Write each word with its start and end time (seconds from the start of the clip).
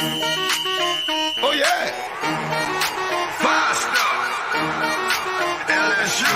Oh 0.00 1.52
yeah. 1.52 1.90
Five 3.42 3.74
star. 3.82 4.14
LSU. 5.66 6.34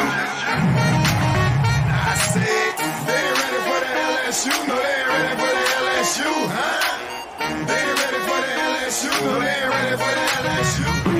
I 1.94 2.14
said 2.32 2.74
they 3.06 3.20
ain't 3.22 3.38
ready 3.38 3.60
for 3.66 3.78
the 3.78 3.90
LSU. 4.10 4.54
No, 4.66 4.74
they 4.74 4.94
ain't 4.98 5.08
ready 5.14 5.34
for 5.38 5.50
the 5.54 5.64
LSU, 5.78 6.30
huh? 6.50 6.80
They 7.68 7.80
ain't 7.86 7.98
ready 8.02 8.20
for 8.26 8.38
the 8.42 8.52
LSU. 8.66 9.10
No, 9.22 9.38
they 9.38 9.46
ain't 9.46 9.70
ready 9.70 9.96
for 9.96 10.12
the 10.18 10.26
LSU. 10.42 11.11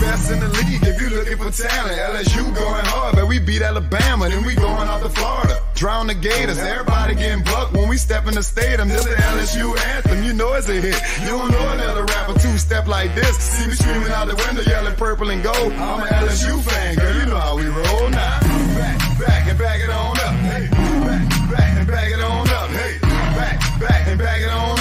Best 0.00 0.30
in 0.30 0.40
the 0.40 0.48
league 0.48 0.82
if 0.82 1.00
you 1.00 1.10
looking 1.10 1.36
for 1.38 1.50
talent. 1.50 1.98
LSU 1.98 2.42
going 2.54 2.84
hard, 2.84 3.14
but 3.16 3.26
we 3.26 3.38
beat 3.38 3.62
Alabama, 3.62 4.28
then 4.28 4.44
we 4.44 4.54
going 4.54 4.88
out 4.88 5.02
to 5.02 5.08
Florida. 5.08 5.60
Drown 5.74 6.06
the 6.06 6.14
Gators, 6.14 6.58
everybody 6.58 7.14
getting 7.14 7.44
bucked 7.44 7.72
when 7.72 7.88
we 7.88 7.96
step 7.96 8.26
in 8.26 8.34
the 8.34 8.42
stadium. 8.42 8.88
This 8.88 9.04
the 9.04 9.14
LSU 9.14 9.78
anthem, 9.94 10.22
you 10.22 10.32
know 10.32 10.52
it's 10.54 10.68
a 10.68 10.80
hit. 10.80 11.00
You 11.22 11.30
don't 11.38 11.50
know 11.50 11.68
another 11.72 12.04
rapper 12.04 12.38
two 12.38 12.58
step 12.58 12.86
like 12.86 13.14
this. 13.14 13.36
See 13.38 13.66
me 13.66 13.74
screaming 13.74 14.10
out 14.12 14.28
the 14.28 14.36
window, 14.36 14.62
yelling 14.62 14.94
purple 14.96 15.30
and 15.30 15.42
gold. 15.42 15.72
I'm 15.72 16.00
an 16.02 16.08
LSU 16.08 16.62
fan, 16.62 16.96
girl, 16.96 17.14
you 17.14 17.26
know 17.26 17.38
how 17.38 17.56
we 17.56 17.66
roll 17.66 18.10
now. 18.10 18.40
Back, 18.78 18.98
back 19.18 19.48
and 19.48 19.58
back 19.58 19.80
it 19.80 19.90
on 19.90 20.18
up. 20.18 20.34
Hey, 20.46 20.68
back, 20.70 21.50
back 21.50 21.78
and 21.78 21.86
back 21.88 22.10
it 22.12 22.20
on 22.20 22.48
up. 22.48 22.70
Hey, 22.70 22.98
back, 23.00 23.80
back 23.80 24.06
and 24.08 24.18
back 24.18 24.40
it 24.40 24.50
on 24.50 24.77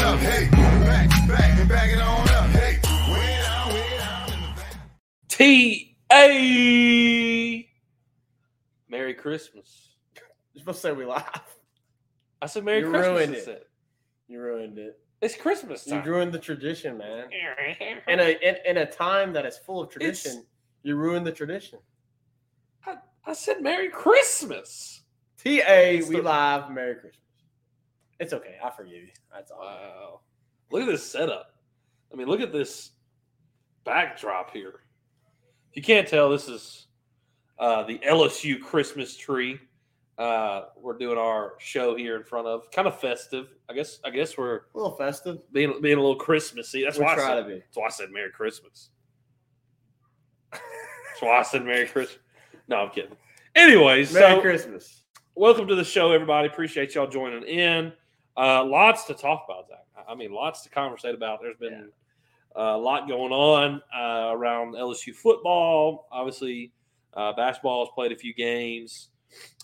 T 5.37 5.95
A. 6.11 7.69
Merry 8.89 9.13
Christmas. 9.13 9.89
You're 10.53 10.61
supposed 10.61 10.77
to 10.81 10.87
say 10.87 10.91
we 10.93 11.05
laugh. 11.05 11.55
I 12.41 12.47
said 12.47 12.63
Merry 12.65 12.81
Christmas. 12.81 12.95
You 12.97 13.03
Christmas. 13.03 13.19
ruined 13.27 13.35
it. 13.35 13.45
said. 13.45 13.61
You 14.27 14.41
ruined 14.41 14.77
it. 14.79 14.99
It's 15.21 15.35
Christmas 15.35 15.85
time. 15.85 16.03
You 16.03 16.11
ruined 16.11 16.31
the 16.31 16.39
tradition, 16.39 16.97
man. 16.97 17.25
In 18.07 18.19
a 18.19 18.37
in, 18.41 18.55
in 18.65 18.77
a 18.77 18.85
time 18.85 19.31
that 19.33 19.45
is 19.45 19.57
full 19.59 19.79
of 19.81 19.89
It's- 19.95 20.21
tradition, 20.23 20.43
you 20.81 20.95
ruined 20.95 21.27
the 21.27 21.31
tradition. 21.31 21.77
I, 22.85 22.95
I 23.25 23.33
said 23.33 23.61
Merry 23.61 23.89
Christmas. 23.89 25.01
T 25.37 25.61
A, 25.67 26.01
we 26.09 26.15
the- 26.15 26.21
live. 26.23 26.71
Merry 26.71 26.95
Christmas. 26.95 27.21
It's 28.19 28.33
okay. 28.33 28.55
I 28.63 28.71
forgive 28.71 28.93
you. 29.03 29.09
That's 29.31 29.51
all. 29.51 29.59
Wow. 29.59 30.19
Look 30.71 30.81
at 30.81 30.87
this 30.87 31.05
setup. 31.05 31.51
I 32.11 32.15
mean, 32.15 32.27
look 32.27 32.41
at 32.41 32.51
this 32.51 32.89
backdrop 33.83 34.49
here. 34.51 34.79
You 35.77 35.83
can't 35.83 36.07
tell 36.07 36.31
this 36.31 36.49
is 36.49 36.87
uh, 37.59 37.83
the 37.83 37.99
LSU 37.99 38.59
Christmas 38.59 39.15
tree. 39.15 39.59
Uh, 40.17 40.63
we're 40.75 40.97
doing 40.97 41.19
our 41.19 41.53
show 41.59 41.95
here 41.95 42.17
in 42.17 42.23
front 42.23 42.47
of 42.47 42.71
kind 42.71 42.87
of 42.87 42.99
festive. 42.99 43.49
I 43.69 43.73
guess. 43.75 43.99
I 44.03 44.09
guess 44.09 44.39
we're 44.39 44.55
A 44.55 44.61
little 44.73 44.95
festive. 44.95 45.37
being 45.53 45.79
being 45.79 45.99
a 45.99 46.01
little 46.01 46.15
Christmassy. 46.15 46.83
That's 46.83 46.97
We 46.97 47.05
why 47.05 47.13
I 47.13 47.17
said, 47.17 47.35
to 47.35 47.43
be. 47.43 47.53
That's 47.59 47.77
why 47.77 47.85
I 47.85 47.89
said 47.89 48.09
Merry 48.09 48.31
Christmas. 48.31 48.89
That's 50.51 50.63
why 51.19 51.37
I 51.37 51.43
said 51.43 51.63
Merry 51.63 51.85
Christmas. 51.85 52.17
No, 52.67 52.77
I'm 52.77 52.89
kidding. 52.89 53.15
Anyways, 53.53 54.11
Merry 54.15 54.35
so 54.37 54.41
Christmas. 54.41 55.03
welcome 55.35 55.67
to 55.67 55.75
the 55.75 55.83
show, 55.83 56.11
everybody. 56.11 56.47
Appreciate 56.47 56.95
y'all 56.95 57.05
joining 57.05 57.43
in. 57.43 57.93
Uh, 58.35 58.65
lots 58.65 59.03
to 59.05 59.13
talk 59.13 59.45
about, 59.47 59.67
Zach. 59.67 59.85
I- 59.95 60.11
I 60.13 60.15
mean, 60.15 60.31
lots 60.33 60.63
to 60.63 60.69
conversate 60.69 61.13
about. 61.13 61.39
There's 61.43 61.57
been 61.57 61.91
uh, 62.57 62.75
a 62.75 62.77
lot 62.77 63.07
going 63.07 63.31
on 63.31 63.81
uh, 63.95 64.31
around 64.35 64.73
LSU 64.73 65.13
football. 65.13 66.07
Obviously, 66.11 66.71
uh, 67.13 67.33
basketball 67.33 67.85
has 67.85 67.91
played 67.93 68.11
a 68.11 68.15
few 68.15 68.33
games, 68.33 69.09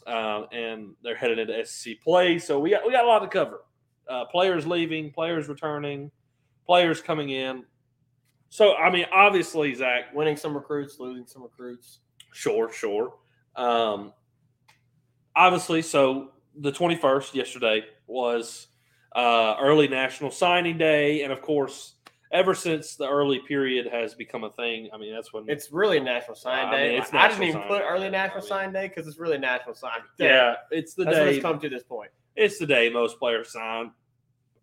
uh, 0.05 0.43
and 0.51 0.93
they're 1.03 1.15
headed 1.15 1.39
into 1.39 1.65
SEC 1.65 1.99
play. 2.01 2.37
So 2.37 2.59
we 2.59 2.69
got 2.69 2.85
we 2.85 2.91
got 2.91 3.05
a 3.05 3.07
lot 3.07 3.19
to 3.19 3.27
cover. 3.27 3.61
Uh, 4.07 4.25
players 4.25 4.67
leaving, 4.67 5.11
players 5.11 5.47
returning, 5.47 6.11
players 6.65 7.01
coming 7.01 7.29
in. 7.29 7.63
So 8.49 8.75
I 8.75 8.91
mean, 8.91 9.05
obviously, 9.11 9.73
Zach, 9.73 10.13
Winning 10.13 10.37
some 10.37 10.53
recruits, 10.55 10.99
losing 10.99 11.25
some 11.25 11.43
recruits. 11.43 11.99
Sure, 12.33 12.71
sure. 12.71 13.13
Um, 13.55 14.13
obviously, 15.35 15.81
so 15.81 16.31
the 16.55 16.71
21st 16.71 17.33
yesterday 17.33 17.83
was 18.07 18.67
uh, 19.15 19.55
early 19.59 19.87
National 19.87 20.31
Signing 20.31 20.77
Day. 20.77 21.23
And 21.23 21.31
of 21.31 21.41
course, 21.41 21.92
ever 22.33 22.53
since 22.55 22.95
the 22.95 23.07
early 23.07 23.39
period 23.47 23.85
has 23.91 24.13
become 24.15 24.43
a 24.43 24.49
thing, 24.49 24.89
I 24.93 24.97
mean, 24.97 25.13
that's 25.13 25.31
when 25.31 25.47
It's 25.47 25.71
really 25.71 25.99
National 25.99 26.35
Sign 26.35 26.65
I 26.67 26.71
Day. 26.75 26.89
mean, 26.93 27.01
it's 27.01 27.13
I 27.13 27.27
didn't 27.29 27.43
even 27.43 27.61
put 27.61 27.81
early 27.87 28.07
I 28.07 28.09
National 28.09 28.39
mean- 28.41 28.47
Sign 28.49 28.73
Day 28.73 28.87
because 28.89 29.07
it's 29.07 29.19
really 29.19 29.37
National 29.37 29.75
Sign 29.75 29.99
Day. 30.17 30.25
yeah, 30.29 30.55
it's 30.71 30.93
the 30.95 31.05
That's 31.05 31.17
day. 31.17 31.35
it's 31.35 31.41
come 31.41 31.59
to 31.59 31.69
this 31.69 31.83
point. 31.83 32.09
It's 32.35 32.57
the 32.57 32.65
day 32.65 32.89
most 32.89 33.19
players 33.19 33.51
sign. 33.53 33.91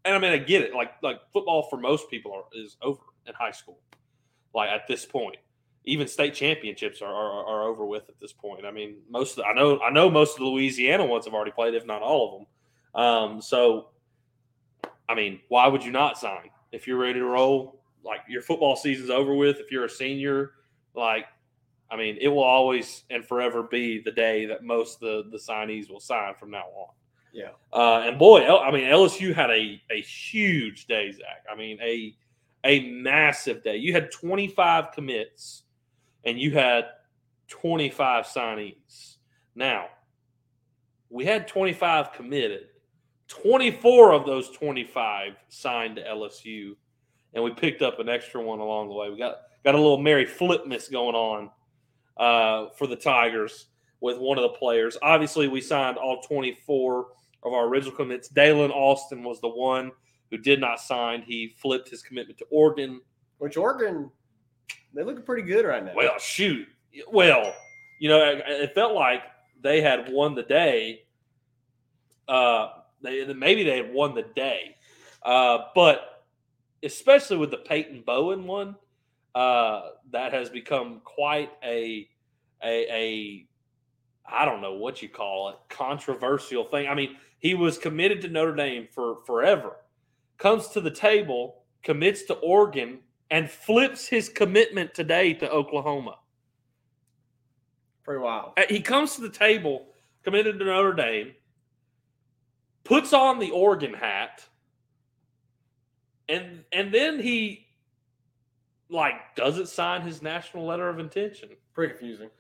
And 0.05 0.15
I 0.15 0.19
mean, 0.19 0.33
I 0.33 0.39
get 0.39 0.63
it. 0.63 0.75
Like, 0.75 0.95
like 1.03 1.21
football 1.33 1.69
for 1.71 1.77
most 1.79 2.11
people 2.11 2.33
are, 2.33 2.45
is 2.53 2.77
over 2.83 3.01
in 3.27 3.35
high 3.35 3.53
school. 3.53 3.79
Like 4.55 4.71
at 4.71 4.89
this 4.89 5.07
point, 5.07 5.37
even 5.85 6.09
state 6.09 6.35
championships 6.35 7.01
are, 7.03 7.15
are, 7.15 7.45
are 7.47 7.63
over 7.69 7.87
with 7.87 8.09
at 8.09 8.19
this 8.19 8.33
point. 8.33 8.67
I 8.67 8.73
mean, 8.73 8.97
most 9.09 9.33
of 9.33 9.37
the, 9.37 9.45
I 9.45 9.53
know 9.55 9.79
I 9.81 9.91
know 9.91 10.11
most 10.11 10.33
of 10.33 10.39
the 10.41 10.47
Louisiana 10.47 11.05
ones 11.07 11.27
have 11.27 11.35
already 11.35 11.53
played, 11.53 11.75
if 11.75 11.87
not 11.87 12.03
all 12.03 12.27
of 12.27 12.39
them. 12.41 12.47
Um, 13.05 13.43
so, 13.43 13.91
I 15.09 15.15
mean, 15.15 15.41
why 15.49 15.69
would 15.69 15.85
you 15.85 15.93
not 15.93 16.19
sign 16.19 16.51
if 16.73 16.87
you're 16.87 16.99
ready 16.99 17.19
to 17.21 17.27
roll? 17.27 17.81
Like 18.05 18.21
your 18.29 18.43
football 18.43 18.77
season's 18.77 19.11
over 19.11 19.35
with. 19.35 19.59
If 19.59 19.71
you're 19.71 19.85
a 19.85 19.91
senior, 19.91 20.53
like, 20.95 21.27
I 21.91 21.97
mean, 21.97 22.17
it 22.21 22.29
will 22.29 22.45
always 22.45 23.05
and 23.11 23.25
forever 23.25 23.63
be 23.63 24.01
the 24.01 24.13
day 24.13 24.47
that 24.47 24.63
most 24.65 25.03
of 25.03 25.25
the 25.25 25.31
the 25.31 25.39
signees 25.39 25.91
will 25.91 26.01
sign 26.01 26.35
from 26.35 26.51
now 26.51 26.65
on. 26.77 26.95
Yeah. 27.33 27.51
Uh, 27.73 28.03
and 28.07 28.19
boy, 28.19 28.45
L- 28.45 28.61
I 28.61 28.71
mean, 28.71 28.85
LSU 28.85 29.35
had 29.35 29.51
a 29.51 29.81
a 29.91 30.01
huge 30.01 30.87
day, 30.87 31.13
Zach. 31.13 31.45
I 31.51 31.57
mean, 31.57 31.79
a 31.83 32.17
a 32.65 32.91
massive 32.91 33.63
day. 33.63 33.77
You 33.77 33.93
had 33.93 34.11
25 34.11 34.93
commits, 34.93 35.63
and 36.25 36.39
you 36.39 36.53
had 36.53 36.87
25 37.49 38.27
signees. 38.27 39.17
Now, 39.55 39.87
we 41.09 41.25
had 41.25 41.49
25 41.49 42.13
committed. 42.13 42.69
24 43.31 44.13
of 44.13 44.27
those 44.27 44.51
25 44.51 45.37
signed 45.49 45.97
to 45.97 46.03
LSU, 46.03 46.75
and 47.33 47.43
we 47.43 47.53
picked 47.53 47.81
up 47.81 48.01
an 48.01 48.09
extra 48.09 48.43
one 48.43 48.59
along 48.59 48.89
the 48.89 48.95
way. 48.95 49.09
We 49.09 49.17
got 49.17 49.37
got 49.65 49.75
a 49.75 49.79
little 49.79 49.99
Merry 49.99 50.27
Flipmas 50.27 50.91
going 50.91 51.15
on 51.15 51.51
uh, 52.17 52.71
for 52.77 52.87
the 52.87 52.97
Tigers 52.97 53.67
with 54.01 54.19
one 54.19 54.37
of 54.37 54.43
the 54.43 54.59
players. 54.59 54.97
Obviously, 55.01 55.47
we 55.47 55.61
signed 55.61 55.97
all 55.97 56.21
24 56.23 57.07
of 57.45 57.53
our 57.53 57.67
original 57.67 57.95
commits. 57.95 58.29
Daylen 58.29 58.71
Austin 58.71 59.23
was 59.23 59.41
the 59.41 59.49
one 59.49 59.93
who 60.31 60.39
did 60.39 60.61
not 60.61 60.81
sign. 60.81 61.23
He 61.23 61.55
flipped 61.57 61.89
his 61.89 62.03
commitment 62.03 62.39
to 62.39 62.47
Oregon. 62.51 63.01
Which 63.39 63.57
Oregon, 63.57 64.11
they 64.93 65.03
look 65.03 65.25
pretty 65.25 65.43
good 65.43 65.65
right 65.65 65.85
now. 65.85 65.93
Well, 65.95 66.19
shoot. 66.19 66.67
Well, 67.11 67.55
you 68.01 68.09
know, 68.09 68.25
it, 68.25 68.43
it 68.47 68.75
felt 68.75 68.95
like 68.95 69.23
they 69.63 69.81
had 69.81 70.11
won 70.11 70.35
the 70.35 70.43
day. 70.43 71.05
Uh, 72.27 72.71
they, 73.03 73.33
maybe 73.35 73.65
they 73.65 73.79
had 73.79 73.93
won 73.93 74.15
the 74.15 74.23
day, 74.23 74.77
uh, 75.25 75.59
but 75.75 76.25
especially 76.83 77.37
with 77.37 77.51
the 77.51 77.59
Peyton 77.59 78.03
Bowen 78.07 78.47
one, 78.47 78.77
uh, 79.35 79.91
that 80.13 80.33
has 80.33 80.51
become 80.51 81.01
quite 81.05 81.51
a 81.65 82.09
a 82.65 82.87
a 82.93 83.47
I 84.31 84.45
don't 84.45 84.61
know 84.61 84.75
what 84.75 85.03
you 85.03 85.09
call 85.09 85.51
it 85.51 85.57
controversial 85.69 86.65
thing. 86.65 86.89
I 86.89 86.95
mean, 86.95 87.17
he 87.39 87.55
was 87.55 87.79
committed 87.79 88.21
to 88.23 88.29
Notre 88.29 88.55
Dame 88.55 88.89
for 88.93 89.19
forever. 89.27 89.77
Comes 90.39 90.69
to 90.69 90.81
the 90.81 90.91
table, 90.91 91.65
commits 91.83 92.23
to 92.25 92.35
Oregon, 92.35 93.01
and 93.31 93.51
flips 93.51 94.07
his 94.09 94.29
commitment 94.29 94.95
today 94.95 95.35
to 95.35 95.51
Oklahoma. 95.51 96.17
pretty 98.05 98.21
wild. 98.23 98.53
Uh, 98.57 98.63
He 98.69 98.81
comes 98.81 99.15
to 99.17 99.21
the 99.23 99.31
table, 99.31 99.89
committed 100.25 100.59
to 100.59 100.65
Notre 100.65 100.93
Dame, 100.95 101.35
puts 102.85 103.13
on 103.13 103.39
the 103.39 103.51
Oregon 103.51 103.95
hat, 103.95 104.45
and 106.29 106.65
and 106.73 106.93
then 106.93 107.21
he 107.21 107.67
like 108.89 109.37
doesn't 109.37 109.69
sign 109.69 110.03
his 110.03 110.23
national 110.23 110.67
letter 110.67 110.89
of 110.89 110.99
intention. 110.99 111.51
Pretty 111.73 111.95
confusing. 111.95 112.31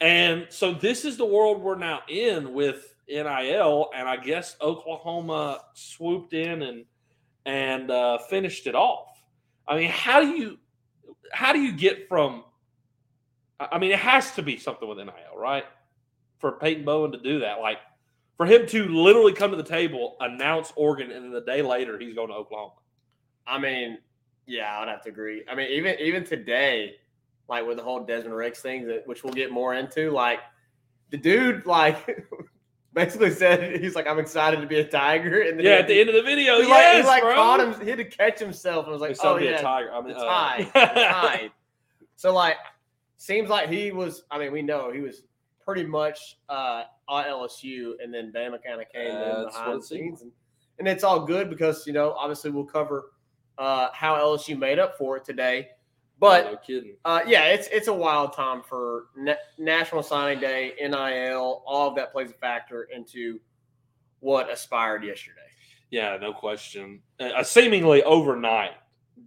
And 0.00 0.46
so 0.48 0.74
this 0.74 1.04
is 1.04 1.16
the 1.16 1.24
world 1.24 1.62
we're 1.62 1.76
now 1.76 2.00
in 2.08 2.52
with 2.52 2.94
NIL, 3.08 3.90
and 3.94 4.08
I 4.08 4.16
guess 4.16 4.56
Oklahoma 4.60 5.60
swooped 5.74 6.34
in 6.34 6.62
and 6.62 6.84
and 7.46 7.90
uh, 7.90 8.18
finished 8.18 8.66
it 8.66 8.74
off. 8.74 9.22
I 9.66 9.76
mean, 9.76 9.90
how 9.90 10.20
do 10.20 10.28
you 10.28 10.58
how 11.32 11.52
do 11.52 11.60
you 11.60 11.72
get 11.72 12.08
from? 12.08 12.44
I 13.60 13.68
I 13.72 13.78
mean, 13.78 13.92
it 13.92 13.98
has 13.98 14.32
to 14.32 14.42
be 14.42 14.56
something 14.56 14.88
with 14.88 14.98
NIL, 14.98 15.36
right? 15.36 15.64
For 16.38 16.52
Peyton 16.52 16.84
Bowen 16.84 17.12
to 17.12 17.18
do 17.18 17.40
that, 17.40 17.60
like 17.60 17.78
for 18.42 18.46
him 18.46 18.66
to 18.66 18.88
literally 18.88 19.32
come 19.32 19.52
to 19.52 19.56
the 19.56 19.62
table, 19.62 20.16
announce 20.18 20.72
Oregon, 20.74 21.12
and 21.12 21.24
then 21.24 21.30
the 21.30 21.42
day 21.42 21.62
later 21.62 21.96
he's 21.96 22.12
going 22.12 22.26
to 22.26 22.34
Oklahoma. 22.34 22.72
I 23.46 23.56
mean, 23.56 23.98
yeah, 24.46 24.80
I'd 24.80 24.88
have 24.88 25.02
to 25.02 25.10
agree. 25.10 25.44
I 25.48 25.54
mean, 25.54 25.70
even 25.70 25.94
even 26.00 26.24
today, 26.24 26.96
like 27.48 27.64
with 27.64 27.76
the 27.76 27.84
whole 27.84 28.04
Desmond 28.04 28.34
Ricks 28.34 28.60
thing, 28.60 28.88
that 28.88 29.06
which 29.06 29.22
we'll 29.22 29.32
get 29.32 29.52
more 29.52 29.74
into, 29.74 30.10
like 30.10 30.40
the 31.10 31.18
dude, 31.18 31.66
like 31.66 32.26
basically 32.92 33.30
said 33.30 33.80
he's 33.80 33.94
like, 33.94 34.08
I'm 34.08 34.18
excited 34.18 34.60
to 34.60 34.66
be 34.66 34.80
a 34.80 34.88
tiger. 34.88 35.42
And 35.42 35.56
then 35.56 35.64
Yeah, 35.64 35.74
at 35.74 35.86
the 35.86 36.00
end 36.00 36.08
of 36.08 36.16
the 36.16 36.22
video, 36.22 36.60
he 36.60 36.66
like, 36.66 36.96
he 36.96 37.02
like 37.04 37.22
caught 37.22 37.60
him. 37.60 37.80
He 37.80 37.90
had 37.90 37.98
to 37.98 38.04
catch 38.04 38.40
himself 38.40 38.86
and 38.86 38.92
was 38.92 39.00
like, 39.00 39.16
"Oh 39.22 39.36
yeah, 39.36 39.50
a 39.50 39.62
tiger. 39.62 39.92
I 39.92 40.00
mean, 40.00 40.14
the 40.14 40.18
uh, 40.18 40.24
tide, 40.24 40.66
the 40.66 40.80
tide." 41.00 41.50
So 42.16 42.34
like, 42.34 42.56
seems 43.18 43.48
like 43.48 43.68
he 43.68 43.92
was. 43.92 44.24
I 44.32 44.38
mean, 44.40 44.50
we 44.50 44.62
know 44.62 44.90
he 44.90 45.00
was 45.00 45.22
pretty 45.64 45.84
much 45.84 46.38
uh, 46.48 46.82
LSU, 47.20 47.92
and 48.02 48.12
then 48.12 48.32
Bama 48.32 48.62
kind 48.64 48.80
of 48.80 48.88
came 48.92 49.14
in 49.14 49.44
behind 49.46 49.80
the 49.80 49.84
scenes, 49.84 50.22
and, 50.22 50.32
and 50.78 50.88
it's 50.88 51.04
all 51.04 51.24
good 51.24 51.50
because 51.50 51.86
you 51.86 51.92
know 51.92 52.12
obviously 52.12 52.50
we'll 52.50 52.64
cover 52.64 53.12
uh, 53.58 53.88
how 53.92 54.16
LSU 54.16 54.58
made 54.58 54.78
up 54.78 54.96
for 54.96 55.16
it 55.16 55.24
today. 55.24 55.68
But 56.18 56.44
no 56.44 56.56
kidding. 56.58 56.94
uh, 57.04 57.20
yeah, 57.26 57.46
it's 57.46 57.68
it's 57.72 57.88
a 57.88 57.92
wild 57.92 58.32
time 58.32 58.62
for 58.62 59.06
Na- 59.16 59.34
National 59.58 60.02
Signing 60.02 60.38
Day, 60.40 60.72
NIL, 60.80 61.62
all 61.66 61.88
of 61.88 61.96
that 61.96 62.12
plays 62.12 62.30
a 62.30 62.34
factor 62.34 62.88
into 62.94 63.40
what 64.20 64.50
aspired 64.50 65.02
yesterday. 65.04 65.40
Yeah, 65.90 66.16
no 66.20 66.32
question. 66.32 67.00
Uh, 67.20 67.42
seemingly 67.42 68.02
overnight, 68.04 68.72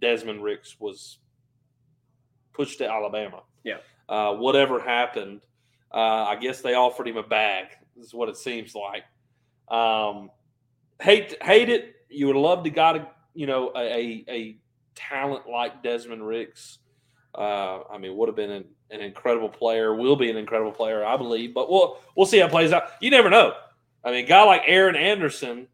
Desmond 0.00 0.42
Ricks 0.42 0.80
was 0.80 1.18
pushed 2.54 2.78
to 2.78 2.90
Alabama. 2.90 3.42
Yeah. 3.62 3.76
Uh, 4.08 4.32
whatever 4.34 4.80
happened, 4.80 5.42
uh, 5.92 6.24
I 6.24 6.36
guess 6.36 6.60
they 6.60 6.74
offered 6.74 7.08
him 7.08 7.16
a 7.16 7.22
bag. 7.22 7.66
Is 7.98 8.12
what 8.12 8.28
it 8.28 8.36
seems 8.36 8.74
like. 8.74 9.04
Um, 9.68 10.30
hate 11.00 11.42
hate 11.42 11.68
it. 11.68 11.94
You 12.08 12.26
would 12.28 12.36
love 12.36 12.64
to 12.64 12.70
got 12.70 12.96
a 12.96 13.08
you 13.34 13.46
know 13.46 13.72
a 13.76 14.24
a, 14.28 14.58
talent 14.94 15.46
like 15.46 15.82
Desmond 15.82 16.26
Ricks. 16.26 16.78
Uh, 17.34 17.80
I 17.90 17.98
mean, 17.98 18.16
would 18.16 18.30
have 18.30 18.36
been 18.36 18.50
an, 18.50 18.64
an 18.90 19.02
incredible 19.02 19.50
player. 19.50 19.94
Will 19.94 20.16
be 20.16 20.30
an 20.30 20.38
incredible 20.38 20.72
player, 20.72 21.04
I 21.04 21.16
believe. 21.16 21.52
But 21.54 21.70
we'll 21.70 21.98
we'll 22.16 22.26
see 22.26 22.38
how 22.38 22.46
it 22.46 22.50
plays 22.50 22.72
out. 22.72 22.84
You 23.00 23.10
never 23.10 23.30
know. 23.30 23.52
I 24.04 24.10
mean, 24.10 24.24
a 24.24 24.28
guy 24.28 24.42
like 24.44 24.62
Aaron 24.66 24.96
Anderson, 24.96 25.68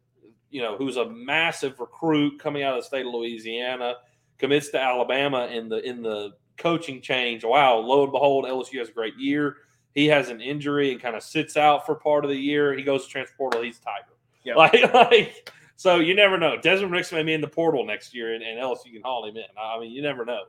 you 0.49 0.61
know, 0.61 0.75
who's 0.75 0.97
a 0.97 1.09
massive 1.09 1.79
recruit 1.79 2.39
coming 2.39 2.63
out 2.63 2.77
of 2.77 2.83
the 2.83 2.87
state 2.87 3.05
of 3.05 3.13
Louisiana, 3.13 3.95
commits 4.37 4.69
to 4.69 4.81
Alabama 4.81 5.47
in 5.47 5.69
the 5.69 5.87
in 5.87 6.01
the 6.01 6.31
coaching 6.57 7.01
change. 7.01 7.43
Wow, 7.43 7.77
lo 7.77 8.03
and 8.03 8.11
behold, 8.11 8.45
LSU 8.45 8.79
has 8.79 8.89
a 8.89 8.93
great 8.93 9.15
year. 9.17 9.57
He 9.93 10.07
has 10.07 10.29
an 10.29 10.41
injury 10.41 10.91
and 10.91 11.01
kind 11.01 11.15
of 11.15 11.23
sits 11.23 11.55
out 11.55 11.85
for 11.85 11.95
part 11.95 12.25
of 12.25 12.29
the 12.31 12.37
year. 12.37 12.73
He 12.73 12.83
goes 12.83 13.05
to 13.05 13.09
transfer 13.11 13.35
portal. 13.37 13.61
He's 13.61 13.79
Tiger. 13.79 14.05
Yep. 14.43 14.57
Like, 14.57 14.93
like, 14.93 15.51
so 15.75 15.99
you 15.99 16.15
never 16.15 16.37
know. 16.37 16.57
Desmond 16.59 16.91
Ricks 16.91 17.11
may 17.11 17.23
be 17.23 17.33
in 17.33 17.41
the 17.41 17.47
portal 17.47 17.85
next 17.85 18.13
year, 18.13 18.33
and, 18.33 18.43
and 18.43 18.57
you 18.85 18.91
can 18.93 19.01
haul 19.03 19.25
him 19.25 19.37
in. 19.37 19.43
I 19.59 19.79
mean, 19.79 19.91
you 19.91 20.01
never 20.01 20.25
know. 20.25 20.43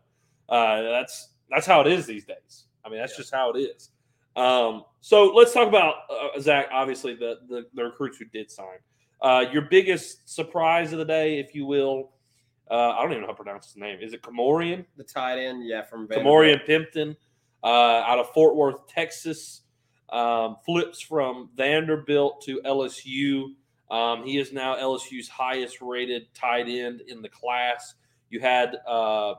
Uh, 0.48 0.82
that's 0.82 1.30
that's 1.50 1.66
how 1.66 1.80
it 1.80 1.86
is 1.86 2.06
these 2.06 2.24
days. 2.24 2.64
I 2.84 2.88
mean, 2.88 2.98
that's 2.98 3.12
Yeah. 3.12 3.18
just 3.18 3.34
how 3.34 3.50
it 3.52 3.58
is. 3.58 3.90
Um, 4.36 4.84
so 5.00 5.32
let's 5.34 5.52
talk 5.52 5.68
about 5.68 5.94
uh, 6.10 6.40
Zach. 6.40 6.68
Obviously, 6.72 7.14
the, 7.14 7.38
the 7.48 7.66
the 7.74 7.84
recruits 7.84 8.18
who 8.18 8.24
did 8.26 8.50
sign. 8.50 8.78
Uh, 9.22 9.44
your 9.52 9.62
biggest 9.62 10.28
surprise 10.28 10.92
of 10.92 10.98
the 10.98 11.04
day, 11.04 11.38
if 11.38 11.54
you 11.54 11.66
will. 11.66 12.10
Uh, 12.70 12.90
I 12.90 13.02
don't 13.02 13.10
even 13.12 13.22
know 13.22 13.26
how 13.28 13.32
to 13.34 13.42
pronounce 13.42 13.66
his 13.66 13.76
name. 13.76 13.98
Is 14.00 14.14
it 14.14 14.22
Ka'Morreun? 14.22 14.84
The 14.96 15.04
tight 15.04 15.38
end, 15.38 15.66
yeah, 15.66 15.82
from 15.82 16.08
Vanderbilt. 16.08 16.24
Ka'Morreun 16.34 16.66
Pimpton 16.66 17.16
uh, 17.64 18.04
out 18.06 18.18
of 18.18 18.30
Fort 18.30 18.54
Worth, 18.54 18.86
Texas. 18.86 19.62
Um, 20.10 20.58
flips 20.64 21.00
from 21.00 21.48
Vanderbilt 21.56 22.42
to 22.42 22.60
LSU. 22.64 23.46
Um, 23.90 24.24
he 24.24 24.38
is 24.38 24.52
now 24.52 24.76
LSU's 24.76 25.28
highest 25.28 25.80
rated 25.80 26.32
tight 26.34 26.68
end 26.68 27.00
in 27.08 27.20
the 27.22 27.28
class. 27.28 27.94
You 28.30 28.38
had, 28.38 28.76
uh, 28.86 29.34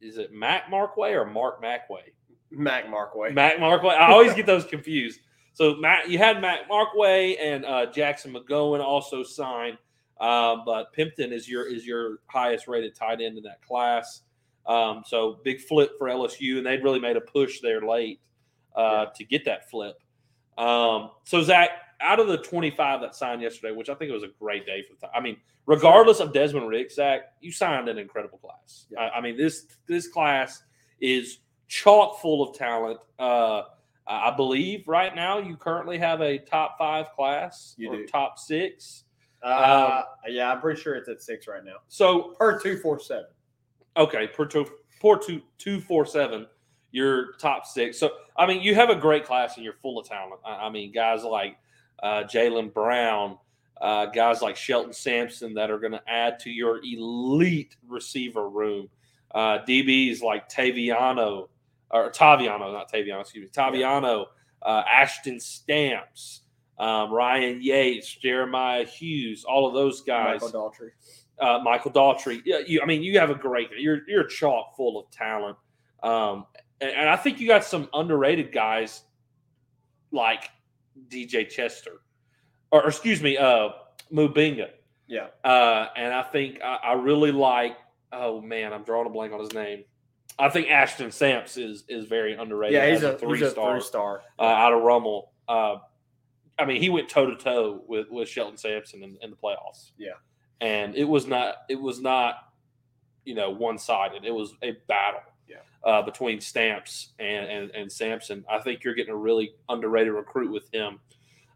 is 0.00 0.18
it 0.18 0.32
Mac 0.32 0.70
Markway 0.70 1.12
or 1.12 1.24
Mark 1.24 1.62
Macway? 1.62 2.12
Mac 2.50 2.86
Markway. 2.88 3.32
Mac 3.32 3.56
Markway. 3.56 3.96
I 3.96 4.10
always 4.10 4.34
get 4.34 4.44
those 4.44 4.64
confused. 4.64 5.20
So 5.52 5.76
Matt, 5.76 6.08
you 6.08 6.18
had 6.18 6.40
Mac 6.40 6.68
Markway 6.68 7.36
and 7.40 7.64
uh, 7.64 7.86
Jackson 7.86 8.34
McGowan 8.34 8.80
also 8.80 9.22
signed, 9.22 9.78
um, 10.20 10.62
but 10.64 10.94
Pimpton 10.96 11.32
is 11.32 11.48
your 11.48 11.66
is 11.66 11.86
your 11.86 12.18
highest 12.26 12.68
rated 12.68 12.94
tight 12.94 13.20
end 13.20 13.38
in 13.38 13.44
that 13.44 13.62
class. 13.62 14.22
Um, 14.66 15.02
so 15.06 15.40
big 15.44 15.60
flip 15.60 15.92
for 15.98 16.08
LSU, 16.08 16.58
and 16.58 16.66
they'd 16.66 16.82
really 16.84 17.00
made 17.00 17.16
a 17.16 17.20
push 17.20 17.60
there 17.60 17.80
late 17.80 18.20
uh, 18.76 19.06
to 19.16 19.24
get 19.24 19.44
that 19.46 19.70
flip. 19.70 19.96
Um, 20.58 21.10
so 21.24 21.42
Zach, 21.42 21.70
out 22.00 22.20
of 22.20 22.28
the 22.28 22.38
25 22.38 23.00
that 23.00 23.14
signed 23.14 23.42
yesterday, 23.42 23.74
which 23.74 23.88
I 23.88 23.94
think 23.94 24.10
it 24.10 24.14
was 24.14 24.22
a 24.22 24.30
great 24.38 24.66
day 24.66 24.82
for 24.82 24.94
the 24.94 25.00
time. 25.00 25.10
I 25.14 25.20
mean, 25.20 25.36
regardless 25.66 26.20
of 26.20 26.32
Desmond 26.32 26.68
Rick, 26.68 26.90
Zach, 26.92 27.22
you 27.40 27.50
signed 27.50 27.88
an 27.88 27.98
incredible 27.98 28.38
class. 28.38 28.86
Yeah. 28.90 29.00
I, 29.00 29.18
I 29.18 29.20
mean, 29.20 29.36
this 29.36 29.66
this 29.86 30.06
class 30.08 30.62
is 31.00 31.38
chock 31.68 32.20
full 32.20 32.42
of 32.48 32.56
talent. 32.56 33.00
Uh, 33.18 33.62
I 34.06 34.34
believe 34.34 34.88
right 34.88 35.14
now 35.14 35.38
you 35.38 35.56
currently 35.56 35.98
have 35.98 36.20
a 36.22 36.38
top 36.38 36.78
five 36.78 37.12
class 37.14 37.74
You 37.76 37.90
or 37.92 37.96
do. 37.96 38.06
top 38.06 38.38
six. 38.38 39.04
Uh, 39.42 40.02
yeah, 40.28 40.50
I'm 40.52 40.60
pretty 40.60 40.80
sure 40.80 40.94
it's 40.96 41.08
at 41.08 41.20
six 41.22 41.46
right 41.46 41.64
now. 41.64 41.76
So 41.88 42.34
Per 42.38 42.58
two 42.58 42.78
four 42.78 42.98
seven. 42.98 43.26
Okay, 43.98 44.28
per 44.28 44.46
two, 44.46 44.66
per 45.00 45.18
two, 45.18 45.42
two 45.58 45.80
four 45.80 46.06
seven, 46.06 46.46
you're 46.92 47.32
top 47.34 47.66
six. 47.66 47.98
So 47.98 48.10
I 48.36 48.46
mean, 48.46 48.62
you 48.62 48.74
have 48.74 48.90
a 48.90 48.96
great 48.96 49.24
class 49.24 49.56
and 49.56 49.64
you're 49.64 49.74
full 49.74 49.98
of 49.98 50.08
talent. 50.08 50.40
I, 50.44 50.66
I 50.66 50.70
mean, 50.70 50.92
guys 50.92 51.24
like 51.24 51.58
uh, 52.02 52.22
Jalen 52.22 52.72
Brown, 52.72 53.36
uh, 53.80 54.06
guys 54.06 54.40
like 54.40 54.56
Shelton 54.56 54.92
Sampson 54.92 55.54
that 55.54 55.70
are 55.70 55.78
going 55.78 55.92
to 55.92 56.02
add 56.08 56.38
to 56.40 56.50
your 56.50 56.78
elite 56.84 57.76
receiver 57.86 58.48
room. 58.48 58.88
Uh, 59.34 59.58
DBs 59.66 60.22
like 60.22 60.48
Taviano 60.48 61.48
or 61.90 62.10
Taviano, 62.10 62.72
not 62.72 62.90
Taviano, 62.90 63.20
excuse 63.20 63.44
me, 63.44 63.50
Taviano, 63.50 64.26
uh, 64.62 64.82
Ashton 64.90 65.40
Stamps, 65.40 66.42
um, 66.78 67.10
Ryan 67.12 67.60
Yates, 67.60 68.14
Jeremiah 68.14 68.84
Hughes, 68.84 69.44
all 69.44 69.66
of 69.66 69.74
those 69.74 70.02
guys 70.02 70.40
Michael 70.40 70.70
Daughtry. 70.70 70.90
Uh, 71.40 71.60
Michael 71.62 71.90
Daughtry. 71.90 72.42
Yeah, 72.44 72.58
you, 72.66 72.80
I 72.82 72.86
mean, 72.86 73.02
you 73.02 73.18
have 73.18 73.30
a 73.30 73.34
great. 73.34 73.70
You're 73.76 74.00
you're 74.08 74.24
chock 74.24 74.76
full 74.76 74.98
of 74.98 75.10
talent, 75.10 75.56
um, 76.02 76.46
and, 76.80 76.90
and 76.90 77.08
I 77.08 77.16
think 77.16 77.40
you 77.40 77.46
got 77.46 77.64
some 77.64 77.88
underrated 77.92 78.52
guys 78.52 79.02
like 80.10 80.50
DJ 81.08 81.48
Chester, 81.48 82.00
or, 82.70 82.84
or 82.84 82.88
excuse 82.88 83.22
me, 83.22 83.36
uh, 83.36 83.70
Mubinga. 84.12 84.70
Yeah. 85.06 85.28
Uh, 85.42 85.88
and 85.96 86.12
I 86.12 86.22
think 86.22 86.60
I, 86.62 86.76
I 86.76 86.92
really 86.94 87.32
like. 87.32 87.76
Oh 88.12 88.40
man, 88.40 88.72
I'm 88.72 88.84
drawing 88.84 89.06
a 89.06 89.10
blank 89.10 89.32
on 89.32 89.40
his 89.40 89.52
name. 89.52 89.84
I 90.38 90.48
think 90.48 90.68
Ashton 90.68 91.10
Samps 91.10 91.56
is 91.56 91.84
is 91.88 92.06
very 92.06 92.34
underrated. 92.34 92.74
Yeah, 92.74 92.90
he's 92.90 93.02
as 93.02 93.14
a, 93.14 93.18
three 93.18 93.38
he's 93.38 93.48
a 93.48 93.50
star 93.50 93.72
three 93.72 93.86
star. 93.86 94.22
uh, 94.38 94.42
out 94.42 94.72
of 94.72 94.82
Rummel. 94.82 95.32
Uh, 95.48 95.76
I 96.58 96.64
mean, 96.64 96.80
he 96.80 96.90
went 96.90 97.08
toe 97.08 97.26
to 97.26 97.36
toe 97.36 97.82
with 97.86 98.06
with 98.10 98.28
Shelton 98.28 98.56
Sampson 98.56 99.02
in, 99.02 99.18
in 99.22 99.30
the 99.30 99.36
playoffs. 99.36 99.92
Yeah. 99.96 100.12
And 100.60 100.94
it 100.94 101.04
was 101.04 101.26
not 101.26 101.56
it 101.68 101.80
was 101.80 102.00
not 102.00 102.36
you 103.24 103.34
know 103.34 103.50
one 103.50 103.78
sided. 103.78 104.24
It 104.24 104.34
was 104.34 104.54
a 104.62 104.72
battle. 104.86 105.20
Yeah. 105.48 105.56
Uh, 105.82 106.02
between 106.02 106.40
Stamps 106.40 107.10
and, 107.18 107.46
and 107.46 107.70
and 107.70 107.92
Sampson, 107.92 108.44
I 108.50 108.58
think 108.58 108.84
you're 108.84 108.94
getting 108.94 109.12
a 109.12 109.16
really 109.16 109.54
underrated 109.68 110.12
recruit 110.12 110.52
with 110.52 110.72
him. 110.72 111.00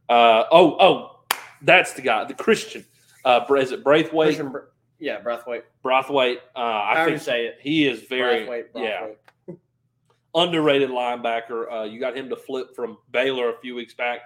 Uh, 0.09 0.44
oh, 0.50 0.76
oh, 0.80 1.37
that's 1.62 1.92
the 1.94 2.02
guy, 2.02 2.25
the 2.25 2.35
Christian. 2.35 2.85
Uh, 3.25 3.44
is 3.56 3.73
it 3.73 3.85
Braithwaite? 3.85 4.37
Christian 4.37 4.52
yeah, 4.99 5.21
Breathwaite. 5.21 5.62
Braithwaite. 5.82 6.38
Uh, 6.54 6.61
I 6.61 6.94
However 6.94 7.11
think 7.11 7.23
say 7.23 7.47
it. 7.47 7.59
he 7.61 7.88
is 7.88 8.02
very 8.02 8.47
Brathwaite, 8.47 8.66
yeah 8.76 9.09
underrated 10.35 10.90
linebacker. 10.90 11.73
Uh, 11.73 11.82
you 11.85 12.00
got 12.00 12.16
him 12.16 12.28
to 12.28 12.37
flip 12.37 12.75
from 12.75 12.99
Baylor 13.11 13.50
a 13.50 13.59
few 13.59 13.75
weeks 13.75 13.94
back. 13.94 14.21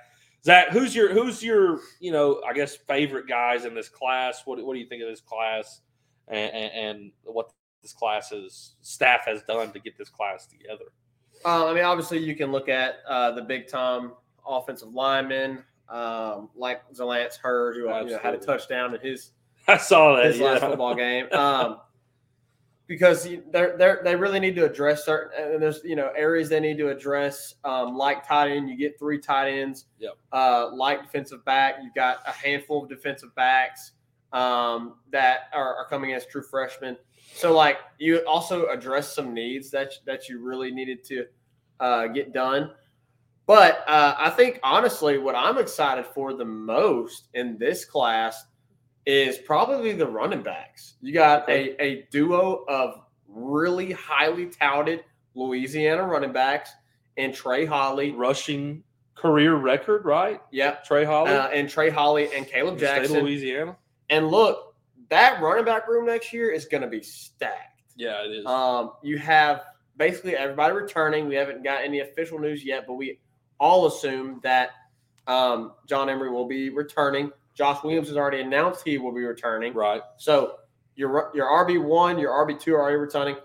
Zach, 0.47 0.69
who's 0.71 0.95
your 0.95 1.13
who's 1.13 1.43
your 1.43 1.81
you 1.99 2.13
know 2.13 2.41
I 2.49 2.53
guess 2.53 2.77
favorite 2.77 3.27
guys 3.27 3.65
in 3.65 3.75
this 3.75 3.89
class? 3.89 4.43
What 4.45 4.65
what 4.65 4.75
do 4.75 4.79
you 4.79 4.87
think 4.87 5.03
of 5.03 5.09
this 5.09 5.21
class 5.21 5.81
and, 6.29 6.55
and, 6.55 6.73
and 6.73 7.13
what 7.25 7.51
this 7.83 7.93
class's 7.93 8.77
staff 8.81 9.27
has 9.27 9.43
done 9.43 9.73
to 9.73 9.81
get 9.81 9.99
this 9.99 10.09
class 10.09 10.47
together? 10.47 10.85
Uh, 11.45 11.67
I 11.67 11.75
mean, 11.75 11.83
obviously, 11.83 12.19
you 12.19 12.37
can 12.37 12.53
look 12.53 12.69
at 12.69 12.99
uh, 13.09 13.33
the 13.33 13.43
big 13.43 13.67
time 13.67 14.13
offensive 14.47 14.95
linemen 14.95 15.65
um, 15.89 16.49
like 16.55 16.89
Zalance 16.93 17.39
Heard, 17.39 17.75
who 17.75 17.83
you 17.83 17.89
know, 17.89 18.19
had 18.23 18.35
a 18.35 18.39
touchdown 18.39 18.95
in 18.95 19.01
his 19.01 19.33
I 19.69 19.79
saw 19.79 20.15
that. 20.15 20.27
his 20.27 20.41
last 20.41 20.61
football 20.61 20.95
game. 20.95 21.27
Um, 21.33 21.81
because 22.87 23.29
they're, 23.51 23.77
they're, 23.77 24.01
they 24.05 24.15
really 24.15 24.39
need 24.39 24.55
to 24.57 24.65
address 24.65 25.05
certain, 25.05 25.55
and 25.55 25.63
there's, 25.63 25.81
you 25.85 25.97
know, 25.97 26.11
areas 26.17 26.49
they 26.49 26.61
need 26.61 26.79
to 26.79 26.89
address, 26.89 27.55
um, 27.65 27.97
like 27.97 28.27
tight 28.27 28.51
end. 28.53 28.69
You 28.69 28.77
get 28.77 28.99
three 28.99 29.19
tight 29.19 29.51
ends. 29.51 29.87
Yep. 29.99 30.13
Uh, 30.33 30.71
like 30.73 31.03
defensive 31.03 31.45
back, 31.45 31.77
you've 31.83 31.95
got 31.95 32.19
a 32.27 32.33
handful 32.33 32.85
of 32.85 32.89
defensive 32.89 33.35
backs 33.35 33.93
um, 34.33 34.95
that 35.11 35.49
are, 35.53 35.75
are 35.77 35.89
coming 35.89 36.13
as 36.13 36.27
true 36.27 36.43
freshmen. 36.43 36.97
So, 37.35 37.53
like, 37.53 37.79
you 37.99 38.19
also 38.27 38.69
address 38.69 39.15
some 39.15 39.35
needs 39.35 39.71
that 39.71 39.93
that 40.05 40.29
you 40.29 40.41
really 40.41 40.71
needed 40.71 41.03
to 41.05 41.27
uh, 41.81 42.07
get 42.07 42.33
done. 42.33 42.71
But 43.47 43.85
uh, 43.87 44.15
I 44.19 44.31
think 44.31 44.59
honestly, 44.63 45.19
what 45.19 45.35
I'm 45.35 45.59
excited 45.59 46.07
for 46.07 46.35
the 46.35 46.45
most 46.45 47.29
in 47.35 47.59
this 47.59 47.85
class 47.85 48.45
is 49.07 49.39
probably 49.39 49.93
the 49.93 50.07
running 50.07 50.43
backs. 50.43 50.95
You 51.01 51.13
got 51.13 51.49
a, 51.49 51.81
a 51.83 52.03
duo 52.11 52.65
of 52.69 53.01
really 53.29 53.93
highly 53.93 54.47
touted 54.47 55.05
Louisiana 55.35 56.03
running 56.05 56.33
backs 56.33 56.71
and 57.17 57.33
Trey 57.33 57.65
Holly. 57.65 58.13
rushing 58.13 58.83
career 59.15 59.55
record, 59.55 60.05
right? 60.05 60.41
Yep. 60.51 60.85
Trey 60.85 61.05
Holly, 61.05 61.31
Uh, 61.33 61.49
and 61.49 61.69
Trey 61.71 61.89
Holly 61.89 62.29
and 62.35 62.47
Caleb 62.47 62.79
Jackson. 62.79 63.21
Louisiana. 63.23 63.77
And 64.11 64.29
look, 64.29 64.75
that 65.09 65.41
running 65.41 65.65
back 65.65 65.89
room 65.89 66.07
next 66.07 66.33
year 66.33 66.51
is 66.51 66.67
going 66.67 66.83
to 66.83 66.89
be 66.89 67.03
stacked. 67.03 67.81
Yeah, 67.97 68.25
it 68.25 68.31
is. 68.33 68.47
Um, 68.47 68.93
you 69.03 69.17
have 69.19 69.63
basically 69.97 70.37
everybody 70.37 70.75
returning. 70.75 71.29
We 71.29 71.35
haven't 71.35 71.65
got 71.65 71.83
any 71.83 72.01
official 72.01 72.39
news 72.39 72.63
yet, 72.65 72.85
but 72.87 72.95
we 72.95 73.19
all 73.59 73.87
assume 73.87 74.41
that 74.43 74.71
um, 75.27 75.73
John 75.87 76.11
Emery 76.11 76.31
will 76.31 76.47
be 76.47 76.69
returning. 76.71 77.31
Josh 77.57 77.83
Williams 77.83 78.09
has 78.09 78.17
already 78.17 78.41
announced 78.41 78.83
he 78.85 78.99
will 78.99 79.13
be 79.13 79.23
returning. 79.23 79.73
right. 79.73 80.03
So 80.19 80.57
your 80.95 81.31
your 81.35 81.47
RB 81.47 81.83
one, 81.83 82.19
your 82.19 82.33
RB 82.47 82.61
two 82.61 82.75
are 82.75 82.83
already 82.83 82.99
returning. 82.99 83.37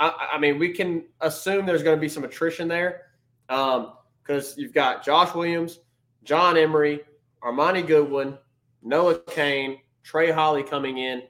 I, 0.00 0.30
I 0.34 0.38
mean, 0.38 0.58
we 0.58 0.72
can 0.72 1.04
assume 1.20 1.66
there's 1.66 1.82
going 1.82 1.96
to 1.96 2.00
be 2.00 2.08
some 2.08 2.24
attrition 2.24 2.66
there 2.66 3.02
um, 3.48 3.92
because 4.22 4.56
you've 4.56 4.72
got 4.72 5.04
Josh 5.04 5.34
Williams, 5.34 5.78
John 6.24 6.56
Emery, 6.56 7.00
Armoni 7.42 7.86
Goodwin, 7.86 8.36
Noah 8.82 9.20
Cain, 9.20 9.80
Trey 10.02 10.30
Holly 10.30 10.62
coming 10.62 10.98
in, 10.98 11.22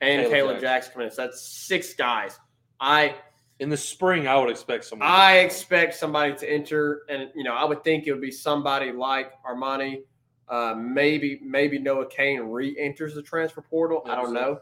and 0.00 0.22
Caleb 0.22 0.32
Caleb 0.32 0.60
Jackson. 0.60 0.62
Jackson 0.62 0.92
coming 0.92 1.06
in. 1.06 1.12
So 1.12 1.22
that's 1.22 1.40
six 1.42 1.94
guys. 1.94 2.38
I 2.80 3.14
In 3.58 3.68
the 3.68 3.76
spring, 3.76 4.26
I 4.26 4.36
would 4.36 4.50
expect 4.50 4.84
someone. 4.84 5.08
I 5.08 5.38
expect 5.38 5.94
somebody 5.94 6.34
to 6.34 6.50
enter, 6.50 7.02
and 7.08 7.30
you 7.34 7.44
know, 7.44 7.54
I 7.54 7.64
would 7.64 7.84
think 7.84 8.06
it 8.06 8.12
would 8.12 8.22
be 8.22 8.32
somebody 8.32 8.92
like 8.92 9.32
Armoni. 9.44 10.02
Uh, 10.50 10.74
maybe 10.76 11.40
maybe 11.44 11.78
Noah 11.78 12.08
Cain 12.08 12.40
re-enters 12.40 13.14
the 13.14 13.22
transfer 13.22 13.62
portal. 13.62 14.02
I 14.04 14.16
don't 14.16 14.34
know. 14.34 14.58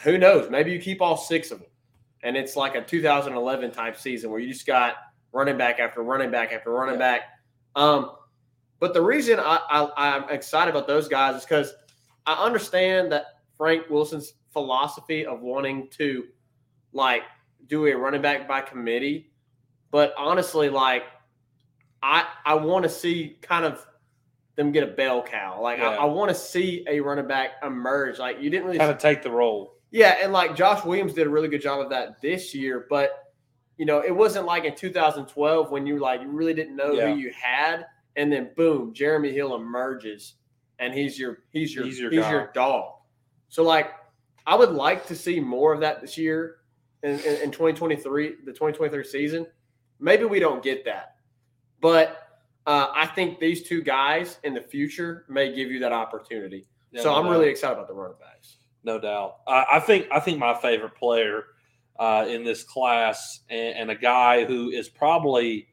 Who 0.00 0.16
knows? 0.16 0.50
Maybe 0.50 0.72
you 0.72 0.78
keep 0.80 1.02
all 1.02 1.16
six 1.18 1.50
of 1.50 1.58
them, 1.58 1.68
and 2.22 2.34
it's 2.36 2.56
like 2.56 2.74
a 2.74 2.82
2011 2.82 3.70
type 3.72 3.96
season 3.98 4.30
where 4.30 4.40
you 4.40 4.50
just 4.52 4.66
got 4.66 4.94
running 5.32 5.58
back 5.58 5.78
after 5.80 6.02
running 6.02 6.30
back 6.30 6.52
after 6.52 6.70
running 6.72 6.94
Yeah. 6.94 6.98
back. 7.18 7.20
Um, 7.76 8.12
but 8.80 8.94
the 8.94 9.02
reason 9.02 9.38
I, 9.38 9.60
I, 9.70 9.90
I'm 9.96 10.28
excited 10.30 10.70
about 10.74 10.86
those 10.88 11.08
guys 11.08 11.36
is 11.36 11.44
because 11.44 11.72
I 12.26 12.32
understand 12.34 13.12
that 13.12 13.26
Frank 13.56 13.88
Wilson's 13.90 14.32
philosophy 14.50 15.24
of 15.26 15.40
wanting 15.40 15.88
to 15.90 16.24
like 16.92 17.22
do 17.66 17.86
a 17.86 17.94
running 17.94 18.22
back 18.22 18.48
by 18.48 18.60
committee, 18.62 19.30
but 19.90 20.14
honestly, 20.18 20.68
like 20.70 21.04
I 22.02 22.26
I 22.46 22.54
want 22.54 22.82
to 22.84 22.88
see 22.88 23.36
kind 23.42 23.64
of 23.64 23.86
them 24.56 24.70
get 24.72 24.82
a 24.84 24.86
bell 24.88 25.22
cow. 25.22 25.60
Like 25.62 25.80
I, 25.80 25.94
Yeah. 25.94 26.00
I 26.00 26.04
want 26.04 26.28
to 26.28 26.34
see 26.34 26.84
a 26.88 27.00
running 27.00 27.26
back 27.26 27.52
emerge. 27.62 28.18
Like 28.18 28.40
you 28.40 28.50
didn't 28.50 28.66
really 28.66 28.78
kind 28.78 28.90
of 28.90 28.98
take 28.98 29.22
the 29.22 29.30
role. 29.30 29.76
yeah, 29.90 30.18
and 30.22 30.32
like 30.32 30.54
Josh 30.56 30.84
Williams 30.84 31.14
did 31.14 31.26
a 31.26 31.30
really 31.30 31.48
good 31.48 31.62
job 31.62 31.80
of 31.80 31.90
that 31.90 32.20
this 32.20 32.54
year, 32.54 32.86
but 32.90 33.18
you 33.78 33.86
know, 33.86 34.00
it 34.00 34.14
wasn't 34.14 34.44
like 34.46 34.64
in 34.64 34.74
2012 34.74 35.70
when 35.70 35.86
you 35.86 35.98
like 35.98 36.20
you 36.20 36.28
really 36.28 36.54
didn't 36.54 36.76
know 36.76 36.92
Yeah. 36.92 37.08
who 37.12 37.16
you 37.18 37.32
had, 37.32 37.86
and 38.16 38.30
then 38.30 38.50
boom, 38.56 38.92
Jeremy 38.92 39.32
Hill 39.32 39.54
emerges, 39.56 40.34
and 40.78 40.92
he's 40.92 41.18
your 41.18 41.38
he's 41.50 41.74
your 41.74 41.84
He's 41.84 41.98
your, 41.98 42.10
he's 42.10 42.20
your 42.20 42.30
your, 42.30 42.50
dog. 42.54 42.92
So 43.48 43.62
like, 43.62 43.92
I 44.46 44.54
would 44.54 44.70
like 44.72 45.06
to 45.06 45.14
see 45.16 45.40
more 45.40 45.72
of 45.72 45.80
that 45.80 46.00
this 46.00 46.16
year 46.18 46.56
in, 47.02 47.18
in, 47.20 47.42
in 47.42 47.50
2023, 47.50 48.36
the 48.44 48.52
2023 48.52 49.04
season. 49.04 49.46
Maybe 50.00 50.24
we 50.24 50.38
don't 50.40 50.62
get 50.62 50.84
that, 50.84 51.16
but 51.80 52.21
uh, 52.66 52.88
I 52.94 53.06
think 53.06 53.38
these 53.40 53.62
two 53.62 53.82
guys 53.82 54.38
in 54.44 54.54
the 54.54 54.60
future 54.60 55.24
may 55.28 55.54
give 55.54 55.70
you 55.70 55.78
that 55.80 55.92
opportunity. 55.92 56.66
Yeah, 56.92 57.02
so 57.02 57.10
no 57.10 57.16
I'm 57.18 57.24
doubt. 57.24 57.30
really 57.32 57.48
excited 57.48 57.74
about 57.74 57.88
the 57.88 57.94
running 57.94 58.16
backs. 58.20 58.56
no 58.84 58.98
doubt. 58.98 59.38
I, 59.46 59.64
I 59.74 59.80
think 59.80 60.06
I 60.12 60.20
think 60.20 60.38
my 60.38 60.54
favorite 60.54 60.94
player 60.94 61.44
uh, 61.98 62.26
in 62.28 62.44
this 62.44 62.62
class, 62.64 63.40
and, 63.50 63.76
and 63.76 63.90
a 63.90 63.94
guy 63.94 64.44
who 64.44 64.70
is 64.70 64.88
probably, 64.88 65.68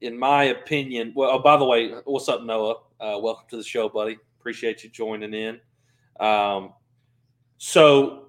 in 0.00 0.18
my 0.18 0.44
opinion, 0.44 1.12
well. 1.16 1.30
Oh, 1.32 1.38
by 1.38 1.56
the 1.56 1.64
way, 1.64 1.92
what's 2.04 2.28
up, 2.28 2.42
Noah? 2.42 2.76
Uh, 3.00 3.18
welcome 3.20 3.44
to 3.50 3.56
the 3.56 3.64
show, 3.64 3.88
buddy. 3.88 4.16
Appreciate 4.40 4.84
you 4.84 4.90
joining 4.90 5.34
in. 5.34 5.60
Um, 6.20 6.72
so, 7.58 8.28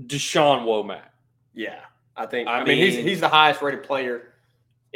Dashawn 0.00 0.64
Womack. 0.66 1.08
Yeah, 1.54 1.80
I 2.16 2.26
think. 2.26 2.48
I 2.48 2.60
I, 2.60 2.64
mean, 2.64 2.78
he's 2.78 2.96
mean- 2.96 3.06
he's 3.06 3.20
the 3.20 3.28
highest 3.28 3.62
rated 3.62 3.82
player 3.82 4.34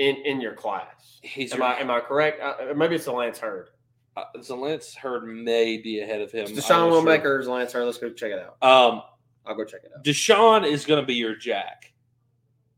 in 0.01 0.17
in 0.25 0.41
your 0.41 0.55
class. 0.55 1.21
He's 1.23 1.53
Am 1.53 1.59
your, 1.59 1.67
I 1.69 1.75
am 1.79 1.91
I 1.91 2.01
correct? 2.01 2.41
Uh, 2.43 2.73
maybe 2.75 2.97
it's 2.97 3.05
the 3.05 3.13
Lance 3.13 3.39
Heard. 3.39 3.69
uh, 4.17 4.25
so 4.41 4.57
Lance 4.57 4.95
Heard 4.95 5.25
may 5.27 5.77
be 5.77 6.01
ahead 6.01 6.21
of 6.23 6.33
him. 6.33 6.45
It's 6.49 6.53
Dashawn 6.67 7.05
not 7.05 7.21
sure. 7.23 7.41
Is 7.41 7.47
Lance 7.49 7.73
Heard? 7.73 7.85
Let's 7.85 7.99
go 7.99 8.11
check 8.11 8.33
it 8.33 8.39
out. 8.39 8.57
Um, 8.67 9.03
I'll 9.47 9.55
go 9.55 9.65
check 9.65 9.83
it 9.85 9.93
out. 9.97 10.03
Dashawn 10.05 10.67
is 10.67 10.85
going 10.87 11.01
to 11.01 11.07
be 11.07 11.15
your 11.15 11.37
jack. 11.37 11.93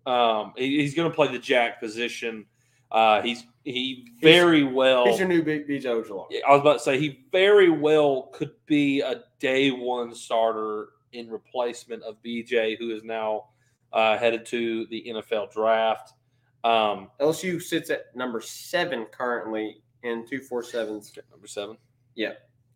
Um, 0.04 0.52
he- 0.56 0.80
he's 0.80 0.94
going 0.94 1.08
to 1.10 1.14
play 1.14 1.28
the 1.28 1.38
jack 1.38 1.80
position. 1.80 2.46
Uh, 2.90 3.22
he's 3.22 3.44
he 3.64 4.08
very 4.20 4.64
well. 4.64 5.06
He's 5.06 5.18
your 5.20 5.28
new 5.28 5.42
BJ 5.42 5.84
Ojulari. 5.84 6.40
I 6.46 6.50
was 6.50 6.60
about 6.60 6.74
to 6.74 6.78
say 6.80 6.98
he 6.98 7.24
very 7.30 7.70
well 7.70 8.30
could 8.34 8.52
be 8.66 9.00
a 9.00 9.22
day 9.38 9.70
one 9.70 10.14
starter 10.14 10.88
in 11.12 11.30
replacement 11.30 12.02
of 12.02 12.16
BJ, 12.22 12.76
who 12.78 12.90
is 12.90 13.02
now 13.04 13.44
uh, 13.92 14.18
headed 14.18 14.44
to 14.46 14.86
the 14.86 15.04
NFL 15.08 15.52
draft. 15.52 16.12
Um, 16.64 17.10
LSU 17.20 17.60
sits 17.60 17.90
at 17.90 18.14
number 18.14 18.40
seven 18.40 19.06
currently 19.06 19.82
in 20.02 20.26
two 20.26 20.40
four 20.40 20.62
sevens 20.62 21.12
number 21.30 21.46
seven. 21.46 21.76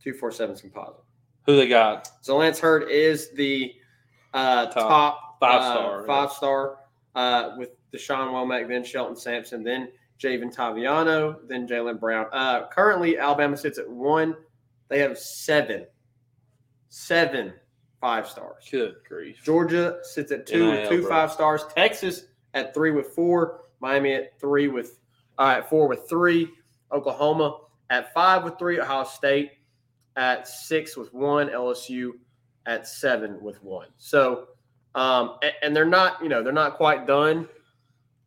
two 0.03 0.13
four 0.15 0.33
sevens 0.33 0.61
composite. 0.61 1.05
Who 1.45 1.57
they 1.57 1.69
got? 1.69 2.11
So 2.23 2.37
Lance 2.37 2.59
Heard 2.59 2.91
is 2.91 3.31
the 3.35 3.75
uh, 4.35 4.67
Top 4.67 4.75
top, 4.75 5.37
five 5.41 5.61
uh, 5.61 5.73
star, 5.73 6.01
yeah. 6.01 6.07
five 6.07 6.33
star 6.33 6.77
uh, 7.15 7.51
with 7.57 7.71
Dashawn 7.93 8.29
Womack, 8.33 8.69
then 8.69 8.85
Shelton 8.85 9.17
Sampson, 9.17 9.63
then 9.63 9.89
Javen 10.19 10.55
Taviano, 10.55 11.37
then 11.49 11.67
Jalen 11.69 12.01
Brown. 12.01 12.27
Uh, 12.33 12.67
currently, 12.69 13.19
Alabama 13.19 13.57
sits 13.57 13.79
at 13.79 13.89
one. 13.89 14.35
They 14.89 14.99
have 14.99 15.19
seven, 15.19 15.87
seven 16.89 17.53
five 18.01 18.29
stars. 18.29 18.65
Good 18.71 18.97
grief. 19.09 19.41
Georgia 19.45 19.99
sits 20.03 20.33
at 20.33 20.47
two 20.47 20.71
with 20.71 20.89
two 20.89 21.03
bro. 21.03 21.11
five 21.11 21.33
stars. 21.33 21.65
Texas 21.75 22.27
at 22.55 22.75
three 22.75 22.91
with 22.91 23.09
four. 23.09 23.63
Miami 23.87 24.15
at 24.15 24.41
three 24.41 24.67
with 24.67 24.99
uh, 25.39 25.55
at 25.59 25.71
four 25.71 25.87
with 25.87 26.09
three. 26.09 26.51
Oklahoma 26.91 27.59
at 27.89 28.13
five 28.13 28.43
with 28.43 28.59
three. 28.59 28.81
Ohio 28.81 29.05
State 29.05 29.53
at 30.17 30.49
six 30.49 30.97
with 30.97 31.15
one. 31.15 31.49
LSU 31.49 32.11
at 32.67 32.89
seven 32.89 33.41
with 33.41 33.63
one. 33.63 33.87
So, 33.97 34.49
um, 34.97 35.39
and, 35.41 35.53
and 35.63 35.77
they're 35.77 35.85
not, 35.85 36.21
you 36.21 36.29
know, 36.29 36.43
they're 36.43 36.53
not 36.53 36.77
quite 36.77 37.07
done. 37.07 37.49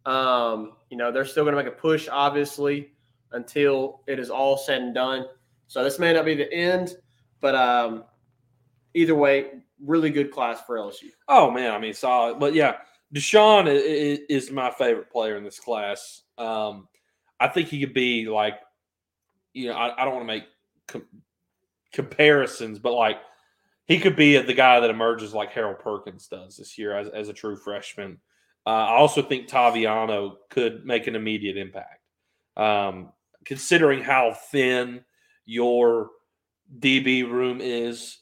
Um, 0.05 0.77
you 0.89 0.95
know, 0.95 1.11
they're 1.11 1.25
still 1.25 1.43
going 1.43 1.57
to 1.57 1.61
make 1.61 1.71
a 1.71 1.75
push, 1.75 2.07
obviously, 2.09 2.93
until 3.33 4.01
it 4.07 4.17
is 4.17 4.29
all 4.29 4.57
said 4.57 4.81
and 4.81 4.95
done. 4.95 5.25
So 5.67 5.83
this 5.83 5.99
may 5.99 6.13
not 6.13 6.23
be 6.23 6.35
the 6.35 6.51
end, 6.53 6.95
but 7.41 7.53
um, 7.53 8.05
either 8.93 9.13
way, 9.13 9.59
really 9.85 10.09
good 10.09 10.31
class 10.31 10.61
for 10.65 10.77
LSU. 10.77 11.09
Oh 11.27 11.51
man, 11.51 11.73
I 11.73 11.79
mean 11.79 11.93
solid. 11.93 12.39
But 12.39 12.53
yeah, 12.53 12.77
Dashawn 13.13 13.67
is 13.67 14.51
my 14.51 14.71
favorite 14.71 15.11
player 15.11 15.35
in 15.37 15.43
this 15.43 15.59
class. 15.59 16.21
Um, 16.37 16.87
I 17.39 17.47
think 17.47 17.69
he 17.69 17.79
could 17.79 17.93
be 17.93 18.27
like, 18.27 18.59
you 19.53 19.69
know, 19.69 19.73
I, 19.73 20.01
I 20.01 20.05
don't 20.05 20.13
want 20.13 20.23
to 20.23 20.33
make 20.33 20.43
com- 20.87 21.23
comparisons, 21.91 22.77
but 22.77 22.93
like 22.93 23.17
he 23.85 23.99
could 23.99 24.15
be 24.15 24.37
the 24.37 24.53
guy 24.53 24.79
that 24.79 24.89
emerges 24.89 25.33
like 25.33 25.51
Harold 25.51 25.79
Perkins 25.79 26.27
does 26.27 26.57
this 26.57 26.77
year 26.77 26.95
as, 26.95 27.09
as 27.09 27.29
a 27.29 27.33
true 27.33 27.55
freshman. 27.55 28.19
Uh, 28.65 28.69
I 28.69 28.97
also 28.97 29.23
think 29.23 29.47
Taviano 29.47 30.35
could 30.51 30.85
make 30.85 31.07
an 31.07 31.15
immediate 31.15 31.57
impact, 31.57 32.03
um, 32.55 33.11
considering 33.45 34.03
how 34.03 34.33
thin 34.51 35.03
your 35.45 36.11
DB 36.79 37.29
room 37.29 37.59
is. 37.61 38.17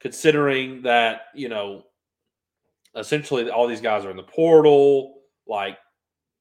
Considering 0.00 0.80
that 0.80 1.24
you 1.34 1.50
know 1.50 1.82
essentially 2.96 3.50
all 3.50 3.66
these 3.66 3.80
guys 3.80 4.04
are 4.04 4.10
in 4.10 4.16
the 4.16 4.22
portal, 4.22 5.20
like 5.46 5.78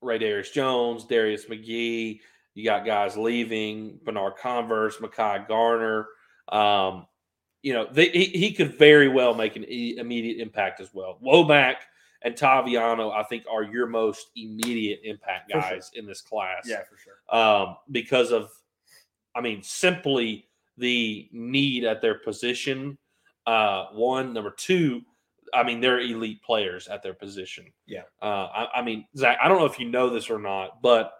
Raydarious 0.03 0.51
Jones, 0.51 1.05
Darius 1.05 1.45
McGee. 1.45 2.19
You 2.55 2.63
got 2.65 2.85
guys 2.85 3.15
leaving, 3.17 3.99
Bernard 4.03 4.33
Converse, 4.37 4.97
Mekhi 4.97 5.47
Garner. 5.47 6.07
Um, 6.49 7.05
you 7.61 7.73
know, 7.73 7.87
they, 7.91 8.09
he, 8.09 8.25
he 8.25 8.53
could 8.53 8.77
very 8.77 9.07
well 9.07 9.33
make 9.33 9.55
an 9.55 9.65
e- 9.67 9.97
immediate 9.97 10.39
impact 10.41 10.79
as 10.81 10.89
well. 10.93 11.19
Womack 11.23 11.75
and 12.21 12.35
Taviano, 12.35 13.13
I 13.13 13.23
think, 13.23 13.43
are 13.51 13.63
your 13.63 13.85
most 13.87 14.27
immediate 14.35 15.01
impact 15.03 15.51
For 15.51 15.61
sure. 15.61 15.71
guys 15.71 15.91
in 15.93 16.05
this 16.05 16.21
class 16.21 16.63
Yeah, 16.65 16.81
for 16.89 16.97
sure. 16.97 17.37
um, 17.39 17.77
because 17.91 18.31
of, 18.31 18.49
I 19.35 19.41
mean, 19.41 19.61
simply 19.61 20.47
the 20.77 21.29
need 21.31 21.83
at 21.83 22.01
their 22.01 22.15
position. 22.15 22.97
Uh, 23.45 23.85
one, 23.91 24.33
number 24.33 24.51
two, 24.51 25.01
I 25.53 25.63
mean, 25.63 25.81
they're 25.81 25.99
elite 25.99 26.41
players 26.43 26.87
at 26.87 27.03
their 27.03 27.13
position. 27.13 27.65
Yeah. 27.85 28.03
Uh, 28.21 28.47
I, 28.53 28.67
I 28.75 28.81
mean, 28.81 29.05
Zach, 29.15 29.37
I 29.41 29.47
don't 29.47 29.59
know 29.59 29.65
if 29.65 29.79
you 29.79 29.89
know 29.89 30.09
this 30.09 30.29
or 30.29 30.39
not, 30.39 30.81
but 30.81 31.13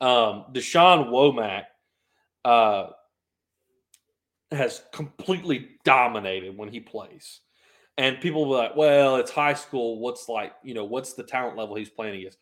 um, 0.00 0.46
Dashawn 0.52 1.08
Womack 1.10 1.64
uh, 2.44 2.90
has 4.50 4.82
completely 4.92 5.70
dominated 5.84 6.56
when 6.56 6.68
he 6.68 6.80
plays. 6.80 7.40
And 7.98 8.20
people 8.20 8.46
be 8.46 8.52
like, 8.52 8.76
well, 8.76 9.16
it's 9.16 9.30
high 9.30 9.54
school. 9.54 9.98
What's 9.98 10.28
like, 10.28 10.52
you 10.64 10.74
know, 10.74 10.84
what's 10.84 11.12
the 11.12 11.22
talent 11.22 11.56
level 11.56 11.76
he's 11.76 11.90
playing 11.90 12.18
against? 12.18 12.38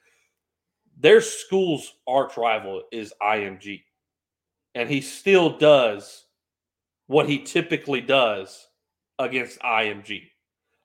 their 0.99 1.21
school's 1.21 1.95
arch 2.07 2.37
rival 2.37 2.83
is 2.91 3.15
IMG, 3.23 3.83
and 4.75 4.91
he 4.91 5.01
still 5.01 5.57
does 5.59 6.27
what 7.07 7.29
he 7.29 7.39
typically 7.39 8.01
does 8.01 8.67
against 9.19 9.61
IMG. 9.61 10.25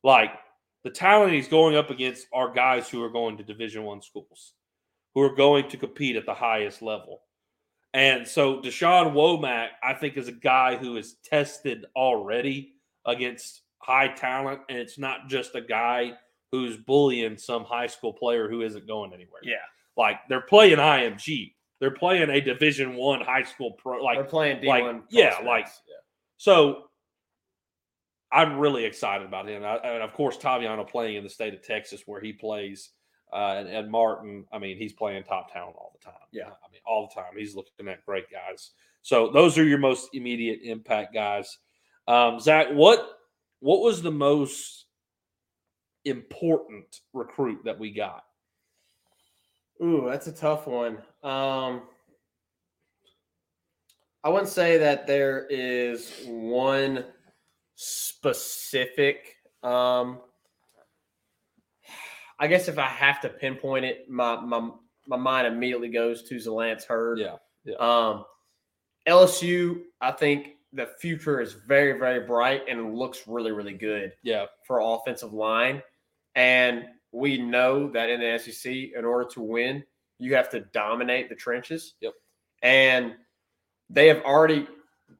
Like 0.03 0.31
the 0.83 0.89
talent 0.89 1.33
he's 1.33 1.47
going 1.47 1.75
up 1.75 1.89
against 1.89 2.27
are 2.33 2.53
guys 2.53 2.89
who 2.89 3.01
are 3.03 3.09
going 3.09 3.37
to 3.37 3.43
Division 3.43 3.83
One 3.83 4.01
schools, 4.01 4.53
who 5.15 5.21
are 5.21 5.35
going 5.35 5.69
to 5.69 5.77
compete 5.77 6.15
at 6.15 6.25
the 6.25 6.33
highest 6.33 6.81
level. 6.81 7.21
And 7.93 8.27
so 8.27 8.59
Dashawn 8.59 9.13
Womack, 9.13 9.67
I 9.83 9.93
think, 9.93 10.17
is 10.17 10.27
a 10.27 10.33
guy 10.33 10.77
who 10.77 10.97
is 10.97 11.15
tested 11.23 11.85
already 11.95 12.73
against 13.05 13.61
high 13.77 14.07
talent, 14.07 14.61
and 14.69 14.77
it's 14.79 14.97
not 14.97 15.27
just 15.27 15.55
a 15.55 15.61
guy 15.61 16.13
who's 16.51 16.77
bullying 16.77 17.37
some 17.37 17.63
high 17.63 17.87
school 17.87 18.13
player 18.13 18.49
who 18.49 18.61
isn't 18.61 18.87
going 18.87 19.13
anywhere. 19.13 19.41
Yeah. 19.43 19.55
Like 19.95 20.17
they're 20.27 20.41
playing 20.41 20.77
IMG. 20.77 21.53
They're 21.79 21.91
playing 21.91 22.29
a 22.29 22.39
division 22.39 22.95
one 22.95 23.21
high 23.21 23.43
school 23.43 23.71
pro 23.71 24.03
like 24.03 24.17
They're 24.17 24.23
playing 24.23 24.61
D1 24.61 24.67
like, 24.67 25.01
yeah, 25.09 25.37
like- 25.45 25.67
so 26.37 26.85
I'm 28.33 28.57
really 28.57 28.83
excited 28.83 29.27
about 29.27 29.47
him. 29.47 29.63
I, 29.63 29.75
and 29.77 30.01
of 30.01 30.13
course, 30.13 30.37
Taviano 30.37 30.89
playing 30.89 31.17
in 31.17 31.23
the 31.23 31.29
state 31.29 31.53
of 31.53 31.61
Texas 31.61 32.01
where 32.07 32.19
he 32.19 32.33
plays. 32.33 32.89
Uh, 33.31 33.55
and, 33.57 33.67
and 33.67 33.91
Martin, 33.91 34.45
I 34.51 34.59
mean, 34.59 34.77
he's 34.77 34.93
playing 34.93 35.23
top 35.23 35.51
talent 35.51 35.75
all 35.75 35.91
the 35.97 36.03
time. 36.03 36.19
Yeah. 36.31 36.43
I 36.43 36.71
mean, 36.71 36.81
all 36.85 37.07
the 37.07 37.21
time. 37.21 37.31
He's 37.37 37.55
looking 37.55 37.87
at 37.87 38.05
great 38.05 38.25
guys. 38.31 38.71
So 39.01 39.31
those 39.31 39.57
are 39.57 39.63
your 39.63 39.79
most 39.79 40.09
immediate 40.13 40.59
impact 40.63 41.13
guys. 41.13 41.57
Um, 42.07 42.39
Zach, 42.39 42.67
what 42.71 43.07
what 43.59 43.81
was 43.81 44.01
the 44.01 44.11
most 44.11 44.85
important 46.05 47.01
recruit 47.13 47.63
that 47.65 47.79
we 47.79 47.91
got? 47.91 48.23
Ooh, 49.81 50.05
that's 50.07 50.27
a 50.27 50.31
tough 50.31 50.67
one. 50.67 50.97
Um, 51.23 51.83
I 54.23 54.29
wouldn't 54.29 54.49
say 54.49 54.77
that 54.77 55.07
there 55.07 55.47
is 55.49 56.11
one 56.25 57.05
specific. 57.75 59.35
Um, 59.63 60.19
I 62.39 62.47
guess 62.47 62.67
if 62.67 62.77
I 62.77 62.87
have 62.87 63.21
to 63.21 63.29
pinpoint 63.29 63.85
it, 63.85 64.09
my 64.09 64.39
my 64.41 64.69
my 65.07 65.17
mind 65.17 65.47
immediately 65.47 65.89
goes 65.89 66.23
to 66.23 66.35
Zalance 66.35 66.85
Heard. 66.85 67.19
Yeah, 67.19 67.75
Um, 67.79 68.25
LSU, 69.07 69.81
I 70.01 70.11
think 70.11 70.55
the 70.71 70.87
future 70.99 71.39
is 71.41 71.53
very 71.53 71.99
very 71.99 72.25
bright 72.25 72.63
and 72.67 72.95
looks 72.95 73.27
really 73.27 73.51
really 73.51 73.73
good 73.73 74.13
Yeah, 74.23 74.45
for 74.65 74.79
offensive 74.81 75.33
line. 75.33 75.81
And 76.35 76.85
we 77.11 77.37
know 77.37 77.89
that 77.91 78.09
in 78.09 78.19
the 78.19 78.39
SEC, 78.39 78.71
in 78.95 79.05
order 79.05 79.29
to 79.29 79.41
win, 79.41 79.83
you 80.17 80.33
have 80.35 80.49
to 80.49 80.61
dominate 80.61 81.29
the 81.29 81.35
trenches. 81.35 81.93
Yep. 82.01 82.13
And 82.63 83.13
they 83.89 84.07
have 84.07 84.21
already 84.23 84.67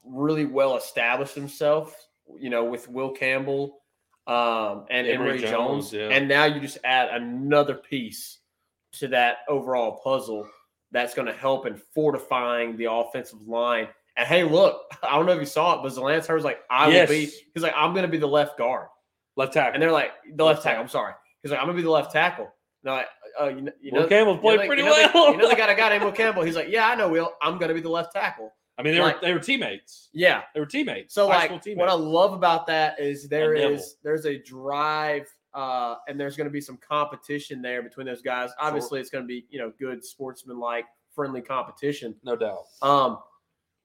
really 0.04 0.46
well 0.46 0.76
established 0.76 1.36
themselves, 1.36 1.94
you 2.40 2.50
know, 2.50 2.64
with 2.64 2.88
Will 2.90 3.12
Campbell 3.12 3.80
um, 4.28 4.86
and 4.90 5.08
Emery 5.08 5.30
Emery 5.36 5.40
Jones, 5.40 5.92
Jones. 5.92 5.94
yeah. 5.94 6.10
And 6.10 6.28
now 6.28 6.46
you 6.46 6.60
just 6.62 6.78
add 6.84 7.10
another 7.10 7.76
piece 7.76 8.40
to 8.94 9.08
that 9.10 9.38
overall 9.48 10.00
puzzle 10.04 10.48
that's 10.92 11.14
going 11.14 11.26
to 11.28 11.34
help 11.34 11.66
in 11.66 11.76
fortifying 11.96 12.78
the 12.78 12.92
offensive 12.92 13.42
line. 13.48 13.88
And 14.16 14.28
hey, 14.28 14.44
look, 14.44 14.82
I 15.04 15.16
don't 15.16 15.26
know 15.26 15.34
if 15.34 15.40
you 15.40 15.46
saw 15.46 15.74
it, 15.74 15.84
but 15.84 16.26
Heard 16.28 16.36
was 16.36 16.44
like, 16.46 16.60
I 16.70 16.90
Yes. 16.90 17.10
will 17.10 17.16
be, 17.16 17.32
he's 17.54 17.64
like, 17.64 17.74
I'm 17.76 17.94
going 17.94 18.06
to 18.06 18.12
be 18.12 18.18
the 18.20 18.28
left 18.28 18.58
guard. 18.58 18.88
left 19.36 19.54
tackle. 19.54 19.74
And 19.74 19.82
they're 19.82 19.92
like, 19.92 20.12
the 20.36 20.44
left 20.44 20.58
Left 20.58 20.64
tackle. 20.64 20.82
I'm 20.84 20.88
sorry. 20.90 21.14
He's 21.42 21.52
like, 21.52 21.60
I'm 21.60 21.66
gonna 21.66 21.76
be 21.76 21.84
the 21.84 21.90
left 21.92 22.12
tackle. 22.14 22.50
No, 22.86 22.94
like, 22.94 23.08
uh, 23.40 23.48
you 23.50 23.62
know, 23.64 23.72
you 23.82 23.92
Will 23.92 24.02
know, 24.04 24.08
Campbell's 24.08 24.38
you 24.38 24.50
know 24.50 24.56
played 24.58 24.68
pretty 24.68 24.82
you 24.84 24.88
know 24.90 25.10
well. 25.14 25.32
you 25.32 25.38
know 25.38 25.50
the 25.50 25.56
guy 25.56 25.68
that 25.68 25.76
got 25.78 25.92
named 25.92 26.04
Will 26.06 26.12
Campbell. 26.14 26.44
He's 26.44 26.56
like, 26.56 26.70
yeah, 26.70 26.88
I 26.88 26.96
know 26.96 27.10
Will. 27.10 27.34
I'm 27.42 27.58
gonna 27.58 27.74
be 27.74 27.82
the 27.82 27.90
left 27.90 28.14
tackle. 28.14 28.54
I 28.78 28.82
mean, 28.82 28.96
they 28.96 29.02
like- 29.02 29.22
were 29.22 29.28
they 29.28 29.34
were 29.34 29.40
teammates. 29.40 30.10
Yeah. 30.14 30.44
They 30.54 30.60
were 30.60 30.66
teammates. 30.66 31.14
So 31.14 31.28
like, 31.28 31.50
teammates. 31.62 31.80
what 31.80 31.90
I 31.90 31.94
love 31.94 32.34
about 32.34 32.66
that 32.68 33.00
is 33.00 33.28
there 33.28 33.54
Neville. 33.54 33.80
there's 34.04 34.26
a 34.26 34.38
drive, 34.40 35.28
uh, 35.54 35.96
and 36.08 36.20
there's 36.20 36.36
going 36.36 36.48
to 36.48 36.52
be 36.52 36.62
some 36.62 36.78
competition 36.78 37.62
there 37.62 37.84
between 37.84 38.08
those 38.08 38.22
guys. 38.22 38.50
Obviously, 38.60 39.00
it's 39.00 39.10
going 39.10 39.24
to 39.24 39.28
be 39.28 39.46
you 39.50 39.60
know 39.60 39.72
good 39.80 40.04
sportsman-like, 40.04 40.86
friendly 41.14 41.42
competition. 41.42 42.16
no 42.24 42.36
doubt. 42.36 42.64
Um, 42.82 43.20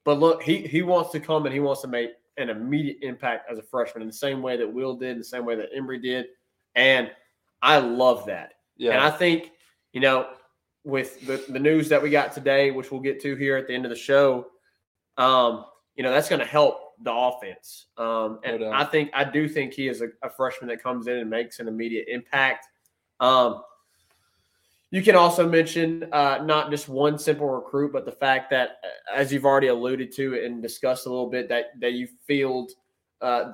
but 0.04 0.18
look, 0.18 0.42
he 0.42 0.58
he 0.66 0.82
wants 0.82 1.10
to 1.12 1.20
come 1.20 1.44
and 1.44 1.52
he 1.52 1.60
wants 1.60 1.82
to 1.82 1.88
make 1.88 2.12
an 2.38 2.48
immediate 2.48 2.98
impact 3.02 3.50
as 3.50 3.58
a 3.58 3.62
freshman 3.62 4.00
in 4.00 4.08
the 4.08 4.14
same 4.14 4.40
way 4.40 4.56
that 4.56 4.72
Will 4.72 4.96
did, 4.96 5.10
in 5.10 5.18
the 5.18 5.24
same 5.24 5.44
way 5.44 5.54
that 5.56 5.74
Embry 5.76 6.00
did, 6.00 6.26
and 6.76 7.10
I 7.60 7.78
love 7.78 8.24
that. 8.26 8.54
Yeah, 8.76 8.92
And 8.92 9.00
I 9.00 9.10
think, 9.10 9.50
you 9.92 10.00
know, 10.00 10.28
with 10.84 11.26
the, 11.26 11.44
the 11.48 11.58
news 11.58 11.88
that 11.88 12.00
we 12.00 12.10
got 12.10 12.32
today, 12.32 12.70
which 12.70 12.92
we'll 12.92 13.00
get 13.00 13.20
to 13.22 13.34
here 13.34 13.56
at 13.56 13.66
the 13.66 13.74
end 13.74 13.84
of 13.84 13.90
the 13.90 13.96
show, 13.96 14.46
um, 15.18 15.66
you 15.94 16.02
know, 16.02 16.10
that's 16.10 16.28
going 16.28 16.40
to 16.40 16.46
help 16.46 16.94
the 17.02 17.12
offense. 17.12 17.86
Um, 17.96 18.40
and 18.44 18.60
No. 18.60 18.70
I 18.72 18.84
think, 18.84 19.10
I 19.12 19.24
do 19.24 19.48
think 19.48 19.74
he 19.74 19.88
is 19.88 20.00
a, 20.00 20.08
a 20.22 20.30
freshman 20.30 20.68
that 20.68 20.82
comes 20.82 21.06
in 21.06 21.16
and 21.18 21.28
makes 21.28 21.60
an 21.60 21.68
immediate 21.68 22.06
impact. 22.08 22.66
Um, 23.20 23.62
you 24.90 25.02
can 25.02 25.16
also 25.16 25.46
mention 25.46 26.08
uh, 26.12 26.38
not 26.44 26.70
just 26.70 26.88
one 26.88 27.18
simple 27.18 27.46
recruit, 27.48 27.92
but 27.92 28.06
the 28.06 28.12
fact 28.12 28.48
that, 28.50 28.78
uh, 28.82 29.14
as 29.14 29.30
you've 29.32 29.44
already 29.44 29.66
alluded 29.66 30.12
to 30.12 30.42
and 30.42 30.62
discussed 30.62 31.04
a 31.06 31.10
little 31.10 31.28
bit, 31.28 31.48
that 31.50 31.78
that 31.80 31.92
you 31.92 32.08
field 32.26 32.70
uh, 33.20 33.52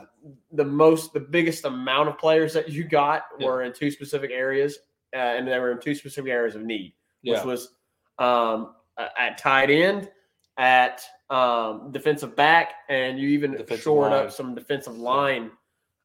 the 0.52 0.64
most, 0.64 1.12
the 1.12 1.18
biggest 1.18 1.64
amount 1.64 2.08
of 2.08 2.18
players 2.18 2.52
that 2.52 2.68
you 2.68 2.84
got 2.84 3.24
Yeah. 3.38 3.46
were 3.46 3.62
in 3.62 3.72
two 3.72 3.90
specific 3.90 4.30
areas, 4.30 4.78
uh, 5.12 5.16
and 5.16 5.48
they 5.48 5.58
were 5.58 5.72
in 5.72 5.80
two 5.80 5.94
specific 5.96 6.30
areas 6.30 6.54
of 6.54 6.62
need, 6.62 6.94
which 7.22 7.38
yeah, 7.38 7.44
was 7.44 7.74
um, 8.20 8.76
at 9.18 9.36
tight 9.36 9.70
end, 9.70 10.10
at 10.56 11.02
um, 11.30 11.90
defensive 11.90 12.36
back, 12.36 12.74
and 12.88 13.18
you 13.18 13.28
even 13.30 13.52
Defensive 13.52 13.80
shored 13.80 14.12
line. 14.12 14.26
up 14.26 14.32
some 14.32 14.54
defensive 14.54 14.96
line 14.96 15.50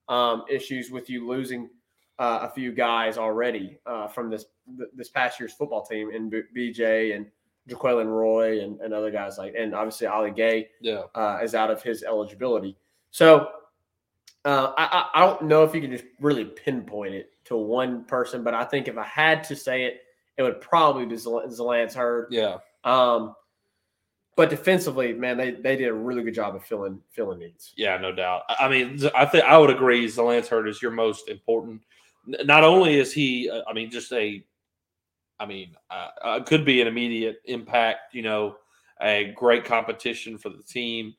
um, 0.08 0.43
issues 0.49 0.91
with 0.91 1.10
you 1.10 1.27
losing 1.27 1.69
uh, 2.19 2.39
a 2.43 2.49
few 2.49 2.71
guys 2.71 3.17
already 3.17 3.79
uh, 3.86 4.08
from 4.08 4.29
this 4.29 4.45
this 4.93 5.10
past 5.10 5.39
year's 5.39 5.53
football 5.53 5.86
team 5.86 6.12
in 6.12 6.29
BJ 6.29 7.15
and 7.15 7.25
Jaquelin 7.69 8.08
Roy 8.08 8.62
and, 8.62 8.79
and 8.82 8.93
other 8.93 9.12
guys 9.12 9.38
like, 9.38 9.53
and 9.58 9.73
obviously 9.73 10.08
Ali 10.08 10.32
Gaye 10.32 10.69
yeah. 10.82 11.03
uh, 11.15 11.39
is 11.41 11.55
out 11.55 11.71
of 11.71 11.82
his 11.82 12.03
eligibility. 12.03 12.75
So 13.12 13.49
uh, 14.45 14.73
I, 14.77 15.10
I 15.13 15.25
don't 15.25 15.43
know 15.43 15.63
if 15.63 15.73
you 15.73 15.82
can 15.82 15.91
just 15.91 16.05
really 16.19 16.45
pinpoint 16.45 17.13
it 17.13 17.32
to 17.45 17.58
one 17.58 18.03
person, 18.05 18.43
but 18.43 18.53
I 18.53 18.63
think 18.63 18.88
if 18.88 18.97
I 18.97 19.03
had 19.03 19.43
to 19.45 19.55
say 19.55 19.84
it, 19.84 20.01
it 20.38 20.43
would 20.43 20.62
probably 20.62 21.05
be 21.05 21.15
Zalance 21.15 21.93
Heard. 21.93 22.27
Yeah, 22.32 22.58
Um, 22.84 23.36
but 24.39 24.49
defensively, 24.49 25.12
man, 25.12 25.36
they, 25.36 25.52
they 25.52 25.75
did 25.75 25.89
a 25.89 25.93
really 25.93 26.23
good 26.23 26.34
job 26.34 26.56
of 26.56 26.63
filling 26.63 27.02
filling 27.12 27.39
needs. 27.39 27.73
yeah, 27.75 27.97
no 27.97 28.13
doubt. 28.13 28.43
I 28.47 28.69
mean, 28.69 28.97
I 29.13 29.25
think 29.25 29.43
I 29.43 29.58
would 29.58 29.69
agree. 29.69 30.06
Zalance 30.08 30.47
Heard 30.47 30.69
is 30.69 30.82
your 30.82 30.91
most 30.91 31.28
important. 31.28 31.82
Not 32.25 32.63
only 32.63 32.97
is 32.97 33.12
he, 33.12 33.49
uh, 33.49 33.63
I 33.67 33.73
mean, 33.73 33.91
just 33.91 34.13
a, 34.13 34.41
I 35.41 35.45
mean, 35.45 35.75
uh, 35.91 36.08
uh, 36.23 36.39
could 36.43 36.63
be 36.63 36.80
an 36.80 36.88
immediate 36.88 37.41
impact. 37.47 38.13
You 38.13 38.21
know, 38.21 38.56
a 39.02 39.34
great 39.36 39.65
competition 39.65 40.38
for 40.38 40.47
the 40.47 40.63
team 40.63 41.15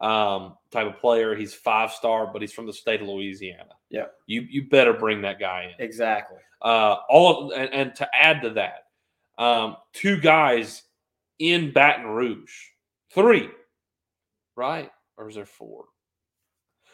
um, 0.00 0.56
type 0.72 0.88
of 0.88 0.98
player. 0.98 1.36
He's 1.36 1.54
five 1.54 1.92
star, 1.92 2.26
but 2.26 2.42
he's 2.42 2.52
from 2.52 2.66
the 2.66 2.72
state 2.72 3.00
of 3.00 3.06
Louisiana. 3.06 3.76
Yeah. 3.88 4.06
you 4.26 4.48
you 4.50 4.68
better 4.68 4.94
bring 4.94 5.22
that 5.22 5.38
guy 5.38 5.70
in. 5.78 5.84
Exactly. 5.84 6.38
uh, 6.60 6.96
all 7.08 7.52
and, 7.52 7.72
and 7.72 7.94
to 7.94 8.08
add 8.12 8.42
to 8.42 8.50
that, 8.50 8.86
um, 9.38 9.76
two 9.92 10.18
guys 10.20 10.82
in 11.38 11.72
Baton 11.72 12.06
Rouge, 12.06 12.52
three, 13.12 13.48
right? 14.56 14.90
Or 15.16 15.28
is 15.28 15.34
there 15.36 15.46
four? 15.46 15.86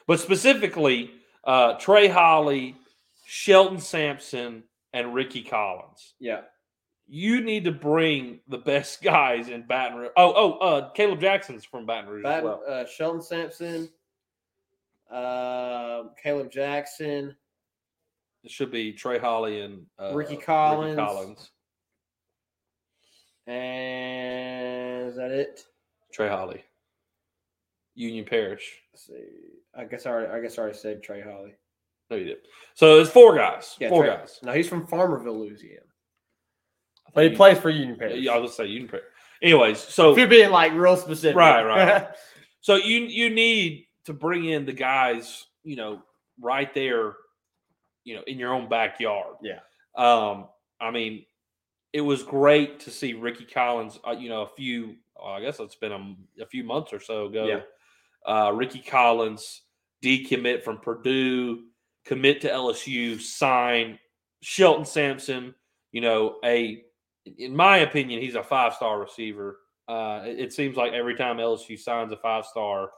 But 0.06 0.20
specifically, 0.20 1.10
uh, 1.44 1.74
Trey 1.74 2.08
Holly, 2.08 2.76
Shelton 3.26 3.80
Sampson, 3.80 4.64
and 4.92 5.14
Ricky 5.14 5.42
Collins. 5.42 6.14
Yeah. 6.18 6.40
You 7.06 7.40
need 7.40 7.64
to 7.64 7.72
bring 7.72 8.40
the 8.48 8.58
best 8.58 9.02
guys 9.02 9.48
in 9.48 9.66
Baton 9.66 9.98
Rouge. 9.98 10.10
Oh, 10.16 10.32
oh, 10.36 10.52
uh, 10.58 10.90
Caleb 10.92 11.20
Jackson's 11.20 11.64
from 11.64 11.86
Baton 11.86 12.08
Rouge 12.10 12.24
as 12.24 12.30
Baton, 12.30 12.44
well. 12.44 12.62
uh, 12.68 12.84
Shelton 12.86 13.22
Sampson, 13.22 13.88
uh, 15.10 16.04
Caleb 16.22 16.50
Jackson, 16.52 17.34
It 18.44 18.50
should 18.50 18.70
be 18.70 18.92
Trey 18.92 19.18
Holly 19.18 19.60
and 19.60 19.86
uh, 20.00 20.12
Ricky 20.14 20.36
Collins. 20.36 20.96
Collins. 20.96 21.50
And 23.50 25.08
is 25.08 25.16
that 25.16 25.30
it? 25.30 25.64
Trey 26.12 26.28
Holly. 26.28 26.62
Union 27.94 28.24
Parish. 28.24 28.78
Let's 28.92 29.06
see. 29.06 29.24
I 29.74 29.84
guess 29.84 30.06
I 30.06 30.10
already, 30.10 30.32
I 30.32 30.40
guess 30.40 30.58
I 30.58 30.62
already 30.62 30.78
said 30.78 31.02
Trey 31.02 31.20
Holly. 31.20 31.54
No, 32.10 32.16
you 32.16 32.24
did. 32.24 32.38
So 32.74 32.98
it's 33.00 33.10
four 33.10 33.36
guys. 33.36 33.76
Yeah, 33.78 33.88
four 33.88 34.04
Trey- 34.04 34.16
guys. 34.16 34.38
No, 34.42 34.52
he's 34.52 34.68
from 34.68 34.86
Farmerville, 34.86 35.38
Louisiana, 35.38 35.80
but 37.14 37.24
he 37.30 37.36
plays 37.36 37.58
for 37.58 37.70
Union 37.70 37.96
Parish. 37.98 38.20
Yeah, 38.20 38.32
I 38.32 38.38
was 38.38 38.54
say 38.56 38.66
Union 38.66 38.88
Parish. 38.88 39.04
Anyways, 39.42 39.78
so 39.78 40.12
if 40.12 40.18
you're 40.18 40.26
being 40.28 40.50
like 40.50 40.72
real 40.74 40.96
specific, 40.96 41.36
Right, 41.36 41.62
right, 41.62 42.08
so 42.60 42.76
you 42.76 43.00
you 43.00 43.30
need 43.30 43.86
to 44.04 44.12
bring 44.12 44.44
in 44.46 44.66
the 44.66 44.72
guys, 44.72 45.46
you 45.62 45.76
know, 45.76 46.02
right 46.40 46.72
there, 46.74 47.14
you 48.04 48.16
know, 48.16 48.22
in 48.26 48.38
your 48.38 48.52
own 48.54 48.68
backyard. 48.68 49.36
Yeah. 49.42 49.60
Um, 49.96 50.48
I 50.80 50.90
mean, 50.90 51.24
it 51.92 52.00
was 52.00 52.22
great 52.22 52.80
to 52.80 52.90
see 52.90 53.14
Ricky 53.14 53.44
Collins. 53.44 53.98
Uh, 54.06 54.12
you 54.12 54.28
know, 54.28 54.42
a 54.42 54.48
few, 54.56 54.96
oh, 55.16 55.30
I 55.30 55.40
guess 55.40 55.60
it's 55.60 55.74
been 55.74 55.92
a, 55.92 56.42
a, 56.42 56.46
few 56.46 56.64
months 56.64 56.92
or 56.92 57.00
so 57.00 57.26
ago. 57.26 57.46
Yeah. 57.46 57.60
Uh, 58.26 58.52
Ricky 58.52 58.80
Collins 58.80 59.62
decommit 60.04 60.62
from 60.62 60.78
Purdue, 60.78 61.64
commit 62.04 62.40
to 62.42 62.50
LSU, 62.50 63.20
sign 63.20 63.98
Shelton 64.42 64.84
Sampson. 64.84 65.54
You 65.92 66.00
know, 66.02 66.36
a 66.44 66.82
in 67.38 67.54
my 67.54 67.78
opinion, 67.78 68.20
he's 68.20 68.34
a 68.34 68.42
five 68.42 68.74
star 68.74 69.00
receiver. 69.00 69.58
Uh, 69.88 70.22
it, 70.24 70.38
it 70.38 70.52
seems 70.52 70.76
like 70.76 70.92
every 70.92 71.16
time 71.16 71.38
LSU 71.38 71.78
signs 71.78 72.12
a 72.12 72.16
five 72.16 72.44
star, 72.46 72.90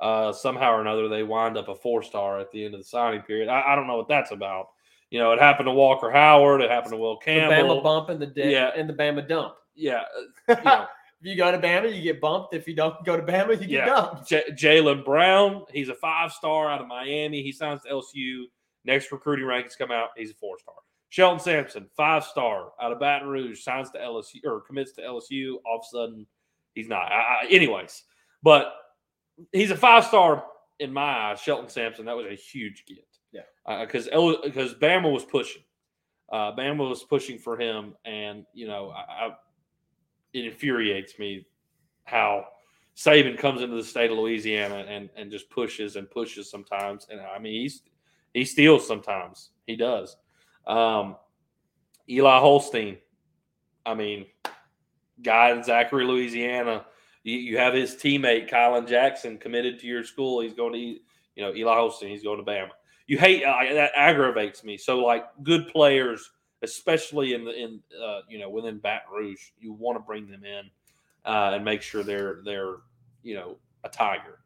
uh, 0.00 0.32
somehow 0.32 0.72
or 0.72 0.80
another 0.80 1.08
they 1.08 1.22
wind 1.22 1.58
up 1.58 1.68
a 1.68 1.74
four 1.74 2.02
star 2.02 2.38
at 2.38 2.50
the 2.52 2.64
end 2.64 2.74
of 2.74 2.80
the 2.80 2.84
signing 2.84 3.22
period. 3.22 3.48
I, 3.48 3.72
I, 3.72 3.76
don't 3.76 3.86
know 3.86 3.96
what 3.96 4.08
that's 4.08 4.30
about. 4.30 4.68
You 5.10 5.18
know, 5.18 5.32
it 5.32 5.40
happened 5.40 5.66
to 5.66 5.72
Walker 5.72 6.10
Howard. 6.10 6.60
It 6.60 6.70
happened 6.70 6.92
to 6.92 6.96
Will 6.96 7.16
Campbell. 7.16 7.74
The 7.76 7.80
Bama 7.80 7.82
bump 7.82 8.08
and 8.10 8.20
the 8.22 8.26
dip 8.26 8.46
Yeah. 8.46 8.70
and 8.76 8.88
the 8.88 8.94
Bama 8.94 9.26
dump. 9.26 9.54
Yeah, 9.74 10.02
uh, 10.48 10.54
you 10.58 10.64
know, 10.64 10.86
if 11.20 11.26
you 11.26 11.36
go 11.36 11.50
to 11.50 11.58
Bama, 11.58 11.94
you 11.94 12.02
get 12.02 12.20
bumped. 12.20 12.54
If 12.54 12.68
you 12.68 12.74
don't 12.74 13.04
go 13.04 13.16
to 13.16 13.22
Bama, 13.22 13.50
you 13.50 13.56
get 13.66 13.70
Yeah. 13.70 13.86
dumped. 13.86 14.28
J- 14.28 14.50
Jalen 14.52 15.04
Brown. 15.04 15.64
He's 15.72 15.88
a 15.88 15.94
five 15.94 16.32
star 16.32 16.70
out 16.70 16.80
of 16.80 16.86
Miami. 16.86 17.42
He 17.42 17.50
signs 17.52 17.82
to 17.82 17.88
LSU. 17.90 18.44
Next 18.84 19.10
recruiting 19.12 19.44
rankings 19.46 19.76
come 19.76 19.90
out. 19.90 20.10
He's 20.16 20.30
a 20.30 20.34
four 20.34 20.58
star. 20.58 20.74
Shelton 21.08 21.40
Sampson, 21.40 21.88
five 21.96 22.24
star 22.24 22.70
out 22.80 22.92
of 22.92 23.00
Baton 23.00 23.28
Rouge, 23.28 23.60
signs 23.62 23.90
to 23.90 23.98
LSU 23.98 24.44
or 24.44 24.60
commits 24.60 24.92
to 24.92 25.02
LSU. 25.02 25.56
All 25.66 25.78
of 25.78 25.82
a 25.82 25.88
sudden, 25.90 26.26
he's 26.74 26.88
not. 26.88 27.10
I, 27.10 27.40
I, 27.42 27.46
anyways, 27.50 28.04
but 28.44 28.72
he's 29.52 29.72
a 29.72 29.76
five 29.76 30.04
star 30.04 30.44
in 30.78 30.92
my 30.92 31.02
eyes. 31.30 31.40
Shelton 31.40 31.68
Sampson. 31.68 32.04
That 32.06 32.16
was 32.16 32.26
a 32.26 32.34
huge 32.36 32.84
get. 32.86 33.04
Yeah. 33.32 33.42
Because 33.84 34.08
because 34.44 34.74
Bama 34.74 35.10
was 35.12 35.24
pushing. 35.24 35.62
Uh, 36.30 36.54
Bama 36.54 36.88
was 36.88 37.02
pushing 37.02 37.38
for 37.38 37.58
him, 37.58 37.94
and 38.04 38.44
you 38.54 38.66
know, 38.68 38.90
I, 38.90 39.26
I, 39.26 39.30
it 40.32 40.44
infuriates 40.44 41.18
me 41.18 41.46
how 42.04 42.46
Saban 42.96 43.36
comes 43.36 43.62
into 43.62 43.76
the 43.76 43.84
state 43.84 44.10
of 44.10 44.18
Louisiana 44.18 44.84
and 44.88 45.10
and 45.16 45.30
just 45.30 45.50
pushes 45.50 45.96
and 45.96 46.10
pushes 46.10 46.50
sometimes. 46.50 47.06
And 47.10 47.20
I 47.20 47.38
mean, 47.38 47.62
he's 47.62 47.82
he 48.34 48.44
steals 48.44 48.86
sometimes. 48.86 49.50
He 49.66 49.76
does. 49.76 50.16
Um, 50.66 51.16
Eli 52.08 52.38
Holstein. 52.38 52.98
I 53.86 53.94
mean, 53.94 54.26
guy 55.22 55.50
in 55.50 55.64
Zachary, 55.64 56.04
Louisiana. 56.04 56.86
You, 57.22 57.36
you 57.36 57.58
have 57.58 57.74
his 57.74 57.96
teammate 57.96 58.48
Kylan 58.48 58.88
Jackson 58.88 59.38
committed 59.38 59.78
to 59.80 59.86
your 59.86 60.04
school. 60.04 60.40
He's 60.40 60.54
going 60.54 60.72
to, 60.72 60.78
you 60.78 61.00
know, 61.38 61.54
Eli 61.54 61.74
Holstein. 61.74 62.10
He's 62.10 62.22
going 62.22 62.44
to 62.44 62.50
Bama. 62.50 62.70
You 63.10 63.18
hate 63.18 63.42
uh, 63.42 63.74
that 63.74 63.90
aggravates 63.96 64.62
me. 64.62 64.76
So 64.76 65.00
like 65.00 65.24
good 65.42 65.66
players, 65.66 66.30
especially 66.62 67.34
in 67.34 67.44
the 67.44 67.50
in 67.50 67.80
uh, 68.00 68.20
you 68.28 68.38
know 68.38 68.48
within 68.48 68.78
Baton 68.78 69.12
Rouge, 69.12 69.50
you 69.58 69.72
want 69.72 69.96
to 69.96 70.00
bring 70.00 70.30
them 70.30 70.44
in 70.44 70.70
uh, 71.24 71.50
and 71.54 71.64
make 71.64 71.82
sure 71.82 72.04
they're 72.04 72.38
they're 72.44 72.76
you 73.24 73.34
know 73.34 73.56
a 73.82 73.88
tiger. 73.88 74.38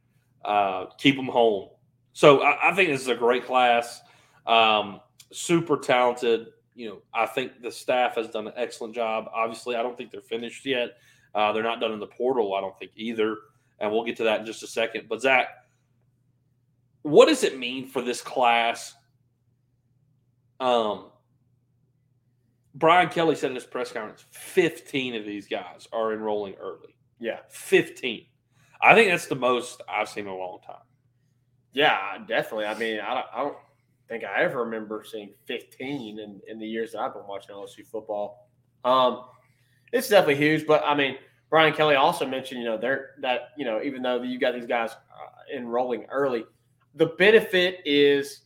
Uh, 0.46 0.86
keep 0.96 1.14
them 1.14 1.26
home. 1.26 1.68
So 2.14 2.40
I, 2.40 2.70
I 2.70 2.74
think 2.74 2.88
this 2.88 3.02
is 3.02 3.08
a 3.08 3.14
great 3.14 3.44
class. 3.44 4.00
Um, 4.46 5.02
super 5.30 5.76
talented. 5.76 6.46
You 6.74 6.88
know, 6.88 7.02
I 7.12 7.26
think 7.26 7.60
the 7.60 7.70
staff 7.70 8.14
has 8.14 8.28
done 8.28 8.46
an 8.46 8.54
excellent 8.56 8.94
job. 8.94 9.26
Obviously, 9.34 9.76
I 9.76 9.82
don't 9.82 9.94
think 9.94 10.10
they're 10.10 10.22
finished 10.22 10.64
yet. 10.64 10.96
Uh, 11.34 11.52
they're 11.52 11.62
not 11.62 11.80
done 11.80 11.92
in 11.92 12.00
the 12.00 12.06
portal, 12.06 12.54
I 12.54 12.62
don't 12.62 12.78
think 12.78 12.92
either. 12.96 13.36
And 13.78 13.92
we'll 13.92 14.04
get 14.04 14.16
to 14.16 14.24
that 14.24 14.40
in 14.40 14.46
just 14.46 14.62
a 14.62 14.66
second. 14.66 15.04
But 15.06 15.20
Zach, 15.20 15.48
what 17.04 17.28
does 17.28 17.44
it 17.44 17.58
mean 17.58 17.86
for 17.86 18.00
this 18.00 18.22
class? 18.22 18.94
Um, 20.58 21.10
Brian 22.74 23.10
Kelly 23.10 23.36
said 23.36 23.50
in 23.50 23.54
his 23.54 23.64
press 23.64 23.92
conference, 23.92 24.24
15 24.30 25.14
of 25.14 25.26
these 25.26 25.46
guys 25.46 25.86
are 25.92 26.14
enrolling 26.14 26.54
early. 26.54 26.96
Yeah. 27.20 27.40
15. 27.50 28.24
I 28.80 28.94
think 28.94 29.10
that's 29.10 29.26
the 29.26 29.34
most 29.34 29.82
I've 29.86 30.08
seen 30.08 30.24
in 30.24 30.30
a 30.30 30.36
long 30.36 30.60
time. 30.66 30.82
Yeah, 31.72 32.18
definitely. 32.26 32.64
I 32.64 32.78
mean, 32.78 33.00
I 33.00 33.14
don't, 33.14 33.26
I 33.34 33.42
don't 33.42 33.56
think 34.08 34.24
I 34.24 34.42
ever 34.42 34.64
remember 34.64 35.04
seeing 35.06 35.34
15 35.44 36.18
in, 36.18 36.40
in 36.48 36.58
the 36.58 36.66
years 36.66 36.92
that 36.92 37.00
I've 37.00 37.12
been 37.12 37.26
watching 37.26 37.54
LSU 37.54 37.86
football. 37.86 38.48
Um, 38.82 39.24
it's 39.92 40.08
definitely 40.08 40.36
huge, 40.36 40.66
but 40.66 40.82
I 40.86 40.94
mean, 40.94 41.16
Brian 41.50 41.74
Kelly 41.74 41.96
also 41.96 42.26
mentioned, 42.26 42.60
you 42.60 42.66
know, 42.66 42.78
they're 42.78 43.10
that, 43.20 43.50
you 43.58 43.66
know, 43.66 43.82
even 43.82 44.02
though 44.02 44.22
you 44.22 44.38
got 44.38 44.54
these 44.54 44.66
guys 44.66 44.92
uh, 44.92 45.56
enrolling 45.56 46.06
early, 46.10 46.44
the 46.94 47.06
benefit 47.18 47.80
is 47.84 48.42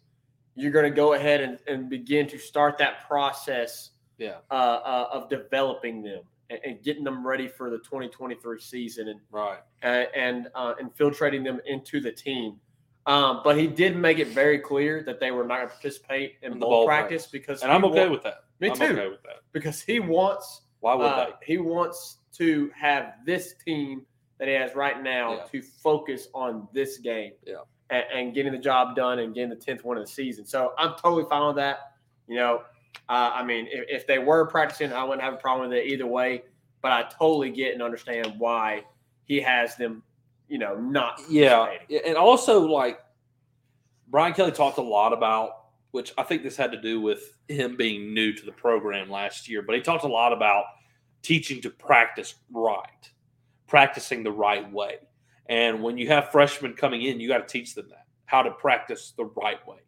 you're 0.54 0.72
going 0.72 0.84
to 0.90 0.94
go 0.94 1.12
ahead 1.14 1.40
and, 1.40 1.58
and 1.68 1.88
begin 1.90 2.26
to 2.28 2.38
start 2.38 2.78
that 2.78 3.06
process 3.06 3.90
Yeah. 4.18 4.38
uh, 4.50 4.54
uh, 4.54 5.08
of 5.12 5.28
developing 5.28 6.02
them 6.02 6.22
and, 6.50 6.58
and 6.64 6.82
getting 6.82 7.04
them 7.04 7.26
ready 7.26 7.46
for 7.46 7.70
the 7.70 7.78
2023 7.78 8.58
season 8.60 9.08
and 9.08 9.20
Right. 9.30 9.58
and 9.82 10.08
and 10.14 10.48
uh, 10.54 10.74
infiltrating 10.80 11.44
them 11.44 11.60
into 11.66 12.00
the 12.00 12.10
team. 12.12 12.58
Um, 13.06 13.40
but 13.44 13.56
he 13.56 13.66
did 13.66 13.96
make 13.96 14.18
it 14.18 14.28
very 14.28 14.58
clear 14.58 15.02
that 15.04 15.18
they 15.20 15.30
were 15.30 15.44
not 15.46 15.56
going 15.58 15.68
to 15.68 15.74
participate 15.74 16.34
in, 16.42 16.52
In 16.52 16.58
the 16.58 16.66
bowl, 16.66 16.84
practice, 16.86 17.26
because 17.26 17.62
And 17.62 17.72
I'm 17.72 17.84
okay 17.86 18.08
with 18.08 18.22
that. 18.24 18.44
Me 18.60 18.68
I'm 18.70 18.76
too. 18.76 18.84
okay 18.84 19.08
with 19.08 19.22
that. 19.22 19.36
because 19.52 19.80
he 19.80 19.98
wants 20.00 20.62
Why 20.80 20.94
would 20.94 21.06
uh, 21.06 21.26
they? 21.40 21.46
he 21.46 21.58
wants 21.58 22.18
to 22.34 22.70
have 22.78 23.14
this 23.24 23.54
team 23.64 24.04
that 24.38 24.46
he 24.48 24.54
has 24.54 24.74
right 24.74 25.02
now 25.02 25.36
Yeah. 25.36 25.44
to 25.52 25.62
focus 25.62 26.28
on 26.34 26.68
this 26.72 26.98
game. 26.98 27.32
Yeah. 27.46 27.62
And, 27.90 28.04
and 28.14 28.34
getting 28.34 28.52
the 28.52 28.58
job 28.58 28.94
done 28.94 29.18
and 29.20 29.34
getting 29.34 29.50
the 29.50 29.56
tenth 29.56 29.84
one 29.84 29.96
of 29.96 30.04
the 30.04 30.10
season. 30.10 30.44
So 30.44 30.72
I'm 30.76 30.94
totally 30.94 31.24
fine 31.28 31.46
with 31.46 31.56
that. 31.56 31.92
You 32.26 32.36
know, 32.36 32.62
uh, 33.08 33.30
I 33.34 33.44
mean, 33.44 33.66
if, 33.70 33.84
if 33.88 34.06
they 34.06 34.18
were 34.18 34.46
practicing, 34.46 34.92
I 34.92 35.02
wouldn't 35.04 35.22
have 35.22 35.34
a 35.34 35.38
problem 35.38 35.70
with 35.70 35.78
it 35.78 35.86
either 35.86 36.06
way. 36.06 36.44
But 36.82 36.92
I 36.92 37.02
totally 37.18 37.50
get 37.50 37.72
and 37.72 37.82
understand 37.82 38.34
why 38.38 38.84
he 39.24 39.40
has 39.40 39.74
them, 39.76 40.02
you 40.48 40.58
know, 40.58 40.76
not 40.76 41.20
Yeah, 41.88 41.98
And 42.06 42.16
also, 42.16 42.60
like, 42.60 43.00
Brian 44.08 44.32
Kelly 44.32 44.52
talked 44.52 44.78
a 44.78 44.82
lot 44.82 45.12
about, 45.12 45.50
which 45.90 46.12
I 46.16 46.22
think 46.22 46.42
this 46.42 46.56
had 46.56 46.70
to 46.72 46.80
do 46.80 47.00
with 47.00 47.36
him 47.48 47.76
being 47.76 48.14
new 48.14 48.32
to 48.32 48.44
the 48.44 48.52
program 48.52 49.10
last 49.10 49.48
year, 49.48 49.62
but 49.62 49.74
he 49.74 49.80
talked 49.80 50.04
a 50.04 50.08
lot 50.08 50.32
about 50.32 50.64
teaching 51.22 51.60
to 51.62 51.70
practice 51.70 52.34
right, 52.52 53.10
practicing 53.66 54.22
the 54.22 54.32
right 54.32 54.70
way. 54.72 54.96
And 55.48 55.82
when 55.82 55.96
you 55.96 56.08
have 56.08 56.30
freshmen 56.30 56.74
coming 56.74 57.02
in, 57.02 57.20
you 57.20 57.28
got 57.28 57.46
to 57.46 57.52
teach 57.52 57.74
them 57.74 57.88
that, 57.90 58.06
how 58.26 58.42
to 58.42 58.50
practice 58.50 59.14
the 59.16 59.24
right 59.24 59.66
way. 59.66 59.78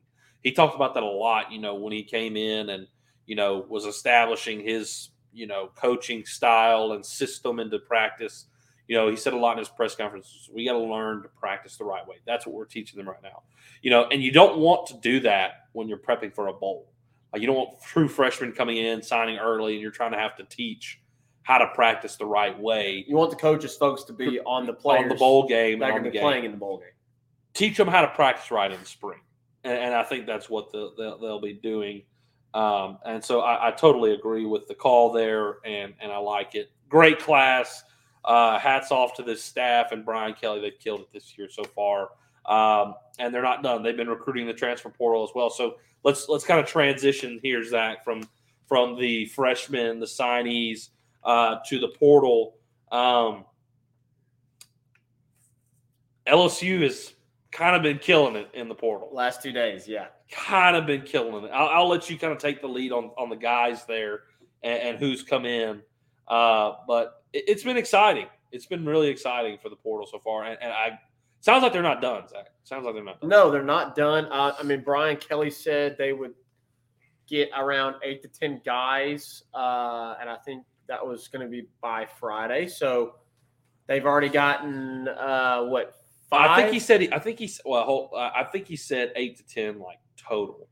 He 0.42 0.53
talked 0.53 0.75
about 0.75 0.94
that 0.94 1.03
a 1.03 1.07
lot, 1.07 1.53
you 1.53 1.61
know, 1.61 1.75
when 1.75 1.92
he 1.92 2.03
came 2.03 2.37
in 2.37 2.70
and, 2.70 2.87
you 3.27 3.37
know, 3.37 3.66
was 3.68 3.85
establishing 3.85 4.61
his, 4.61 5.11
you 5.33 5.46
know, 5.46 5.70
coaching 5.77 6.25
style 6.25 6.92
and 6.92 7.05
system 7.05 7.61
into 7.61 7.79
practice 7.79 8.46
you 8.90 8.96
know, 8.96 9.09
he 9.09 9.14
said 9.14 9.35
a 9.35 9.37
lot 9.37 9.53
in 9.53 9.59
his 9.61 9.68
press 9.68 9.94
conferences. 9.94 10.51
We 10.53 10.64
got 10.64 10.73
to 10.73 10.81
learn 10.81 11.23
to 11.23 11.29
practice 11.29 11.77
the 11.77 11.85
right 11.85 12.05
way. 12.09 12.16
That's 12.27 12.44
what 12.44 12.57
we're 12.57 12.64
teaching 12.64 12.99
them 12.99 13.09
right 13.09 13.23
now. 13.23 13.42
You 13.83 13.90
know, 13.92 14.09
and 14.11 14.20
you 14.20 14.33
don't 14.33 14.59
want 14.59 14.88
to 14.88 14.94
do 14.94 15.20
that 15.20 15.68
when 15.75 15.87
you're 15.87 15.96
prepping 15.96 16.35
for 16.35 16.49
a 16.49 16.53
bowl. 16.53 16.90
Like 17.33 17.40
you 17.40 17.46
don't 17.46 17.55
want 17.55 17.81
true 17.81 18.09
freshmen 18.09 18.51
coming 18.51 18.79
in, 18.79 19.01
signing 19.01 19.38
early, 19.38 19.75
and 19.75 19.81
you're 19.81 19.92
trying 19.92 20.11
to 20.11 20.18
have 20.18 20.35
to 20.38 20.42
teach 20.42 21.00
how 21.51 21.59
to 21.59 21.67
practice 21.75 22.15
the 22.15 22.25
right 22.25 22.57
way 22.61 23.05
You 23.09 23.17
want 23.17 23.31
the 23.31 23.37
coaches, 23.37 23.77
folks, 23.77 24.05
to 24.05 24.13
be 24.13 24.39
on 24.41 24.67
the 24.67 24.73
players 24.73 25.03
on 25.03 25.09
the 25.09 25.17
bowl 25.17 25.49
game 25.49 25.81
that 25.81 25.87
are 25.87 25.91
going 25.91 26.05
to 26.05 26.11
be 26.11 26.15
game. 26.15 26.23
playing 26.23 26.45
in 26.45 26.53
the 26.53 26.57
bowl 26.57 26.79
game. 26.79 26.91
Teach 27.55 27.77
them 27.77 27.89
how 27.89 28.03
to 28.03 28.09
practice 28.09 28.53
right 28.53 28.71
in 28.71 28.79
the 28.79 28.87
spring, 28.87 29.19
and, 29.65 29.77
and 29.77 29.95
I 29.95 30.05
think 30.05 30.27
that's 30.27 30.49
what 30.49 30.71
the, 30.71 30.93
they'll, 30.97 31.19
they'll 31.19 31.41
be 31.41 31.55
doing. 31.55 32.03
Um, 32.55 32.99
and 33.05 33.25
so 33.25 33.41
I, 33.41 33.69
I 33.69 33.71
totally 33.73 34.15
agree 34.15 34.47
with 34.47 34.69
the 34.69 34.77
call 34.77 35.11
there, 35.13 35.57
and 35.65 35.93
and 36.01 36.13
I 36.13 36.19
like 36.19 36.55
it. 36.55 36.71
Great 36.89 37.19
class. 37.19 37.83
Uh, 38.25 38.57
hats 38.61 38.93
off 38.93 39.15
to 39.15 39.25
this 39.25 39.43
staff 39.43 39.91
and 39.91 40.05
Brian 40.05 40.35
Kelly. 40.35 40.61
They've 40.61 40.79
killed 40.79 41.01
it 41.01 41.09
this 41.13 41.37
year 41.37 41.49
so 41.51 41.65
far, 41.65 42.11
um, 42.47 42.95
and 43.19 43.35
they're 43.35 43.43
not 43.43 43.65
done. 43.65 43.83
They've 43.83 43.97
been 43.97 44.09
recruiting 44.09 44.47
the 44.47 44.55
transfer 44.55 44.91
portal 44.91 45.25
as 45.25 45.31
well. 45.35 45.51
So 45.51 45.79
let's 46.05 46.29
let's 46.29 46.45
kind 46.45 46.61
of 46.61 46.67
transition 46.67 47.41
here, 47.43 47.65
Zach, 47.65 48.05
from 48.05 48.23
from 48.69 48.97
the 49.01 49.27
freshmen, 49.27 49.99
the 49.99 50.07
signees, 50.07 50.91
uh, 51.24 51.56
to 51.68 51.78
the 51.78 51.88
portal. 51.88 52.56
Um, 52.90 53.44
LSU 56.26 56.83
has 56.83 57.12
kind 57.50 57.74
of 57.74 57.83
been 57.83 57.98
killing 57.98 58.37
it 58.37 58.48
in 58.54 58.68
the 58.68 58.74
portal. 58.74 59.11
Last 59.12 59.42
two 59.42 59.52
days, 59.52 59.88
yeah. 59.88 60.06
Kind 60.30 60.76
of 60.76 60.87
been 60.87 61.02
killing 61.02 61.44
it. 61.44 61.50
I'll, 61.52 61.68
I'll 61.68 61.88
let 61.88 62.09
you 62.09 62.18
kind 62.18 62.33
of 62.33 62.38
take 62.38 62.61
the 62.61 62.68
lead 62.68 62.92
on 62.92 63.11
on 63.18 63.28
the 63.28 63.37
guys 63.37 63.85
there 63.87 64.20
and, 64.62 64.80
and 64.80 64.98
who's 64.98 65.22
come 65.22 65.44
in. 65.44 65.83
Uh, 66.28 66.74
but 66.87 67.24
it, 67.33 67.44
it's 67.48 67.64
been 67.64 67.76
exciting. 67.76 68.26
It's 68.52 68.66
been 68.66 68.85
really 68.85 69.09
exciting 69.09 69.59
for 69.62 69.68
the 69.68 69.76
portal 69.76 70.06
so 70.11 70.18
far, 70.20 70.44
and, 70.44 70.59
and 70.61 70.72
I 70.72 70.98
sounds 71.40 71.62
like 71.62 71.72
they're 71.72 71.83
not 71.83 72.00
done. 72.00 72.28
Zach, 72.28 72.46
sounds 72.64 72.85
like 72.85 72.94
they're 72.94 73.04
not 73.04 73.20
done. 73.20 73.30
No, 73.30 73.50
they're 73.50 73.62
not 73.62 73.96
done. 73.96 74.26
Uh, 74.26 74.54
I 74.59 74.62
mean, 74.62 74.83
Brian 74.85 75.16
Kelly 75.16 75.50
said 75.50 75.96
they 75.98 76.12
would 76.12 76.35
get 77.28 77.50
around 77.56 77.96
eight 78.04 78.22
to 78.22 78.28
ten 78.28 78.61
guys, 78.64 79.42
uh, 79.54 80.14
and 80.20 80.30
I 80.30 80.37
think 80.44 80.64
that 80.90 81.07
was 81.07 81.29
going 81.29 81.46
to 81.46 81.48
be 81.50 81.66
by 81.81 82.07
Friday. 82.18 82.66
So 82.68 83.14
they've 83.87 84.05
already 84.05 84.29
gotten 84.29 85.09
uh, 85.09 85.62
what 85.62 85.94
five? 86.29 86.50
I 86.50 86.61
think 86.62 86.72
he 86.74 86.81
said. 86.81 87.09
I 87.12 87.18
think 87.18 87.38
he's 87.38 87.61
well. 87.64 87.85
Hold, 87.85 88.11
uh, 88.12 88.31
I 88.35 88.44
think 88.44 88.66
he 88.66 88.76
said 88.76 89.12
eight 89.16 89.38
to 89.38 89.46
ten 89.46 89.79
like 89.79 89.98
total, 90.16 90.68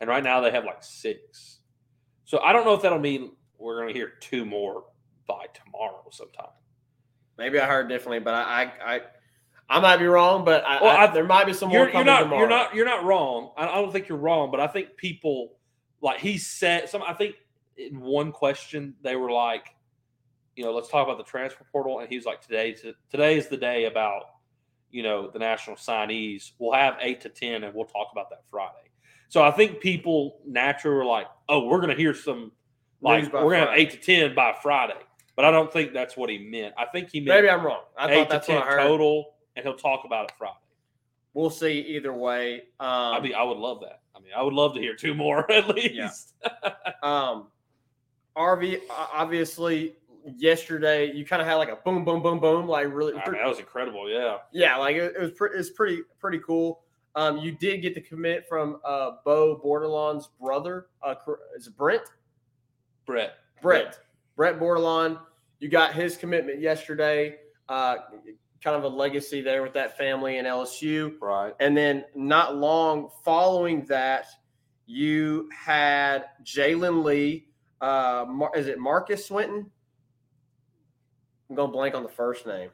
and 0.00 0.08
right 0.08 0.22
now 0.22 0.40
they 0.40 0.50
have 0.52 0.64
like 0.64 0.82
six. 0.82 1.58
So 2.24 2.38
I 2.40 2.52
don't 2.52 2.64
know 2.64 2.74
if 2.74 2.82
that'll 2.82 2.98
mean 2.98 3.32
we're 3.58 3.76
going 3.80 3.88
to 3.88 3.94
hear 3.94 4.12
two 4.20 4.44
more 4.44 4.84
by 5.26 5.46
tomorrow 5.52 6.04
sometime. 6.10 6.46
Maybe 7.36 7.58
I 7.58 7.66
heard 7.66 7.88
differently, 7.88 8.20
but 8.20 8.34
I 8.34 8.42
I 8.86 8.94
I, 8.94 9.00
I 9.68 9.80
might 9.80 9.96
be 9.98 10.06
wrong, 10.06 10.44
but 10.44 10.64
I, 10.64 10.82
Well, 10.82 10.96
I- 10.96 11.06
there 11.12 11.24
might 11.24 11.46
be 11.46 11.52
some 11.52 11.68
more 11.70 11.78
You're, 11.78 11.84
you're 11.86 11.92
coming 11.92 12.06
not 12.06 12.20
tomorrow. 12.20 12.40
you're 12.40 12.48
not 12.48 12.74
you're 12.74 12.86
not 12.86 13.04
wrong. 13.04 13.50
I, 13.56 13.66
I 13.68 13.74
don't 13.76 13.92
think 13.92 14.08
you're 14.08 14.18
wrong, 14.18 14.50
but 14.50 14.60
I 14.60 14.66
think 14.68 14.96
people 14.96 15.56
like 16.00 16.20
he 16.20 16.38
said 16.38 16.88
some. 16.88 17.02
I 17.02 17.12
think 17.14 17.34
in 17.78 18.00
one 18.00 18.32
question 18.32 18.94
they 19.02 19.16
were 19.16 19.30
like, 19.30 19.74
you 20.56 20.64
know, 20.64 20.72
let's 20.74 20.88
talk 20.88 21.06
about 21.06 21.18
the 21.18 21.24
transfer 21.24 21.64
portal, 21.70 22.00
and 22.00 22.08
he's 22.08 22.26
like, 22.26 22.42
today 22.42 22.76
today 23.10 23.38
is 23.38 23.48
the 23.48 23.56
day 23.56 23.84
about 23.84 24.24
you 24.90 25.02
know 25.02 25.30
the 25.30 25.38
national 25.38 25.76
signees. 25.76 26.52
We'll 26.58 26.72
have 26.72 26.96
eight 27.00 27.20
to 27.22 27.28
ten, 27.28 27.64
and 27.64 27.74
we'll 27.74 27.86
talk 27.86 28.08
about 28.12 28.30
that 28.30 28.42
Friday. 28.50 28.90
So 29.28 29.42
I 29.42 29.50
think 29.50 29.80
people 29.80 30.40
naturally 30.46 30.96
were 30.96 31.04
like, 31.04 31.26
oh, 31.48 31.66
we're 31.66 31.78
going 31.78 31.90
to 31.90 31.96
hear 31.96 32.14
some 32.14 32.52
like 33.00 33.32
we're 33.32 33.40
going 33.40 33.60
to 33.60 33.70
have 33.70 33.78
eight 33.78 33.90
to 33.90 33.96
ten 33.96 34.34
by 34.34 34.56
Friday. 34.62 34.98
But 35.36 35.44
I 35.44 35.52
don't 35.52 35.72
think 35.72 35.92
that's 35.92 36.16
what 36.16 36.30
he 36.30 36.38
meant. 36.38 36.74
I 36.76 36.86
think 36.86 37.10
he 37.12 37.20
meant 37.20 37.38
Maybe 37.38 37.50
I'm 37.50 37.64
wrong. 37.64 37.82
I 37.96 38.10
eight 38.10 38.28
thought 38.28 38.42
to 38.42 38.46
ten 38.46 38.56
what 38.56 38.66
I 38.66 38.70
heard. 38.70 38.78
total, 38.80 39.34
and 39.54 39.64
he'll 39.64 39.76
talk 39.76 40.02
about 40.04 40.24
it 40.24 40.32
Friday. 40.36 40.54
We'll 41.34 41.50
see 41.50 41.78
either 41.80 42.12
way. 42.12 42.62
Um, 42.80 42.88
I 42.88 43.20
mean, 43.20 43.34
I 43.34 43.44
would 43.44 43.58
love 43.58 43.80
that. 43.82 44.00
I 44.16 44.20
mean, 44.20 44.32
I 44.36 44.42
would 44.42 44.54
love 44.54 44.74
to 44.74 44.80
hear 44.80 44.96
two 44.96 45.14
more 45.14 45.48
at 45.52 45.68
least. 45.68 46.34
um, 47.02 47.46
RV 48.38 48.80
obviously 48.88 49.96
yesterday 50.36 51.12
you 51.12 51.24
kind 51.24 51.42
of 51.42 51.48
had 51.48 51.54
like 51.56 51.70
a 51.70 51.76
boom, 51.76 52.04
boom, 52.04 52.22
boom, 52.22 52.38
boom, 52.38 52.66
like 52.66 52.86
really, 52.92 53.14
I 53.14 53.30
mean, 53.30 53.40
that 53.40 53.48
was 53.48 53.58
incredible. 53.58 54.10
Yeah. 54.10 54.38
yeah, 54.52 54.76
like 54.76 54.96
it, 54.96 55.14
it 55.16 55.20
was 55.20 55.32
pretty, 55.32 55.58
it's 55.58 55.70
pretty, 55.70 56.02
pretty 56.20 56.38
cool. 56.38 56.82
Um, 57.14 57.38
you 57.38 57.52
did 57.52 57.82
get 57.82 57.94
the 57.94 58.00
commit 58.00 58.48
from 58.48 58.78
uh, 58.84 59.12
Bo 59.24 59.60
Bordelon's 59.64 60.28
brother. 60.40 60.86
Uh, 61.02 61.14
is 61.56 61.66
it 61.66 61.76
Brent? 61.76 62.02
Brett. 63.06 63.34
Brett. 63.60 63.98
Brett 64.36 64.60
Bordelon. 64.60 65.18
You 65.58 65.68
got 65.68 65.94
his 65.94 66.16
commitment 66.16 66.60
yesterday. 66.60 67.38
Uh, 67.68 67.96
kind 68.62 68.76
of 68.76 68.84
a 68.84 68.88
legacy 68.88 69.40
there 69.40 69.62
with 69.62 69.72
that 69.72 69.96
family 69.98 70.38
in 70.38 70.44
LSU. 70.44 71.14
Right. 71.20 71.54
And 71.58 71.76
then 71.76 72.04
not 72.14 72.56
long 72.56 73.08
following 73.24 73.84
that, 73.86 74.26
you 74.86 75.48
had 75.52 76.26
Jalen 76.44 77.02
Lee. 77.04 77.47
Uh, 77.80 78.24
Mar- 78.28 78.52
is 78.56 78.66
it 78.66 78.78
Marcus 78.78 79.26
Swinton? 79.26 79.70
I'm 81.50 81.56
going 81.56 81.70
blank 81.72 81.94
on 81.94 82.02
the 82.02 82.08
first 82.08 82.46
name. 82.46 82.70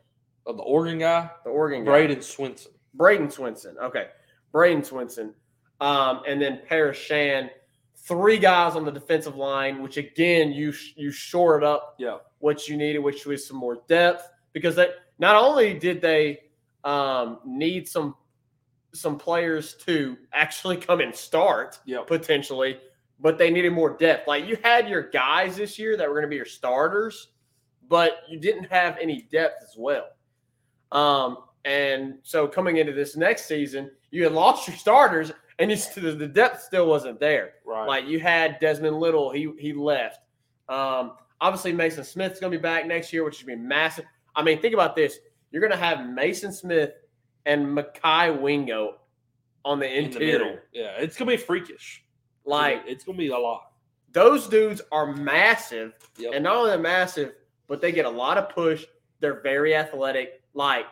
Of 0.47 0.57
the 0.57 0.62
Oregon 0.62 0.99
guy, 0.99 1.31
The 1.45 1.51
Oregon 1.51 1.85
guy. 1.85 1.90
Bradyn 2.07 2.19
Swinson. 2.19 2.69
Bradyn 2.97 3.35
Swinson. 3.35 3.77
Okay. 3.83 4.09
Bradyn 4.53 4.87
Swinson. 4.88 5.33
Um, 5.81 6.23
and 6.27 6.40
then 6.40 6.61
Paris 6.69 6.99
Shand. 6.99 7.51
Three 7.97 8.37
guys 8.38 8.77
on 8.77 8.85
the 8.85 8.90
defensive 8.93 9.37
line, 9.37 9.83
which 9.83 9.97
again, 9.97 10.53
you 10.53 10.75
you 10.97 11.11
shored 11.11 11.64
up 11.64 11.95
Yeah. 11.99 12.19
what 12.40 12.69
you 12.69 12.77
needed, 12.77 12.99
which 12.99 13.25
was 13.25 13.47
some 13.47 13.57
more 13.57 13.79
depth, 13.88 14.29
because 14.53 14.77
that 14.77 14.90
not 15.19 15.37
only 15.37 15.79
did 15.79 16.03
they 16.03 16.40
um, 16.85 17.38
need 17.47 17.88
some 17.88 18.14
some 18.93 19.17
players 19.19 19.75
to 19.87 20.19
actually 20.35 20.77
come 20.77 21.01
and 21.01 21.14
start 21.14 21.79
Yeah. 21.87 22.03
potentially, 22.07 22.79
but 23.20 23.38
they 23.38 23.50
needed 23.50 23.72
more 23.72 23.96
depth. 23.96 24.29
Like 24.29 24.46
you 24.46 24.57
had 24.62 24.88
your 24.88 25.03
guys 25.11 25.57
this 25.57 25.79
year 25.79 25.96
that 25.96 26.09
were 26.09 26.14
going 26.14 26.24
to 26.24 26.29
be 26.29 26.37
your 26.37 26.44
starters, 26.44 27.29
but 27.88 28.22
you 28.29 28.38
didn't 28.38 28.64
have 28.64 28.96
any 29.00 29.29
depth 29.31 29.62
as 29.62 29.74
well. 29.77 30.09
Um, 30.92 31.38
and 31.64 32.18
so 32.22 32.46
coming 32.46 32.77
into 32.77 32.92
this 32.92 33.16
next 33.16 33.46
season, 33.46 33.90
you 34.11 34.24
had 34.24 34.33
lost 34.33 34.68
your 34.68 34.77
starters, 34.77 35.33
and 35.59 35.70
you, 35.70 35.77
the 35.77 36.27
depth 36.27 36.62
still 36.62 36.87
wasn't 36.87 37.18
there. 37.20 37.55
Right. 37.64 37.87
Like 37.87 38.07
you 38.07 38.20
had 38.20 38.59
Desmond 38.61 38.98
Little, 38.98 39.31
he 39.31 39.50
he 39.59 39.72
left. 39.72 40.20
Um, 40.68 41.12
obviously 41.40 41.72
Mason 41.72 42.05
Smith's 42.05 42.40
going 42.40 42.53
to 42.53 42.59
be 42.59 42.62
back 42.62 42.87
next 42.87 43.12
year, 43.12 43.24
which 43.24 43.38
is 43.38 43.42
going 43.46 43.59
to 43.59 43.62
be 43.62 43.68
massive. 43.68 44.05
I 44.37 44.42
mean, 44.42 44.61
think 44.61 44.74
about 44.74 44.96
this: 44.96 45.18
you're 45.50 45.61
going 45.61 45.72
to 45.72 45.77
have 45.77 46.09
Mason 46.09 46.53
Smith 46.53 46.92
and 47.46 47.66
Mekhi 47.66 48.40
Wingo 48.40 48.96
on 49.64 49.79
the 49.79 49.90
in 49.90 50.11
the 50.11 50.18
middle. 50.18 50.59
Yeah. 50.72 50.96
It's 50.98 51.16
gonna 51.16 51.31
be 51.31 51.37
freakish. 51.37 52.04
Like 52.45 52.83
it's 52.87 53.05
gonna 53.05 53.19
be 53.19 53.29
a 53.29 53.39
lot. 53.39 53.71
those 54.13 54.47
dudes 54.47 54.81
are 54.93 55.13
massive, 55.15 55.93
Yep. 56.19 56.33
and 56.35 56.45
not 56.45 56.57
only 56.57 56.71
they're 56.71 56.79
massive, 56.79 57.33
but 57.67 57.81
they 57.81 57.91
get 57.91 58.05
a 58.07 58.11
lot 58.11 58.39
of 58.39 58.49
push. 58.51 58.85
They're 59.21 59.41
very 59.41 59.75
athletic. 59.75 60.43
Like 60.55 60.87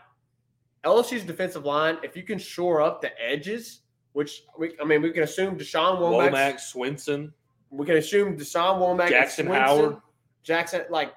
LSU's 0.84 1.22
defensive 1.24 1.64
line, 1.64 1.98
if 2.02 2.16
you 2.16 2.24
can 2.24 2.38
shore 2.38 2.80
up 2.80 3.00
the 3.00 3.12
edges, 3.22 3.80
which 4.12 4.42
we, 4.58 4.74
I 4.80 4.84
mean, 4.84 5.02
we 5.02 5.12
can 5.12 5.22
assume 5.22 5.56
Dashawn 5.56 5.98
Womack, 6.00 6.32
Womack, 6.32 6.54
Swinson, 6.56 7.32
we 7.70 7.86
can 7.86 7.96
assume 7.96 8.36
Dashawn 8.36 8.78
Womack, 8.80 9.02
and 9.02 9.10
Jackson 9.10 9.46
Swinson, 9.46 9.60
Howard. 9.60 9.96
Jackson, 10.42 10.82
like 10.90 11.14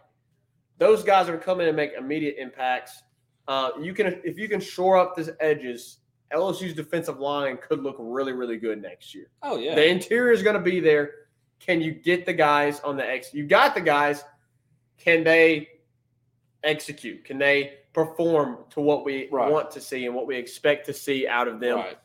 those 0.77 1.03
guys 1.03 1.27
are 1.29 1.37
coming 1.37 1.67
and 1.67 1.75
make 1.75 1.93
immediate 1.93 2.35
impacts. 2.37 3.01
Uh, 3.47 3.71
you 3.81 3.93
can 3.93 4.21
if 4.23 4.37
you 4.37 4.47
can 4.47 4.59
shore 4.59 4.97
up 4.97 5.15
the 5.15 5.35
edges, 5.39 5.97
LSU's 6.33 6.73
defensive 6.73 7.19
line 7.19 7.57
could 7.57 7.81
look 7.83 7.95
really, 7.99 8.33
really 8.33 8.57
good 8.57 8.81
next 8.81 9.13
year. 9.13 9.27
Oh 9.43 9.57
yeah. 9.57 9.75
The 9.75 9.87
interior 9.87 10.31
is 10.31 10.41
going 10.43 10.55
to 10.55 10.61
be 10.61 10.79
there. 10.79 11.11
Can 11.59 11.81
you 11.81 11.91
get 11.91 12.25
the 12.25 12.33
guys 12.33 12.79
on 12.81 12.97
the 12.97 13.07
X? 13.07 13.33
You 13.33 13.45
got 13.45 13.75
the 13.75 13.81
guys. 13.81 14.23
Can 14.97 15.23
they 15.23 15.69
execute? 16.63 17.23
Can 17.25 17.37
they 17.37 17.75
perform 17.93 18.57
to 18.71 18.81
what 18.81 19.05
we 19.05 19.29
Right. 19.31 19.49
want 19.51 19.71
to 19.71 19.81
see 19.81 20.05
and 20.05 20.15
what 20.15 20.27
we 20.27 20.35
expect 20.35 20.85
to 20.87 20.93
see 20.93 21.27
out 21.27 21.47
of 21.47 21.59
them? 21.59 21.77
right. 21.77 21.97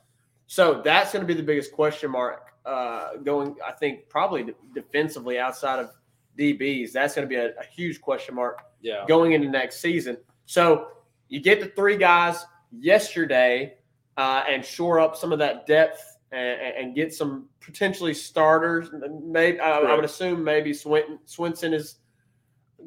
So 0.47 0.83
that's 0.83 1.13
going 1.13 1.23
to 1.23 1.27
be 1.27 1.35
the 1.35 1.43
biggest 1.47 1.73
question 1.73 2.11
mark 2.11 2.53
uh, 2.65 3.17
going. 3.17 3.57
I 3.67 3.73
think 3.73 4.09
probably 4.09 4.53
defensively 4.75 5.39
outside 5.39 5.79
of 5.79 5.91
DBs. 6.39 6.93
That's 6.93 7.15
going 7.15 7.27
to 7.27 7.29
be 7.29 7.37
a, 7.37 7.51
a 7.59 7.65
huge 7.65 8.01
question 8.01 8.35
mark 8.35 8.61
Yeah. 8.81 9.05
going 9.09 9.33
into 9.33 9.49
next 9.49 9.81
season. 9.81 10.17
So 10.47 10.89
you 11.29 11.41
get 11.41 11.61
the 11.61 11.67
three 11.69 11.97
guys 11.97 12.45
yesterday 12.73 13.77
uh, 14.21 14.45
and 14.47 14.63
shore 14.63 15.01
up 15.01 15.17
some 15.17 15.33
of 15.33 15.39
that 15.39 15.67
depth 15.67 16.19
and, 16.31 16.61
and 16.77 16.95
get 16.95 17.15
some 17.15 17.49
potentially 17.61 18.13
starters. 18.13 18.91
Maybe 19.23 19.59
I, 19.59 19.79
I 19.79 19.95
would 19.95 20.05
assume 20.05 20.45
maybe 20.45 20.75
Swinton, 20.75 21.19
Swinson 21.27 21.73
is 21.73 21.97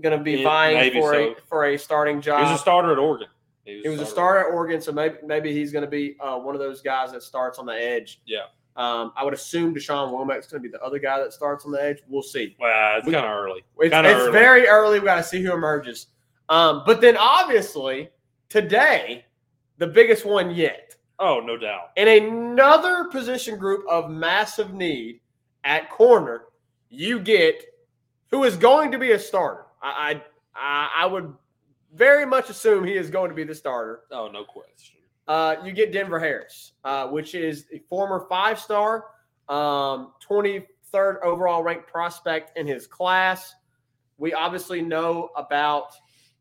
going 0.02 0.16
to 0.16 0.24
be 0.24 0.34
Yeah, 0.34 0.44
vying 0.44 0.94
for 0.94 1.14
so. 1.14 1.32
a 1.32 1.36
for 1.48 1.66
a 1.66 1.78
starting 1.78 2.22
job. 2.22 2.44
He 2.44 2.52
was 2.52 2.60
a 2.60 2.62
starter 2.62 2.92
at 2.92 3.00
Oregon. 3.00 3.28
He 3.66 3.88
was 3.88 4.00
a 4.00 4.06
starter 4.06 4.48
at 4.48 4.54
Oregon, 4.54 4.80
so 4.80 4.92
maybe 4.92 5.16
maybe 5.26 5.52
he's 5.54 5.72
going 5.72 5.86
to 5.86 5.90
be 5.90 6.18
uh, 6.20 6.38
one 6.38 6.54
of 6.54 6.62
those 6.62 6.82
guys 6.82 7.12
that 7.14 7.24
starts 7.24 7.58
on 7.58 7.66
the 7.66 7.74
edge. 7.74 8.22
Yeah. 8.28 8.44
Um, 8.76 9.12
I 9.16 9.24
would 9.24 9.34
assume 9.34 9.74
Dashawn 9.74 10.12
Womack's 10.12 10.48
going 10.48 10.62
to 10.62 10.68
be 10.68 10.70
the 10.70 10.82
other 10.84 11.00
guy 11.00 11.20
that 11.20 11.34
starts 11.34 11.66
on 11.66 11.72
the 11.72 11.82
edge. 11.82 12.00
We'll 12.08 12.24
see. 12.24 12.56
Well, 12.60 12.98
it's 12.98 13.06
kind 13.06 13.16
of 13.16 13.32
early. 13.32 13.64
It's, 13.80 13.96
it's 13.96 14.06
early. 14.06 14.32
very 14.32 14.68
early. 14.68 15.00
We 15.00 15.06
got 15.06 15.16
to 15.16 15.24
see 15.24 15.42
who 15.42 15.54
emerges. 15.54 16.08
Um, 16.50 16.84
but 16.86 17.00
then 17.00 17.16
obviously 17.18 18.10
today, 18.50 19.26
the 19.78 19.88
biggest 19.88 20.26
one 20.26 20.52
yet, 20.52 20.96
Oh, 21.20 21.40
no 21.40 21.58
doubt. 21.58 21.92
in 21.96 22.08
another 22.08 23.06
position 23.06 23.58
group 23.58 23.86
of 23.90 24.10
massive 24.10 24.74
need 24.74 25.22
at 25.64 25.90
corner, 25.90 26.46
you 26.90 27.20
get 27.20 27.64
who 28.32 28.44
is 28.44 28.58
going 28.58 28.92
to 28.92 28.98
be 28.98 29.12
a 29.12 29.20
starter. 29.20 29.66
I 29.82 30.22
I, 30.56 30.90
I 30.98 31.06
would 31.06 31.34
very 31.94 32.26
much 32.26 32.50
assume 32.50 32.84
he 32.84 32.96
is 32.96 33.10
going 33.10 33.30
to 33.30 33.36
be 33.36 33.44
the 33.44 33.56
starter. 33.56 34.02
Oh, 34.12 34.30
no 34.32 34.44
question. 34.44 34.98
Uh, 35.28 35.56
you 35.64 35.72
get 35.72 35.94
Denver 35.94 36.20
Harris, 36.20 36.74
uh, 36.84 37.08
which 37.08 37.36
is 37.36 37.66
a 37.72 37.80
former 37.90 38.26
five 38.28 38.60
star, 38.60 39.06
um, 39.50 40.14
23rd 40.28 41.22
overall 41.24 41.64
ranked 41.64 41.88
prospect 41.88 42.58
in 42.58 42.68
his 42.68 42.88
class. 42.88 43.54
We 44.18 44.34
obviously 44.34 44.82
know 44.82 45.30
about 45.36 45.94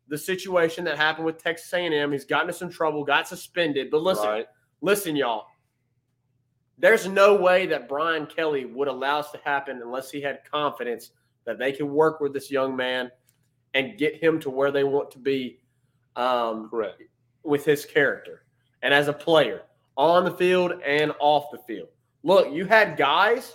the 0.08 0.18
situation 0.18 0.84
that 0.84 0.96
happened 0.96 1.24
with 1.24 1.42
Texas 1.42 1.72
A&M. 1.72 2.12
He's 2.12 2.24
gotten 2.24 2.48
into 2.48 2.58
some 2.58 2.70
trouble, 2.70 3.04
got 3.04 3.28
suspended. 3.28 3.90
But 3.90 4.02
listen, 4.02 4.26
right. 4.26 4.46
Listen, 4.82 5.16
y'all. 5.16 5.46
There's 6.78 7.06
no 7.06 7.36
way 7.36 7.66
that 7.66 7.88
Brian 7.88 8.26
Kelly 8.26 8.64
would 8.64 8.88
allow 8.88 9.22
this 9.22 9.30
to 9.30 9.40
happen 9.44 9.80
unless 9.82 10.10
he 10.10 10.20
had 10.20 10.40
confidence 10.50 11.12
that 11.44 11.58
they 11.58 11.72
can 11.72 11.92
work 11.92 12.20
with 12.20 12.32
this 12.32 12.50
young 12.50 12.76
man 12.76 13.10
and 13.74 13.96
get 13.96 14.22
him 14.22 14.38
to 14.40 14.50
where 14.50 14.70
they 14.70 14.84
want 14.84 15.10
to 15.12 15.18
be 15.18 15.60
um, 16.16 16.68
Correct. 16.68 17.02
with 17.44 17.64
his 17.64 17.86
character 17.86 18.44
and 18.82 18.92
as 18.92 19.08
a 19.08 19.12
player 19.12 19.62
on 19.96 20.24
the 20.24 20.30
field 20.32 20.72
and 20.84 21.12
off 21.20 21.50
the 21.52 21.58
field. 21.58 21.88
Look, 22.22 22.52
you 22.52 22.64
had 22.64 22.96
guys 22.96 23.54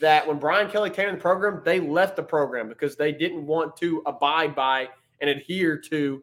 that 0.00 0.26
when 0.26 0.38
Brian 0.38 0.70
Kelly 0.70 0.90
came 0.90 1.08
in 1.08 1.14
the 1.16 1.20
program, 1.20 1.62
they 1.64 1.80
left 1.80 2.16
the 2.16 2.22
program 2.22 2.68
because 2.68 2.96
they 2.96 3.12
didn't 3.12 3.46
want 3.46 3.76
to 3.76 4.02
abide 4.06 4.54
by 4.54 4.88
and 5.20 5.28
adhere 5.30 5.76
to 5.76 6.22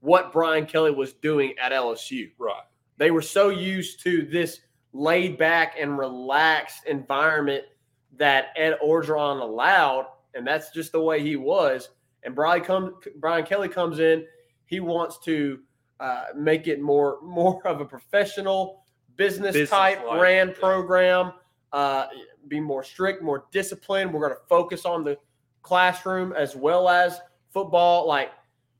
what 0.00 0.32
Brian 0.32 0.66
Kelly 0.66 0.92
was 0.92 1.12
doing 1.14 1.54
at 1.60 1.72
LSU. 1.72 2.30
Right. 2.38 2.62
They 2.98 3.10
were 3.10 3.22
so 3.22 3.48
used 3.48 4.02
to 4.02 4.22
this 4.22 4.60
laid 4.92 5.38
back 5.38 5.76
and 5.78 5.96
relaxed 5.96 6.84
environment 6.86 7.64
that 8.16 8.48
Ed 8.56 8.76
Orgeron 8.84 9.40
allowed, 9.40 10.06
and 10.34 10.46
that's 10.46 10.70
just 10.70 10.92
the 10.92 11.00
way 11.00 11.22
he 11.22 11.36
was. 11.36 11.90
And 12.24 12.34
Brian, 12.34 12.62
come, 12.62 12.96
Brian 13.16 13.46
Kelly 13.46 13.68
comes 13.68 14.00
in, 14.00 14.26
he 14.66 14.80
wants 14.80 15.18
to 15.20 15.60
uh, 16.00 16.24
make 16.36 16.66
it 16.66 16.80
more 16.80 17.18
more 17.22 17.66
of 17.66 17.80
a 17.80 17.84
professional 17.84 18.84
business, 19.16 19.52
Business 19.52 19.70
type 19.70 20.02
brand 20.02 20.50
yeah. 20.50 20.60
program. 20.60 21.32
Uh, 21.72 22.06
be 22.48 22.60
more 22.60 22.82
strict, 22.82 23.22
more 23.22 23.44
disciplined. 23.52 24.12
We're 24.12 24.20
going 24.20 24.32
to 24.32 24.48
focus 24.48 24.84
on 24.86 25.04
the 25.04 25.18
classroom 25.62 26.32
as 26.32 26.56
well 26.56 26.88
as 26.88 27.20
football. 27.50 28.06
Like, 28.06 28.30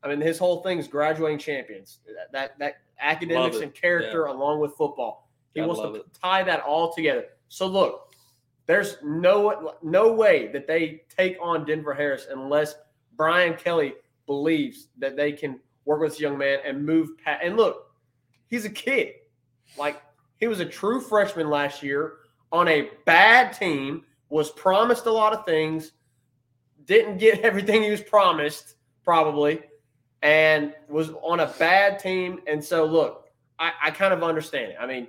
I 0.03 0.07
mean, 0.07 0.21
his 0.21 0.37
whole 0.37 0.61
thing 0.61 0.79
is 0.79 0.87
graduating 0.87 1.39
champions. 1.39 1.99
That 2.07 2.31
that, 2.31 2.59
that 2.59 2.75
academics 3.01 3.57
and 3.57 3.73
character 3.73 4.25
along 4.25 4.59
with 4.59 4.73
football. 4.75 5.29
He 5.53 5.61
Gotta 5.61 5.67
wants 5.67 5.81
to 5.81 5.95
it. 5.95 6.05
tie 6.21 6.43
that 6.43 6.61
all 6.61 6.93
together. 6.93 7.25
So 7.47 7.67
look, 7.67 8.13
there's 8.65 8.97
no 9.03 9.73
no 9.81 10.13
way 10.13 10.47
that 10.47 10.67
they 10.67 11.01
take 11.15 11.37
on 11.41 11.65
Denver 11.65 11.93
Harris 11.93 12.27
unless 12.29 12.75
Brian 13.15 13.55
Kelly 13.55 13.93
believes 14.27 14.89
that 14.99 15.17
they 15.17 15.31
can 15.31 15.59
work 15.85 16.01
with 16.01 16.11
this 16.11 16.19
young 16.19 16.37
man 16.37 16.59
and 16.63 16.85
move 16.85 17.17
past. 17.17 17.41
And 17.43 17.57
look, 17.57 17.91
he's 18.47 18.65
a 18.65 18.69
kid. 18.69 19.13
Like 19.77 20.01
he 20.37 20.47
was 20.47 20.59
a 20.59 20.65
true 20.65 21.01
freshman 21.01 21.49
last 21.49 21.83
year 21.83 22.13
on 22.51 22.67
a 22.67 22.89
bad 23.05 23.53
team, 23.53 24.03
was 24.29 24.51
promised 24.51 25.05
a 25.05 25.11
lot 25.11 25.33
of 25.33 25.45
things, 25.45 25.91
didn't 26.85 27.17
get 27.17 27.39
everything 27.43 27.83
he 27.83 27.91
was 27.91 28.01
promised, 28.01 28.75
probably, 29.03 29.61
and 30.21 30.73
was 30.87 31.11
on 31.21 31.39
a 31.39 31.47
bad 31.59 31.99
team. 31.99 32.39
And 32.47 32.63
so, 32.63 32.85
look, 32.85 33.27
I, 33.57 33.71
I 33.83 33.91
kind 33.91 34.13
of 34.13 34.23
understand 34.23 34.71
it. 34.71 34.77
I 34.79 34.85
mean, 34.85 35.07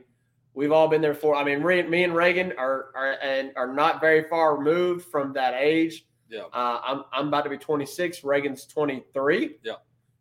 we've 0.54 0.72
all 0.72 0.88
been 0.88 1.00
there 1.00 1.14
before. 1.14 1.36
I 1.36 1.44
mean, 1.44 1.62
Re- 1.62 1.82
me 1.82 2.04
and 2.04 2.14
Reagan 2.14 2.52
are 2.58 2.90
are 2.94 3.16
and 3.22 3.52
are 3.56 3.72
not 3.72 4.00
very 4.00 4.24
far 4.28 4.56
removed 4.56 5.06
from 5.06 5.32
that 5.34 5.54
age. 5.54 6.06
Yeah. 6.28 6.42
Uh, 6.52 6.80
I'm 6.84 7.04
I'm 7.12 7.28
about 7.28 7.44
to 7.44 7.50
be 7.50 7.58
26. 7.58 8.24
Reagan's 8.24 8.66
23. 8.66 9.56
Yeah. 9.62 9.74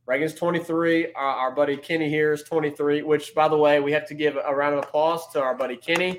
Reagan's 0.05 0.33
23. 0.33 1.13
Our, 1.13 1.23
our 1.23 1.51
buddy 1.51 1.77
Kenny 1.77 2.09
here 2.09 2.33
is 2.33 2.43
23. 2.43 3.03
Which, 3.03 3.35
by 3.35 3.47
the 3.47 3.57
way, 3.57 3.79
we 3.79 3.91
have 3.91 4.07
to 4.07 4.15
give 4.15 4.37
a 4.37 4.55
round 4.55 4.75
of 4.75 4.83
applause 4.83 5.27
to 5.33 5.41
our 5.41 5.55
buddy 5.55 5.77
Kenny. 5.77 6.17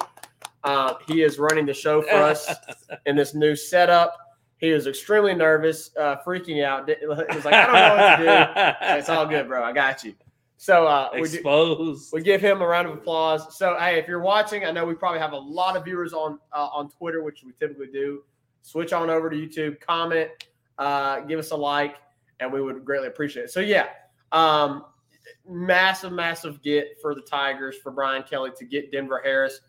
Uh, 0.62 0.94
he 1.06 1.22
is 1.22 1.38
running 1.38 1.66
the 1.66 1.74
show 1.74 2.02
for 2.02 2.16
us 2.16 2.48
in 3.06 3.16
this 3.16 3.34
new 3.34 3.56
setup. 3.56 4.16
He 4.60 4.72
was 4.72 4.86
extremely 4.86 5.34
nervous, 5.34 5.90
uh, 5.96 6.16
freaking 6.24 6.62
out. 6.62 6.88
He 6.88 7.06
was 7.06 7.18
like, 7.44 7.54
I 7.54 7.66
don't 7.66 7.74
know 7.74 7.96
what 7.96 8.16
to 8.18 8.80
do. 8.90 8.96
It's 8.98 9.08
all 9.08 9.26
good, 9.26 9.48
bro. 9.48 9.64
I 9.64 9.72
got 9.72 10.04
you. 10.04 10.14
So 10.58 10.86
uh, 10.86 11.08
we, 11.14 11.26
do, 11.26 11.98
we 12.12 12.20
give 12.20 12.42
him 12.42 12.60
a 12.60 12.66
round 12.66 12.86
of 12.86 12.92
applause. 12.92 13.56
So 13.56 13.74
hey, 13.78 13.98
if 13.98 14.06
you're 14.06 14.20
watching, 14.20 14.66
I 14.66 14.70
know 14.70 14.84
we 14.84 14.92
probably 14.94 15.18
have 15.18 15.32
a 15.32 15.38
lot 15.38 15.74
of 15.74 15.84
viewers 15.84 16.12
on 16.12 16.38
uh, 16.52 16.68
on 16.70 16.90
Twitter, 16.90 17.22
which 17.22 17.42
we 17.42 17.52
typically 17.58 17.86
do. 17.86 18.22
Switch 18.60 18.92
on 18.92 19.08
over 19.08 19.30
to 19.30 19.36
YouTube, 19.36 19.80
comment, 19.80 20.28
uh, 20.78 21.20
give 21.20 21.38
us 21.38 21.50
a 21.50 21.56
like, 21.56 21.96
and 22.40 22.52
we 22.52 22.60
would 22.60 22.84
greatly 22.84 23.08
appreciate 23.08 23.44
it. 23.44 23.50
So 23.50 23.60
yeah, 23.60 23.86
um, 24.32 24.84
massive, 25.48 26.12
massive 26.12 26.60
get 26.60 27.00
for 27.00 27.14
the 27.14 27.22
Tigers 27.22 27.76
for 27.78 27.90
Brian 27.90 28.22
Kelly 28.22 28.50
to 28.58 28.66
get 28.66 28.92
Denver 28.92 29.22
Harris, 29.24 29.60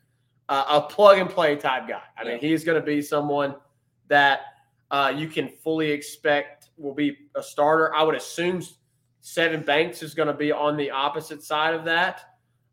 uh, 0.50 0.66
a 0.68 0.82
plug 0.82 1.20
and 1.20 1.30
play 1.30 1.56
type 1.56 1.88
guy. 1.88 2.02
I 2.18 2.26
mean, 2.26 2.34
Yeah. 2.34 2.40
he's 2.40 2.66
going 2.66 2.80
to 2.80 2.86
be 2.86 3.02
someone 3.02 3.56
that 4.10 4.42
uh, 4.92 5.12
you 5.16 5.28
can 5.28 5.50
fully 5.50 5.90
expect 5.90 6.70
will 6.78 6.94
be 6.94 7.18
a 7.36 7.42
starter. 7.42 7.96
I 7.96 8.04
would 8.04 8.16
assume 8.16 8.62
Sevyn 9.24 9.66
Banks 9.66 10.04
is 10.04 10.14
going 10.14 10.28
to 10.28 10.34
be 10.34 10.52
on 10.52 10.78
the 10.78 10.92
opposite 10.92 11.42
side 11.44 11.74
of 11.74 11.86
that. 11.86 12.22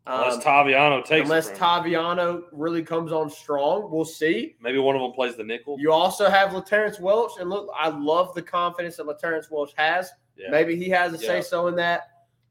Unless 0.05 0.35
Um, 0.35 0.41
Toviano 0.41 1.05
takes 1.05 1.25
unless 1.25 1.49
it 1.49 1.57
from 1.57 1.85
him. 1.85 1.93
Toviano 1.93 2.43
really 2.51 2.83
comes 2.83 3.11
on 3.11 3.29
strong, 3.29 3.91
we'll 3.91 4.05
see. 4.05 4.55
Maybe 4.59 4.79
one 4.79 4.95
of 4.95 5.01
them 5.01 5.11
plays 5.11 5.35
the 5.35 5.43
nickel. 5.43 5.77
You 5.79 5.91
also 5.91 6.29
have 6.29 6.53
Laterrance 6.53 6.99
Welch, 6.99 7.33
and 7.39 7.49
look, 7.49 7.69
I 7.75 7.89
love 7.89 8.33
the 8.33 8.41
confidence 8.41 8.97
that 8.97 9.05
Laterrance 9.05 9.51
Welch 9.51 9.71
has. 9.75 10.09
Yeah. 10.35 10.49
Maybe 10.49 10.75
he 10.75 10.89
has 10.89 11.13
a 11.13 11.17
say 11.17 11.41
so 11.41 11.67
in 11.67 11.75
that. 11.75 12.07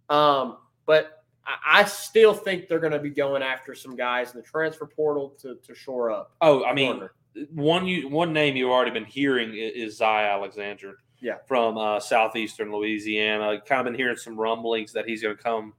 Um, 0.09 0.59
but 0.87 1.25
I, 1.45 1.81
I 1.81 1.85
still 1.85 2.33
think 2.33 2.69
they're 2.69 2.79
going 2.79 2.93
to 2.93 2.99
be 3.01 3.11
going 3.11 3.43
after 3.43 3.75
some 3.75 3.97
guys 3.97 4.33
in 4.33 4.37
the 4.37 4.47
transfer 4.47 4.87
portal 4.87 5.31
to, 5.41 5.57
to 5.57 5.75
shore 5.75 6.11
up. 6.13 6.37
Oh, 6.41 6.65
I 6.65 6.73
mean, 6.75 6.93
corner. 6.93 7.13
One 7.51 7.87
you 7.87 8.09
one 8.09 8.33
name 8.33 8.57
you've 8.57 8.71
already 8.71 8.91
been 8.91 9.05
hearing 9.05 9.55
is 9.55 9.99
Zy 9.99 10.05
Alexander. 10.05 10.99
Yeah. 11.21 11.39
From 11.47 11.77
uh, 11.77 11.99
southeastern 11.99 12.73
Louisiana. 12.73 13.61
Kind 13.67 13.81
of 13.81 13.85
been 13.87 13.95
hearing 13.95 14.17
some 14.17 14.39
rumblings 14.39 14.93
that 14.93 15.07
he's 15.07 15.23
going 15.23 15.37
to 15.37 15.43
come 15.43 15.75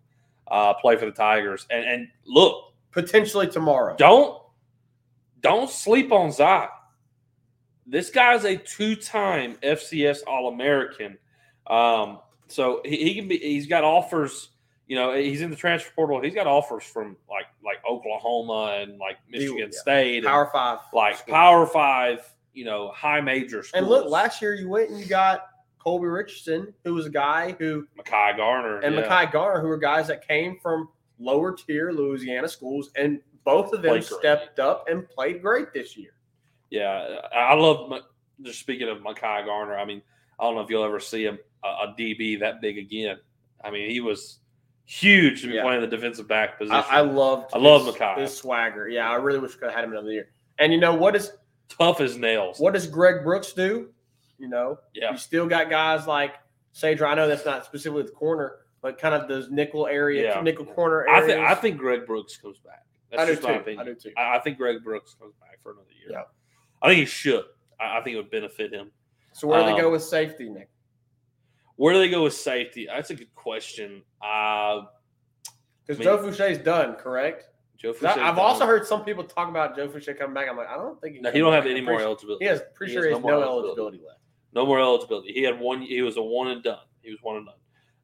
uh, 0.50 0.74
play 0.74 0.98
for 0.98 1.06
the 1.06 1.12
Tigers. 1.12 1.65
And 1.69 1.86
and 1.86 2.08
look, 2.26 2.74
potentially 2.91 3.48
tomorrow. 3.48 3.95
don't 3.98 4.41
don't 5.41 5.69
sleep 5.69 6.12
on 6.12 6.32
Zai. 6.32 6.67
This 7.86 8.10
guy's 8.10 8.45
a 8.45 8.56
two-time 8.56 9.56
FCS 9.63 10.19
All-American. 10.28 11.17
Um, 11.65 12.19
so 12.48 12.82
he, 12.86 12.98
he 12.98 13.15
can 13.15 13.28
be. 13.28 13.38
He's 13.38 13.67
got 13.67 13.84
offers. 13.84 14.50
You 14.88 14.95
know, 14.95 15.13
he's 15.13 15.41
in 15.41 15.50
the 15.50 15.56
transfer 15.56 15.91
portal. 15.95 16.22
He's 16.22 16.34
got 16.34 16.48
offers 16.48 16.84
from 16.84 17.15
like 17.30 17.45
like 17.63 17.78
Oklahoma 17.89 18.80
and 18.82 18.98
like 18.98 19.17
Michigan 19.30 19.69
yeah. 19.72 19.80
State, 19.80 20.17
and, 20.17 20.26
Power 20.26 20.50
five. 20.52 20.80
like 20.93 21.17
school. 21.17 21.34
Power 21.34 21.65
Five. 21.65 22.34
You 22.54 22.65
know, 22.65 22.89
high 22.89 23.22
major 23.22 23.63
schools. 23.63 23.72
And 23.76 23.88
look, 23.88 24.10
last 24.10 24.41
year 24.41 24.54
you 24.54 24.69
went 24.69 24.89
and 24.89 25.00
you 25.00 25.06
got 25.06 25.45
Colby 25.78 26.08
Richardson, 26.08 26.74
who 26.84 26.93
was 26.93 27.06
a 27.06 27.10
guy 27.10 27.56
who, 27.58 27.88
Mekhi 27.98 28.36
Garner 28.36 28.80
and 28.80 28.95
yeah. 28.95 29.02
Mekhi 29.04 29.32
Garner, 29.32 29.62
who 29.62 29.67
were 29.67 29.78
guys 29.78 30.08
that 30.08 30.28
came 30.28 30.60
from 30.62 30.89
lower 31.19 31.56
tier 31.56 31.91
Louisiana 31.91 32.48
schools, 32.48 32.91
and 32.95 33.22
both 33.45 33.72
of 33.72 33.82
them 33.82 34.02
stepped 34.02 34.60
up 34.60 34.89
and 34.89 35.08
played 35.10 35.41
great 35.41 35.74
this 35.74 35.95
year. 35.95 36.12
Yeah, 36.69 37.19
I 37.34 37.54
love. 37.54 37.93
Just 38.41 38.60
speaking 38.60 38.89
of 38.89 39.00
Mekhi 39.00 39.45
Garner, 39.45 39.78
I 39.78 39.86
mean, 39.86 40.02
I 40.39 40.43
don't 40.43 40.56
know 40.56 40.62
if 40.62 40.69
you'll 40.69 40.84
ever 40.84 41.00
see 41.00 41.24
him 41.24 41.39
a, 41.63 41.67
a 41.67 41.95
DB 41.98 42.39
that 42.39 42.62
big 42.62 42.78
again. 42.78 43.17
I 43.63 43.72
mean, 43.72 43.89
he 43.89 44.00
was 44.00 44.38
huge 44.89 45.41
to 45.41 45.47
be 45.47 45.54
Yeah. 45.54 45.62
playing 45.63 45.82
the 45.82 45.88
defensive 45.88 46.28
back 46.28 46.58
position. 46.58 46.75
I, 46.89 46.97
I 46.97 47.02
loved. 47.02 47.52
I 47.54 47.60
love 47.60 47.84
Mekhi. 47.84 48.17
His 48.21 48.36
swagger. 48.36 48.89
Yeah, 48.89 49.10
I 49.10 49.15
really 49.15 49.39
wish 49.39 49.52
we 49.54 49.60
could 49.60 49.65
have 49.69 49.75
had 49.75 49.84
him 49.84 49.91
another 49.91 50.12
year. 50.12 50.30
And 50.58 50.73
you 50.73 50.80
know 50.80 50.95
what 50.95 51.15
is 51.15 51.32
Tough 51.69 52.02
as 52.02 52.17
nails. 52.17 52.60
what 52.60 52.73
does 52.73 52.88
Greg 52.88 53.23
Brooks 53.23 53.54
do? 53.54 53.89
You 54.39 54.47
know, 54.47 54.80
Yeah, 54.93 55.12
you 55.12 55.17
still 55.17 55.45
got 55.47 55.69
guys 55.69 56.08
like 56.08 56.34
Sadra. 56.73 57.08
I 57.08 57.13
know 57.15 57.28
that's 57.28 57.45
not 57.45 57.65
specifically 57.65 58.04
the 58.04 58.12
corner, 58.12 58.58
but 58.82 58.97
kind 58.97 59.13
of 59.13 59.28
those 59.28 59.49
nickel 59.52 59.86
area, 59.86 60.34
Yeah. 60.34 60.41
nickel 60.41 60.65
corner 60.65 61.08
I 61.08 61.21
think 61.25 61.39
I 61.39 61.54
think 61.56 61.78
Greg 61.78 62.06
Brooks 62.08 62.38
comes 62.38 62.58
back. 62.60 62.86
That's 63.12 63.21
I 63.23 63.25
do 63.25 63.32
just 63.34 63.41
too. 63.47 63.75
my 63.75 63.82
I 63.82 63.86
do 63.86 63.95
too. 63.95 64.12
I, 64.17 64.38
I 64.38 64.39
think 64.39 64.58
Greg 64.58 64.84
Brooks 64.84 65.13
comes 65.19 65.34
back 65.39 65.60
for 65.62 65.73
another 65.73 65.88
year. 65.99 66.10
Yeah. 66.12 66.23
I 66.82 66.88
think 66.89 66.99
he 67.02 67.06
should. 67.06 67.43
I, 67.80 67.99
I 67.99 68.02
think 68.02 68.15
it 68.15 68.17
would 68.17 68.32
benefit 68.32 68.73
him. 68.73 68.91
So 69.34 69.47
where 69.47 69.60
do 69.60 69.65
they 69.67 69.73
Um, 69.73 69.82
go 69.82 69.91
with 69.91 70.04
safety, 70.04 70.49
Nick? 70.49 70.69
Where 71.80 71.94
do 71.94 72.00
they 72.00 72.10
go 72.10 72.24
with 72.24 72.34
safety? 72.34 72.88
That's 72.94 73.10
a 73.10 73.15
good 73.15 73.34
question. 73.36 74.02
Uh, 74.22 74.82
Because 75.88 76.02
I 76.02 76.04
Joe 76.04 76.22
mean- 76.22 76.34
Foucha's 76.34 76.58
done, 76.58 76.96
correct? 76.96 77.46
Joe 77.78 77.94
Foucha's 77.94 78.18
I've 78.18 78.36
done. 78.36 78.39
also 78.39 78.65
heard 78.65 78.86
some 78.86 79.06
people 79.06 79.24
talk 79.24 79.48
about 79.48 79.78
Joe 79.78 79.88
Foucha 79.88 80.18
coming 80.20 80.34
back. 80.34 80.50
I'm 80.50 80.58
like, 80.58 80.68
I 80.68 80.76
don't 80.76 81.00
think 81.00 81.15
he. 81.15 81.22
No, 81.22 81.32
he 81.32 81.39
don't 81.39 81.54
have 81.54 81.65
any 81.65 81.80
I'm 81.80 81.86
more 81.86 82.02
eligibility. 82.02 82.44
He 82.44 82.50
has 82.50 82.62
pretty 82.76 82.92
He 82.92 82.98
sure 83.00 83.08
has 83.08 83.18
he 83.18 83.24
no 83.24 83.28
has 83.30 83.39
no 83.39 83.42
eligibility. 83.44 83.80
eligibility 83.80 83.98
left. 84.06 84.20
No 84.52 84.65
more 84.65 84.80
eligibility. 84.82 85.32
He 85.32 85.44
had 85.44 85.58
one. 85.58 85.82
He 85.82 86.02
was 86.02 86.18
a 86.18 86.22
one 86.22 86.50
and 86.50 86.62
done. 86.62 86.84
He 87.02 87.12
was 87.12 87.20
one 87.22 87.38
and 87.38 87.46
done. 87.46 87.56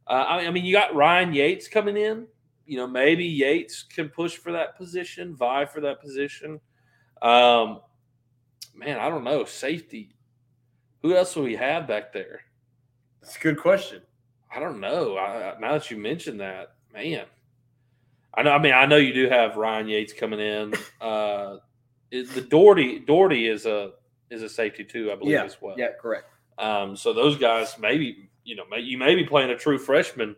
Uh, 0.08 0.12
I 0.24 0.46
I 0.48 0.52
mean, 0.52 0.64
you 0.64 0.72
got 0.74 0.96
Ryan 0.96 1.34
Yaites 1.34 1.70
coming 1.70 1.98
in. 1.98 2.28
You 2.66 2.78
know, 2.78 2.88
maybe 2.88 3.28
Yaites 3.40 3.88
can 3.90 4.08
push 4.08 4.38
for 4.38 4.54
that 4.54 4.78
position, 4.78 5.36
vie 5.36 5.66
for 5.66 5.82
that 5.82 6.00
position. 6.00 6.62
Um, 7.22 7.82
man, 8.74 8.98
I 9.00 9.10
don't 9.10 9.26
know. 9.26 9.44
Safety. 9.44 10.16
Who 11.02 11.14
else 11.14 11.36
will 11.36 11.44
we 11.44 11.58
have 11.58 11.86
back 11.88 12.14
there? 12.14 12.42
That's 13.26 13.38
a 13.38 13.40
good 13.40 13.58
question. 13.58 14.04
I 14.56 14.60
don't 14.60 14.80
know. 14.80 15.16
I, 15.18 15.54
I- 15.54 15.60
now 15.60 15.74
that 15.74 15.90
you 15.90 15.98
mentioned 15.98 16.40
that, 16.42 16.76
man, 16.94 17.26
I 18.36 18.44
know. 18.44 18.52
I 18.52 18.62
mean, 18.62 18.74
I 18.74 18.86
know 18.86 18.98
you 18.98 19.14
do 19.14 19.28
have 19.30 19.56
Ryan 19.58 19.88
Yaites 19.88 20.16
coming 20.16 20.40
in. 20.40 20.74
Uh, 21.02 21.58
is 22.10 22.34
the 22.34 22.42
Doherty 22.42 22.98
Doherty 23.00 23.48
is 23.48 23.66
a 23.68 23.92
is 24.32 24.42
a 24.42 24.50
safety 24.50 24.84
too, 24.84 25.12
I 25.12 25.16
believe 25.16 25.34
Yeah, 25.34 25.44
as 25.44 25.58
well. 25.62 25.76
Yeah, 25.78 25.90
correct. 26.02 26.26
Um, 26.58 26.96
so 26.96 27.14
those 27.14 27.38
guys, 27.38 27.76
maybe 27.80 28.30
you 28.44 28.56
know, 28.56 28.64
may, 28.70 28.80
you 28.80 28.98
may 28.98 29.14
be 29.14 29.24
playing 29.24 29.52
a 29.52 29.58
true 29.58 29.78
freshman. 29.78 30.36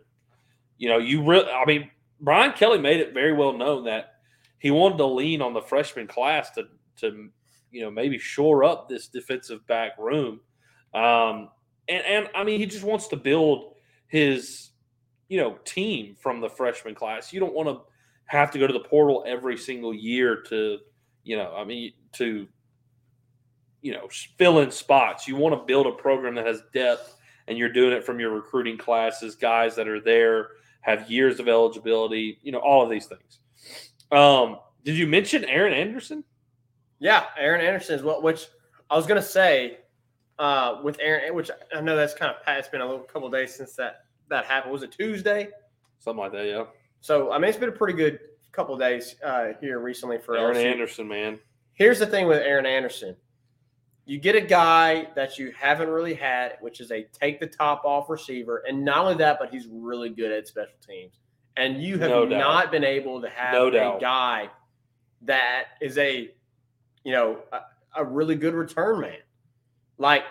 You 0.76 0.88
know, 0.90 0.98
you 0.98 1.22
really. 1.24 1.50
I 1.50 1.64
mean, 1.64 1.90
Brian 2.20 2.52
Kelly 2.52 2.78
made 2.78 3.00
it 3.00 3.14
very 3.14 3.32
well 3.32 3.52
known 3.56 3.84
that 3.84 4.14
he 4.58 4.70
wanted 4.70 4.98
to 4.98 5.06
lean 5.06 5.40
on 5.40 5.54
the 5.54 5.62
freshman 5.62 6.06
class 6.06 6.50
to 6.52 6.64
to 6.98 7.30
you 7.70 7.82
know 7.82 7.90
maybe 7.90 8.18
shore 8.18 8.64
up 8.64 8.88
this 8.88 9.08
defensive 9.08 9.66
back 9.66 9.92
room. 9.98 10.40
Um, 10.92 11.48
and 11.88 12.04
and 12.04 12.28
I 12.34 12.44
mean, 12.44 12.60
he 12.60 12.66
just 12.66 12.84
wants 12.84 13.08
to 13.08 13.16
build 13.16 13.74
his 14.08 14.70
you 15.28 15.38
know 15.38 15.58
team 15.64 16.16
from 16.20 16.40
the 16.40 16.48
freshman 16.48 16.94
class. 16.94 17.32
You 17.32 17.40
don't 17.40 17.54
want 17.54 17.68
to 17.68 17.80
have 18.26 18.50
to 18.52 18.58
go 18.58 18.66
to 18.66 18.72
the 18.72 18.80
portal 18.80 19.24
every 19.26 19.56
single 19.56 19.94
year 19.94 20.42
to 20.48 20.78
you 21.24 21.36
know. 21.36 21.54
I 21.54 21.64
mean, 21.64 21.92
to 22.14 22.46
you 23.82 23.92
know 23.92 24.08
fill 24.38 24.60
in 24.60 24.70
spots. 24.70 25.28
You 25.28 25.36
want 25.36 25.54
to 25.54 25.64
build 25.64 25.86
a 25.86 25.92
program 25.92 26.34
that 26.34 26.46
has 26.46 26.62
depth, 26.72 27.16
and 27.46 27.56
you're 27.56 27.72
doing 27.72 27.92
it 27.92 28.04
from 28.04 28.20
your 28.20 28.30
recruiting 28.30 28.78
classes, 28.78 29.36
guys 29.36 29.76
that 29.76 29.88
are 29.88 30.00
there 30.00 30.48
have 30.80 31.10
years 31.10 31.40
of 31.40 31.48
eligibility. 31.48 32.38
You 32.42 32.52
know 32.52 32.58
all 32.58 32.82
of 32.82 32.90
these 32.90 33.06
things. 33.06 33.38
Um, 34.10 34.58
did 34.84 34.96
you 34.96 35.06
mention 35.06 35.44
Aaron 35.44 35.72
Anderson? 35.72 36.24
Yeah, 36.98 37.24
Aaron 37.38 37.64
Anderson 37.64 37.96
is 37.96 38.02
what. 38.02 38.22
Which 38.22 38.46
I 38.90 38.96
was 38.96 39.06
gonna 39.06 39.22
say 39.22 39.78
uh, 40.38 40.80
with 40.82 40.98
Aaron, 41.00 41.34
which 41.34 41.50
I 41.74 41.80
know 41.80 41.96
that's 41.96 42.14
kind 42.14 42.34
of 42.34 42.42
past. 42.44 42.58
It's 42.60 42.68
been 42.68 42.80
a 42.80 42.86
little 42.86 43.02
couple 43.04 43.28
days 43.30 43.54
since 43.54 43.74
that 43.76 44.04
that 44.30 44.44
happened. 44.44 44.72
Was 44.72 44.82
it 44.82 44.92
Tuesday? 44.92 45.48
Something 45.98 46.20
like 46.20 46.32
that, 46.32 46.46
yeah. 46.46 46.64
So 47.00 47.32
I 47.32 47.38
mean, 47.38 47.48
it's 47.48 47.58
been 47.58 47.68
a 47.70 47.72
pretty 47.72 47.94
good 47.94 48.20
couple 48.52 48.76
days 48.76 49.16
uh, 49.24 49.48
here 49.60 49.78
recently 49.80 50.18
for 50.18 50.36
Aaron 50.36 50.56
LSU. 50.56 50.64
Anderson, 50.72 51.08
man. 51.08 51.38
Here's 51.74 51.98
the 51.98 52.06
thing 52.06 52.26
with 52.26 52.38
Aaron 52.42 52.66
Anderson. 52.66 53.16
you 54.04 54.18
get 54.18 54.34
a 54.34 54.40
guy 54.40 55.08
that 55.14 55.38
you 55.38 55.52
haven't 55.56 55.88
really 55.88 56.14
had, 56.14 56.56
which 56.60 56.80
is 56.80 56.90
a 56.90 57.04
take 57.12 57.38
the 57.40 57.46
top 57.46 57.84
off 57.84 58.08
receiver, 58.08 58.62
and 58.68 58.84
not 58.84 58.98
only 58.98 59.14
that, 59.16 59.38
but 59.38 59.50
he's 59.50 59.66
really 59.70 60.08
good 60.10 60.32
at 60.32 60.48
special 60.48 60.74
teams. 60.86 61.20
And 61.56 61.82
you 61.82 61.98
have 61.98 62.10
No 62.10 62.24
not 62.24 62.70
been 62.70 62.84
able 62.84 63.20
to 63.20 63.28
have 63.28 63.52
No 63.54 63.66
a 63.68 63.70
doubt. 63.72 64.00
guy 64.00 64.48
that 65.22 65.64
is 65.80 65.98
a, 65.98 66.30
you 67.04 67.12
know, 67.12 67.40
a, 67.52 67.60
a 67.96 68.04
really 68.04 68.36
good 68.36 68.54
return 68.54 69.00
man. 69.00 69.16
Like 69.98 70.24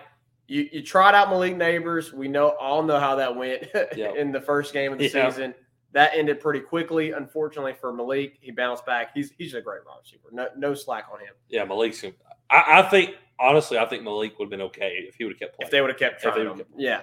you, 0.47 0.67
you 0.71 0.81
tried 0.81 1.13
out 1.13 1.29
Malik 1.29 1.55
Nabers. 1.55 2.13
We 2.13 2.27
know 2.27 2.49
all 2.59 2.83
know 2.83 2.99
how 2.99 3.15
that 3.15 3.35
went 3.35 3.67
Yep. 3.95 4.15
in 4.15 4.31
the 4.31 4.41
first 4.41 4.73
game 4.73 4.91
of 4.93 4.97
the 4.99 5.09
Yeah. 5.09 5.29
season. 5.29 5.53
That 5.93 6.11
ended 6.15 6.39
pretty 6.41 6.59
quickly. 6.59 7.11
Unfortunately 7.11 7.73
for 7.73 7.91
Malik, 7.93 8.37
he 8.41 8.51
bounced 8.51 8.85
back. 8.85 9.11
He's 9.13 9.31
he's 9.37 9.53
a 9.53 9.61
great 9.61 9.81
wide 9.85 9.95
receiver. 10.01 10.29
No 10.31 10.47
no 10.57 10.73
slack 10.73 11.05
on 11.11 11.19
him. 11.19 11.33
Yeah, 11.49 11.63
Malik's. 11.65 12.03
I, 12.03 12.11
I 12.49 12.81
think 12.83 13.15
honestly, 13.39 13.77
I 13.77 13.85
think 13.85 14.03
Malik 14.03 14.37
would 14.39 14.45
have 14.45 14.49
been 14.51 14.61
okay 14.63 15.05
if 15.07 15.15
he 15.15 15.23
would 15.23 15.33
have 15.33 15.39
kept 15.39 15.57
playing. 15.57 15.67
If 15.67 15.71
they 15.71 15.81
would 15.81 15.89
have 15.89 15.99
kept 15.99 16.21
trying 16.21 16.45
him. 16.47 16.57
kept- 16.57 16.69
Yeah. 16.77 17.01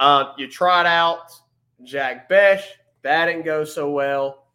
Um, 0.00 0.32
you 0.36 0.48
tried 0.48 0.86
out 0.86 1.30
Jack 1.82 2.28
Bech. 2.28 2.60
That 3.02 3.26
didn't 3.26 3.44
go 3.44 3.64
so 3.64 3.90
well. 3.90 4.46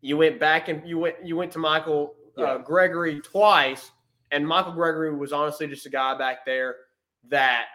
You 0.00 0.16
went 0.16 0.40
back 0.40 0.68
and 0.68 0.86
you 0.88 0.98
went 0.98 1.16
you 1.24 1.36
went 1.36 1.52
to 1.52 1.58
Michael 1.58 2.14
Yeah. 2.36 2.44
uh, 2.44 2.58
Gregory 2.58 3.20
twice, 3.20 3.90
and 4.32 4.46
Michael 4.46 4.72
Gregory 4.72 5.14
was 5.14 5.32
honestly 5.32 5.66
just 5.68 5.86
a 5.86 5.90
guy 5.90 6.16
back 6.18 6.44
there 6.44 6.76
that 7.28 7.66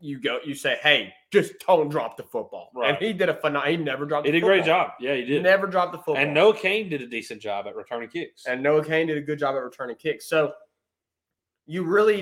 you 0.00 0.20
go 0.20 0.38
you 0.44 0.54
say, 0.54 0.78
hey, 0.82 1.12
just 1.32 1.52
don't 1.66 1.88
drop 1.88 2.16
the 2.16 2.22
football. 2.22 2.70
Right. 2.74 2.90
And 2.90 2.98
he 2.98 3.12
did 3.12 3.28
a 3.28 3.34
phenomenal. 3.34 3.70
He 3.70 3.76
never 3.76 4.04
dropped. 4.06 4.26
he 4.26 4.32
did 4.32 4.42
a 4.42 4.46
great 4.46 4.64
job. 4.64 4.90
Yeah, 5.00 5.14
he 5.14 5.24
did. 5.24 5.42
Never 5.42 5.66
dropped 5.66 5.92
the 5.92 5.98
football. 5.98 6.16
and 6.18 6.32
Noah 6.34 6.54
Cain 6.56 6.88
did 6.88 7.02
a 7.02 7.06
decent 7.06 7.40
job 7.42 7.66
at 7.66 7.74
returning 7.74 8.08
kicks. 8.08 8.44
and 8.46 8.62
Noah 8.62 8.84
Cain 8.84 9.06
did 9.08 9.18
a 9.18 9.20
good 9.22 9.38
job 9.38 9.54
at 9.56 9.58
returning 9.62 9.96
kicks. 9.96 10.28
So 10.28 10.52
you 11.66 11.84
really, 11.84 12.20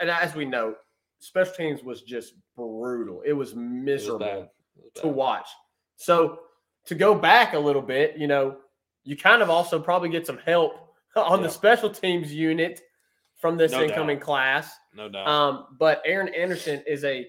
and- 0.00 0.10
as 0.10 0.34
we 0.34 0.44
know, 0.44 0.74
special 1.18 1.54
teams 1.54 1.82
was 1.82 2.02
just 2.02 2.34
brutal. 2.56 3.22
It 3.24 3.32
was 3.32 3.52
It 3.52 3.56
was 3.56 3.64
miserable. 3.64 4.26
It 4.26 4.50
was 4.76 4.92
to 5.02 5.08
watch. 5.08 5.48
So 5.96 6.40
to 6.86 6.94
go 6.94 7.14
back 7.14 7.54
a 7.54 7.58
little 7.58 7.82
bit, 7.82 8.16
you 8.18 8.26
know, 8.26 8.56
you 9.04 9.16
kind 9.16 9.40
of 9.42 9.48
also 9.48 9.78
probably 9.80 10.08
get 10.08 10.26
some 10.26 10.38
help 10.38 10.85
on 11.24 11.40
Yeah. 11.40 11.46
the 11.46 11.52
special 11.52 11.90
teams 11.90 12.32
unit 12.32 12.80
from 13.36 13.56
this 13.56 13.72
No 13.72 13.80
doubt. 13.80 13.90
incoming 13.90 14.20
class. 14.20 14.74
No 14.94 15.08
doubt. 15.08 15.26
Um, 15.28 15.66
but 15.78 16.02
Aaron 16.04 16.28
Anderson 16.34 16.82
is 16.86 17.04
a 17.04 17.28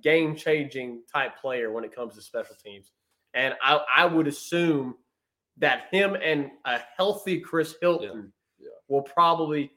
game 0.00 0.34
changing 0.36 1.02
type 1.12 1.36
player 1.40 1.70
when 1.72 1.84
it 1.84 1.94
comes 1.94 2.14
to 2.14 2.22
special 2.22 2.56
teams. 2.56 2.92
And 3.34 3.54
I, 3.62 3.80
I 3.96 4.06
would 4.06 4.26
assume 4.26 4.96
that 5.58 5.88
him 5.90 6.14
and 6.14 6.50
a 6.64 6.80
healthy 6.96 7.40
Chris 7.40 7.74
Hilton 7.80 8.32
Yeah. 8.58 8.68
will 8.88 9.02
probably 9.02 9.70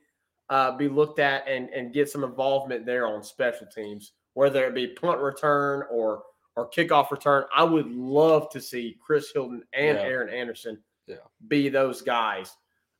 uh, 0.49 0.77
be 0.77 0.87
looked 0.87 1.19
at 1.19 1.47
and, 1.47 1.69
and 1.71 1.91
get 1.93 2.09
some 2.09 2.23
involvement 2.23 2.85
there 2.85 3.07
on 3.07 3.23
special 3.23 3.65
teams, 3.67 4.11
whether 4.35 4.65
it 4.65 4.75
be 4.75 4.87
punt 4.87 5.19
return 5.19 5.83
or 5.91 6.23
or 6.57 6.69
kickoff 6.69 7.11
return. 7.11 7.43
I 7.53 7.63
would 7.65 7.91
love 7.91 8.49
to 8.51 8.61
see 8.61 8.97
Chris 9.05 9.31
Hilton 9.33 9.61
and 9.73 9.97
Yeah. 9.97 10.03
Aaron 10.03 10.29
Anderson 10.33 10.81
Yeah. 11.07 11.15
be 11.49 11.67
those 11.67 12.01
guys 12.01 12.55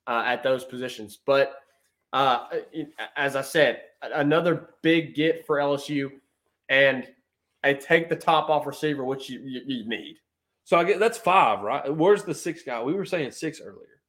uh, 0.08 0.24
at 0.26 0.43
those 0.43 0.64
positions. 0.64 1.20
But 1.26 1.56
uh, 2.14 2.47
as 3.16 3.36
I 3.36 3.41
said, 3.41 3.82
another 4.01 4.70
big 4.82 5.16
get 5.16 5.45
for 5.45 5.58
LSU, 5.58 6.10
and 6.70 7.08
I 7.64 7.74
take 7.74 8.10
the 8.10 8.16
top 8.16 8.49
off 8.49 8.66
receiver, 8.66 9.03
which 9.03 9.30
you, 9.30 9.39
you, 9.41 9.62
you 9.66 9.89
need. 9.89 10.18
So 10.64 10.78
I 10.78 10.84
get 10.84 10.99
that's 10.99 11.18
five, 11.18 11.62
right? 11.62 11.93
Where's 11.95 12.24
the 12.24 12.34
sixth 12.34 12.66
guy? 12.66 12.82
We 12.82 12.93
were 12.93 13.06
saying 13.06 13.32
six 13.32 13.62
earlier. 13.62 14.01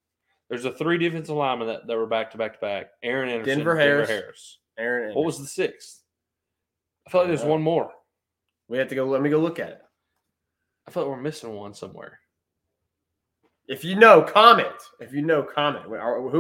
There's 0.49 0.65
a 0.65 0.73
three 0.73 0.97
defensive 0.97 1.35
linemen 1.35 1.67
that, 1.69 1.87
that 1.87 1.97
were 1.97 2.07
back 2.07 2.31
to 2.31 2.39
back 2.39 2.55
to 2.55 2.61
back. 2.61 2.87
Aaron 3.03 3.29
Anderson, 3.29 3.59
Denver 3.59 3.77
Harris. 3.77 4.09
Harris. 4.09 4.59
Aaron. 4.79 5.03
Anderson. 5.03 5.17
What 5.17 5.27
was 5.27 5.39
the 5.39 5.47
sixth? 5.47 6.03
I 7.07 7.11
felt 7.11 7.25
like 7.25 7.31
there's 7.31 7.45
Uh, 7.45 7.49
one 7.51 7.63
more. 7.63 7.91
we 8.69 8.79
have 8.79 8.89
to 8.89 8.95
go? 8.95 9.05
Let 9.07 9.23
me 9.23 9.31
go 9.31 9.39
look 9.39 9.59
at 9.59 9.71
it. 9.71 9.83
I 10.87 10.93
felt 10.93 11.09
like 11.09 11.17
we're 11.17 11.23
missing 11.23 11.53
one 11.55 11.75
somewhere. 11.75 12.21
If 13.69 13.85
you 13.85 13.97
know, 13.97 14.23
comment. 14.23 14.75
If 15.01 15.13
you 15.13 15.23
know, 15.23 15.43
comment. 15.43 15.85
Who 15.87 15.95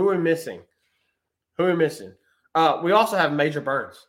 are 0.08 0.14
we 0.16 0.18
missing? 0.18 0.60
Who 1.56 1.64
are 1.64 1.70
we 1.70 1.76
missing? 1.76 2.12
Uh, 2.54 2.80
we 2.82 2.92
also 2.92 3.16
have 3.16 3.32
Major 3.32 3.60
Burns. 3.60 4.06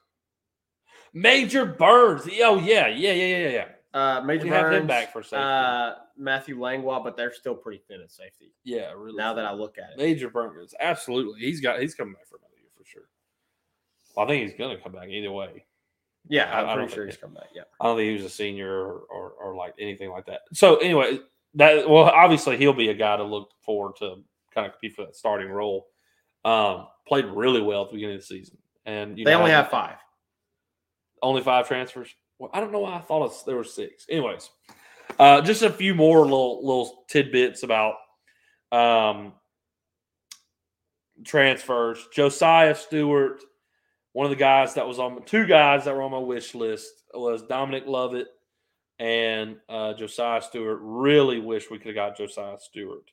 Major 1.14 1.66
Burns. 1.66 2.24
Oh 2.42 2.60
yeah, 2.60 2.88
yeah, 2.88 3.12
yeah, 3.14 3.38
yeah, 3.38 3.50
yeah. 3.50 3.66
Uh, 3.94 4.22
Major 4.22 4.44
We 4.44 4.50
Burns. 4.52 4.64
have 4.74 4.82
him 4.82 4.88
back 4.88 5.12
for 5.12 5.24
safety. 5.24 5.38
Uh, 5.38 5.94
Matthew 6.18 6.60
Langlois, 6.60 7.00
but 7.04 7.16
they're 7.18 7.34
still 7.34 7.56
pretty 7.56 7.82
thin 7.88 8.02
at 8.02 8.12
safety. 8.12 8.54
Yeah, 8.64 8.92
really. 8.96 9.18
Now 9.18 9.34
that 9.34 9.46
I 9.46 9.54
look 9.54 9.78
at 9.78 9.92
it, 9.92 9.98
Major 9.98 10.30
Burns, 10.30 10.74
absolutely. 10.80 11.40
He's 11.42 11.62
got. 11.62 11.80
He's 11.82 11.96
coming 11.96 12.14
back 12.14 12.28
for 12.28 12.38
another 12.38 12.56
year 12.60 12.70
for 12.78 12.86
sure. 12.86 13.04
Well, 14.16 14.26
I 14.26 14.30
think 14.30 14.44
he's 14.50 14.58
gonna 14.58 14.78
come 14.78 14.92
back 14.92 15.10
either 15.10 15.32
way. 15.32 15.66
yeah, 16.28 16.52
I'm 16.56 16.68
I 16.70 16.76
pretty 16.76 16.94
sure 16.94 17.04
think- 17.06 17.14
he's 17.16 17.22
coming 17.22 17.36
back. 17.36 17.50
Yeah, 17.56 17.64
I 17.80 17.86
don't 17.86 17.98
think 17.98 18.08
he 18.08 18.14
was 18.24 18.26
a 18.26 18.30
senior 18.36 18.72
or, 18.72 19.00
or, 19.10 19.30
or 19.32 19.56
like 19.56 19.74
anything 19.80 20.10
like 20.12 20.26
that. 20.28 20.42
So 20.54 20.76
anyway, 20.78 21.20
that 21.58 21.90
well, 21.90 22.06
obviously 22.06 22.58
he'll 22.58 22.74
be 22.74 22.90
a 22.90 22.94
guy 22.94 23.18
to 23.18 23.24
look 23.24 23.50
forward 23.66 23.96
to 23.98 24.24
kind 24.54 24.66
of 24.66 24.74
compete 24.74 24.96
for 24.96 25.06
that 25.06 25.16
starting 25.16 25.50
role. 25.50 25.88
Um, 26.46 26.88
played 27.08 27.26
really 27.26 27.62
well 27.62 27.84
at 27.84 27.90
the 27.90 27.96
beginning 27.96 28.16
of 28.16 28.22
the 28.22 28.28
season, 28.28 28.58
and 28.86 29.18
you 29.18 29.26
they 29.26 29.32
know, 29.32 29.40
only 29.40 29.52
have 29.52 29.70
five. 29.70 29.98
only 31.22 31.42
five 31.42 31.68
transfers. 31.68 32.14
Well, 32.40 32.52
I 32.54 32.60
don't 32.60 32.72
know 32.72 32.80
why 32.80 32.96
I 32.96 33.02
thought 33.02 33.26
it's, 33.26 33.44
there 33.44 33.56
were 33.56 33.64
six. 33.64 34.06
Anyways, 34.10 34.50
uh, 35.20 35.42
just 35.42 35.64
a 35.64 35.70
few 35.70 35.96
more 35.96 36.22
little 36.22 36.66
little 36.66 37.06
tidbits 37.10 37.64
about 37.64 37.96
um, 38.72 39.34
transfers. 41.26 42.08
Josiah 42.14 42.76
Stewart, 42.76 43.42
one 44.14 44.26
of 44.26 44.30
the 44.30 44.36
guys 44.36 44.76
that 44.76 44.88
was 44.88 45.00
on 45.00 45.24
two 45.26 45.48
guys 45.48 45.86
that 45.86 45.96
were 45.96 46.04
on 46.04 46.12
my 46.12 46.20
wish 46.20 46.54
list 46.54 46.92
was 47.14 47.42
Dominic 47.42 47.86
Lovett 47.88 48.28
and 49.00 49.58
uh, 49.70 49.94
Josiah 49.94 50.42
Stewart. 50.42 50.80
Really 50.82 51.40
wish 51.40 51.70
we 51.70 51.78
could 51.78 51.88
have 51.88 51.96
got 51.96 52.18
Josiah 52.18 52.58
Stewart 52.60 53.10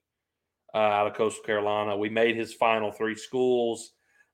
uh, 0.75 0.79
out 0.79 1.07
of 1.07 1.15
Coastal 1.15 1.45
Carolina. 1.45 1.97
We 1.97 2.09
made 2.09 2.37
his 2.37 2.55
final 2.55 2.91
three 2.91 3.15
schools. 3.15 3.93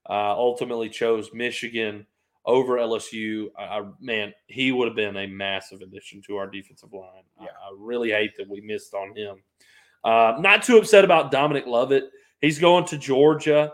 Uh, 0.09 0.33
ultimately 0.33 0.89
chose 0.89 1.29
Michigan 1.33 2.05
over 2.45 2.77
LSU. 2.77 3.47
I, 3.57 3.63
I, 3.63 3.81
man, 3.99 4.33
he 4.47 4.71
would 4.71 4.87
have 4.87 4.95
been 4.95 5.15
a 5.17 5.27
massive 5.27 5.81
addition 5.81 6.21
to 6.27 6.37
our 6.37 6.47
defensive 6.47 6.91
line. 6.91 7.23
I- 7.39 7.43
Yeah. 7.43 7.49
I, 7.51 7.71
really 7.77 8.09
hate 8.11 8.35
that 8.37 8.49
we 8.49 8.61
missed 8.61 8.93
on 8.93 9.15
him. 9.15 9.43
Uh, 10.03 10.37
not 10.39 10.63
too 10.63 10.77
upset 10.77 11.03
about 11.05 11.29
Dominic 11.31 11.67
Lovett. 11.67 12.09
He's 12.39 12.57
going 12.57 12.85
to 12.85 12.97
Georgia, 12.97 13.73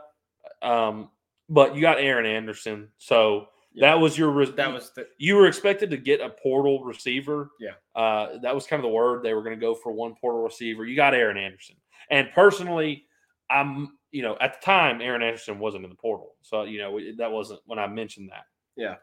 um, 0.61 1.09
but 1.47 1.73
you 1.75 1.82
got 1.82 1.99
Aaron 1.99 2.25
Anderson, 2.25 2.89
so 2.97 3.47
Yeah. 3.78 3.89
that 3.91 3.99
was 3.99 4.17
your. 4.17 4.32
re- 4.32 4.51
That 4.51 4.73
was 4.73 4.91
the 4.95 5.07
you 5.17 5.36
were 5.36 5.47
expected 5.47 5.89
to 5.91 5.97
get 5.97 6.19
a 6.19 6.30
portal 6.30 6.84
receiver. 6.84 7.51
Yeah. 7.59 7.71
Uh, 7.95 8.39
that 8.41 8.53
was 8.55 8.65
kind 8.67 8.80
of 8.80 8.84
the 8.89 8.93
word. 8.95 9.23
They 9.23 9.34
were 9.34 9.43
going 9.43 9.55
to 9.55 9.61
go 9.61 9.75
for 9.75 9.91
one 9.91 10.15
portal 10.19 10.41
receiver. 10.43 10.86
You 10.86 10.95
got 10.95 11.13
Aaron 11.13 11.38
Anderson. 11.38 11.75
And 12.09 12.30
personally, 12.34 13.05
I'm, 13.49 13.97
you 14.11 14.21
know, 14.23 14.36
at 14.41 14.59
the 14.59 14.65
time, 14.65 15.01
Aaron 15.01 15.21
Anderson 15.21 15.59
wasn't 15.59 15.84
in 15.84 15.89
the 15.89 15.95
portal. 15.95 16.36
So, 16.41 16.63
you 16.63 16.80
know, 16.80 16.99
that 17.17 17.32
wasn't 17.32 17.59
when 17.65 17.80
I 17.80 17.88
mentioned 17.88 18.30
that. 18.32 18.43
Yeah. 18.75 18.95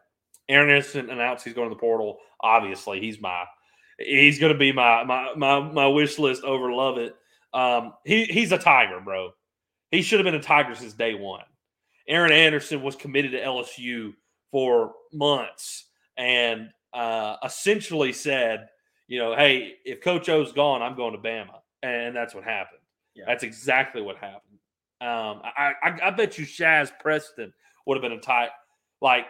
Aaron 0.49 0.70
Anderson 0.70 1.09
announced 1.11 1.45
he's 1.45 1.55
going 1.55 1.68
to 1.68 1.75
the 1.75 1.81
portal. 1.81 2.18
Obviously, 2.41 3.01
he's 3.01 3.20
my, 3.20 3.45
he's 3.99 4.39
going 4.39 4.53
to 4.53 4.59
be 4.59 4.72
my, 4.72 5.05
my, 5.05 5.33
my, 5.37 5.61
my 5.61 5.87
wish 5.87 6.18
list 6.18 6.45
over 6.45 6.72
Lovett. 6.72 7.14
Um, 7.53 7.95
he, 8.05 8.25
he's 8.25 8.53
a 8.53 8.59
Tiger, 8.59 9.01
bro. 9.01 9.31
He 9.91 10.03
should 10.03 10.18
have 10.18 10.25
been 10.25 10.35
a 10.35 10.43
Tiger 10.43 10.75
since 10.75 10.93
day 10.95 11.14
one. 11.14 11.45
Aaron 12.09 12.33
Anderson 12.33 12.83
was 12.83 12.97
committed 12.97 13.33
to 13.33 13.41
LSU 13.41 14.12
for 14.55 14.93
months 15.13 15.87
and 16.17 16.69
uh, 16.93 17.35
essentially 17.45 18.13
said, 18.13 18.69
you 19.09 19.19
know, 19.19 19.35
hey, 19.35 19.75
if 19.85 20.01
Coach 20.01 20.29
O's 20.29 20.53
gone, 20.53 20.81
I'm 20.81 20.95
going 20.95 21.13
to 21.13 21.19
Bama, 21.19 21.59
and 21.83 22.15
that's 22.15 22.37
what 22.37 22.45
happened. 22.45 22.79
Yeah. 23.17 23.25
That's 23.27 23.43
exactly 23.43 24.01
what 24.01 24.15
happened. 24.15 24.61
Um, 25.01 25.43
I, 25.43 25.73
I, 25.83 25.99
I 26.05 26.11
bet 26.11 26.39
you 26.39 26.47
Shazz 26.47 26.93
Preston 27.01 27.53
would 27.85 27.97
have 27.97 28.03
been 28.03 28.17
a 28.17 28.21
tight, 28.21 28.51
like 29.03 29.27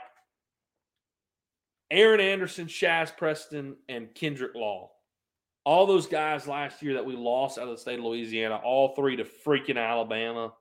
Aaron 1.91 2.21
Anderson, 2.21 2.67
Shazz 2.67 3.17
Preston, 3.17 3.77
and 3.89 4.15
Kendrick 4.15 4.55
Law. 4.55 4.91
All 5.65 5.87
those 5.87 6.07
guys 6.07 6.47
last 6.47 6.83
year 6.83 6.93
that 6.93 7.07
we 7.07 7.17
lost 7.17 7.57
out 7.57 7.65
of 7.65 7.71
the 7.71 7.81
state 7.81 7.99
of 7.99 8.05
Louisiana, 8.05 8.61
all 8.63 8.95
three 8.95 9.17
to 9.17 9.25
freaking 9.25 9.79
Alabama, 9.79 10.53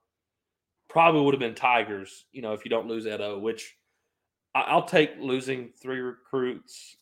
probably 0.88 1.20
would 1.20 1.34
have 1.34 1.42
been 1.42 1.54
Tigers, 1.54 2.24
you 2.32 2.42
know, 2.42 2.54
if 2.54 2.64
you 2.64 2.70
don't 2.70 2.88
lose 2.88 3.06
Edo, 3.06 3.38
which 3.40 3.76
I'll 4.56 4.86
take 4.86 5.12
losing 5.20 5.70
three 5.82 6.00
recruits 6.00 6.96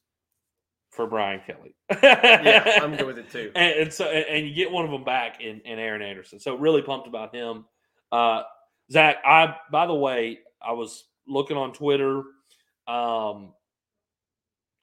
for 0.91 1.07
Brian 1.07 1.41
Kelly. 1.45 1.75
yeah, 2.03 2.79
I'm 2.81 2.95
good 2.95 3.07
with 3.07 3.17
it 3.17 3.31
too. 3.31 3.51
and, 3.55 3.79
and 3.79 3.93
so 3.93 4.05
and, 4.05 4.47
you 4.47 4.53
get 4.53 4.71
one 4.71 4.85
of 4.85 4.91
them 4.91 5.03
back 5.03 5.41
in, 5.41 5.61
in 5.61 5.79
Aaron 5.79 6.01
Anderson. 6.01 6.39
So 6.39 6.55
really 6.55 6.81
pumped 6.81 7.07
about 7.07 7.33
him. 7.33 7.65
Uh, 8.11 8.43
Zach, 8.91 9.17
I 9.25 9.55
by 9.71 9.87
the 9.87 9.95
way, 9.95 10.39
I 10.61 10.73
was 10.73 11.05
looking 11.27 11.57
on 11.57 11.73
Twitter. 11.73 12.23
Um, 12.87 13.53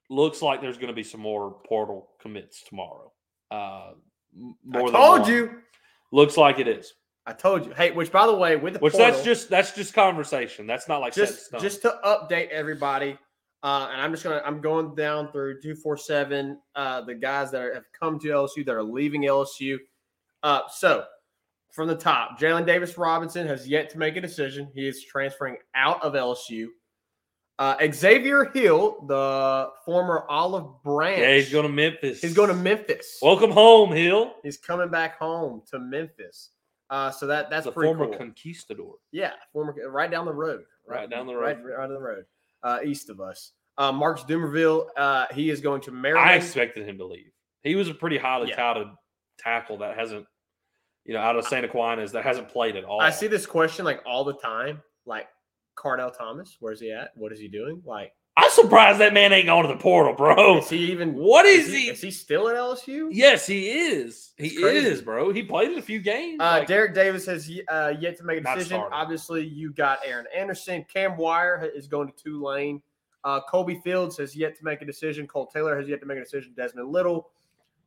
looks 0.08 0.40
like 0.40 0.60
there's 0.60 0.76
going 0.76 0.88
to 0.88 0.94
be 0.94 1.02
some 1.02 1.20
more 1.20 1.56
portal 1.66 2.08
commits 2.20 2.62
tomorrow. 2.62 3.12
Uh, 3.50 3.92
more 4.64 4.88
I 4.88 4.90
told 4.90 5.20
one. 5.20 5.30
you. 5.30 5.58
Looks 6.10 6.36
like 6.38 6.58
it 6.58 6.68
is. 6.68 6.94
I 7.28 7.34
told 7.34 7.66
you. 7.66 7.74
Hey, 7.74 7.90
which 7.90 8.10
by 8.10 8.26
the 8.26 8.34
way, 8.34 8.56
with 8.56 8.72
the 8.72 8.78
Which 8.78 8.94
portal, 8.94 9.10
that's 9.10 9.22
just 9.22 9.50
that's 9.50 9.74
just 9.74 9.92
conversation. 9.92 10.66
That's 10.66 10.88
not 10.88 11.02
like 11.02 11.12
just 11.12 11.52
just 11.60 11.82
to 11.82 11.98
update 12.02 12.48
everybody. 12.48 13.18
Uh, 13.62 13.90
and 13.92 14.00
I'm 14.00 14.12
just 14.12 14.24
gonna 14.24 14.40
I'm 14.46 14.62
going 14.62 14.94
down 14.94 15.30
through 15.30 15.60
two 15.60 15.74
four 15.74 15.98
seven. 15.98 16.58
Uh, 16.74 17.02
the 17.02 17.14
guys 17.14 17.50
that 17.50 17.62
are, 17.62 17.74
have 17.74 17.84
come 17.92 18.18
to 18.20 18.28
LSU 18.28 18.64
that 18.64 18.74
are 18.74 18.82
leaving 18.82 19.24
LSU. 19.24 19.76
Uh, 20.42 20.62
so 20.70 21.04
from 21.70 21.86
the 21.86 21.96
top, 21.96 22.40
Jaelyn 22.40 22.64
Davis-Robinson 22.64 23.46
has 23.46 23.68
yet 23.68 23.90
to 23.90 23.98
make 23.98 24.16
a 24.16 24.22
decision. 24.22 24.70
He 24.74 24.88
is 24.88 25.04
transferring 25.04 25.58
out 25.74 26.02
of 26.02 26.14
LSU. 26.14 26.68
Uh, 27.58 27.76
Xavier 27.92 28.46
Hill, 28.54 29.04
the 29.06 29.68
former 29.84 30.24
Olive 30.30 30.82
Branch, 30.82 31.18
yeah, 31.18 31.34
he's 31.34 31.50
going 31.50 31.66
to 31.66 31.72
Memphis. 31.72 32.22
he's 32.22 32.32
going 32.32 32.48
to 32.48 32.54
Memphis. 32.54 33.18
Welcome 33.20 33.50
home, 33.50 33.92
Hill. 33.92 34.32
he's 34.42 34.56
coming 34.56 34.88
back 34.88 35.18
home 35.18 35.60
to 35.72 35.78
Memphis. 35.78 36.50
Uh, 36.90 37.10
so 37.10 37.26
that 37.26 37.50
that's 37.50 37.66
the 37.66 37.72
pretty 37.72 37.88
former 37.88 38.06
cool. 38.06 38.16
conquistador. 38.18 38.94
Yeah, 39.12 39.32
former 39.52 39.74
right 39.88 40.10
down 40.10 40.24
the 40.24 40.32
road. 40.32 40.62
Right 40.86 41.08
down 41.10 41.26
the 41.26 41.34
road. 41.34 41.58
right 41.62 41.78
down 41.80 41.88
the 41.90 42.00
road. 42.00 42.24
Uh, 42.62 42.78
east 42.84 43.10
of 43.10 43.20
us. 43.20 43.52
Uh, 43.76 43.92
Marcus 43.92 44.24
Dumerville, 44.24 44.86
uh, 44.96 45.26
he 45.32 45.50
is 45.50 45.60
going 45.60 45.80
to 45.82 45.90
Maryland. 45.92 46.28
I 46.30 46.34
expected 46.34 46.88
him 46.88 46.98
to 46.98 47.04
leave. 47.06 47.30
He 47.62 47.74
was 47.76 47.88
a 47.88 47.94
pretty 47.94 48.18
highly 48.18 48.48
Yeah. 48.48 48.56
touted 48.56 48.88
tackle 49.38 49.78
that 49.78 49.96
hasn't, 49.96 50.26
you 51.04 51.14
know, 51.14 51.20
out 51.20 51.36
of 51.36 51.46
St. 51.46 51.64
Aquinas 51.64 52.10
that 52.12 52.24
hasn't 52.24 52.48
played 52.48 52.74
at 52.74 52.84
all. 52.84 53.00
I 53.00 53.10
see 53.10 53.26
this 53.28 53.46
question 53.46 53.84
like 53.84 54.00
all 54.04 54.24
the 54.24 54.34
time. 54.34 54.82
Like 55.06 55.28
Kardell 55.76 56.10
Thomas, 56.16 56.56
where's 56.58 56.80
he 56.80 56.90
at? 56.90 57.10
What 57.14 57.32
is 57.32 57.38
he 57.38 57.46
doing? 57.48 57.80
Like, 57.84 58.12
I'm 58.40 58.50
surprised 58.52 59.00
that 59.00 59.12
man 59.12 59.32
ain't 59.32 59.46
going 59.46 59.66
to 59.66 59.72
the 59.72 59.80
portal, 59.80 60.14
bro. 60.14 60.58
is 60.58 60.70
he 60.70 60.92
even? 60.92 61.14
What 61.14 61.44
Is 61.44 61.66
is 61.66 61.72
he, 61.72 61.80
he? 61.82 61.88
is 61.90 62.00
he 62.00 62.10
still 62.12 62.48
at 62.48 62.54
LSU? 62.54 63.08
Yes, 63.10 63.46
he 63.48 63.68
is. 63.68 64.32
He 64.38 64.46
is, 64.62 65.02
bro. 65.02 65.32
He 65.32 65.42
played 65.42 65.72
in 65.72 65.78
a 65.78 65.82
few 65.82 65.98
games. 65.98 66.38
Uh, 66.40 66.58
like- 66.60 66.68
Derrick 66.68 66.94
Davis 66.94 67.26
has 67.26 67.50
uh, 67.68 67.94
yet 67.98 68.16
to 68.18 68.22
make 68.24 68.38
a 68.38 68.54
decision. 68.54 68.80
Obviously, 68.92 69.44
you 69.44 69.72
got 69.72 69.98
Aaron 70.06 70.26
Anderson. 70.32 70.86
Cam 70.92 71.16
Wire 71.16 71.68
is 71.74 71.88
going 71.88 72.12
to 72.12 72.14
Tulane. 72.22 72.80
Uh, 73.24 73.40
Kobe 73.50 73.80
Fields 73.80 74.16
has 74.18 74.36
yet 74.36 74.56
to 74.56 74.64
make 74.64 74.82
a 74.82 74.84
decision. 74.84 75.26
Kole 75.26 75.50
Taylor 75.52 75.76
has 75.76 75.88
yet 75.88 75.98
to 76.00 76.06
make 76.06 76.18
a 76.18 76.22
decision. 76.22 76.52
Desmond 76.56 76.92
Little, 76.92 77.30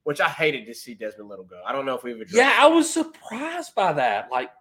which 0.03 0.19
I 0.19 0.27
hated 0.27 0.65
to 0.65 0.73
see 0.73 0.93
Desmond 0.93 1.29
Little 1.29 1.45
go. 1.45 1.61
I 1.65 1.71
don't 1.71 1.85
know 1.85 1.95
if 1.95 2.03
we've 2.03 2.15
addressed. 2.15 2.35
yeah, 2.35 2.57
I 2.59 2.67
was 2.67 2.93
surprised 2.93 3.73
by 3.73 3.93
that. 3.93 4.29
Like, 4.29 4.51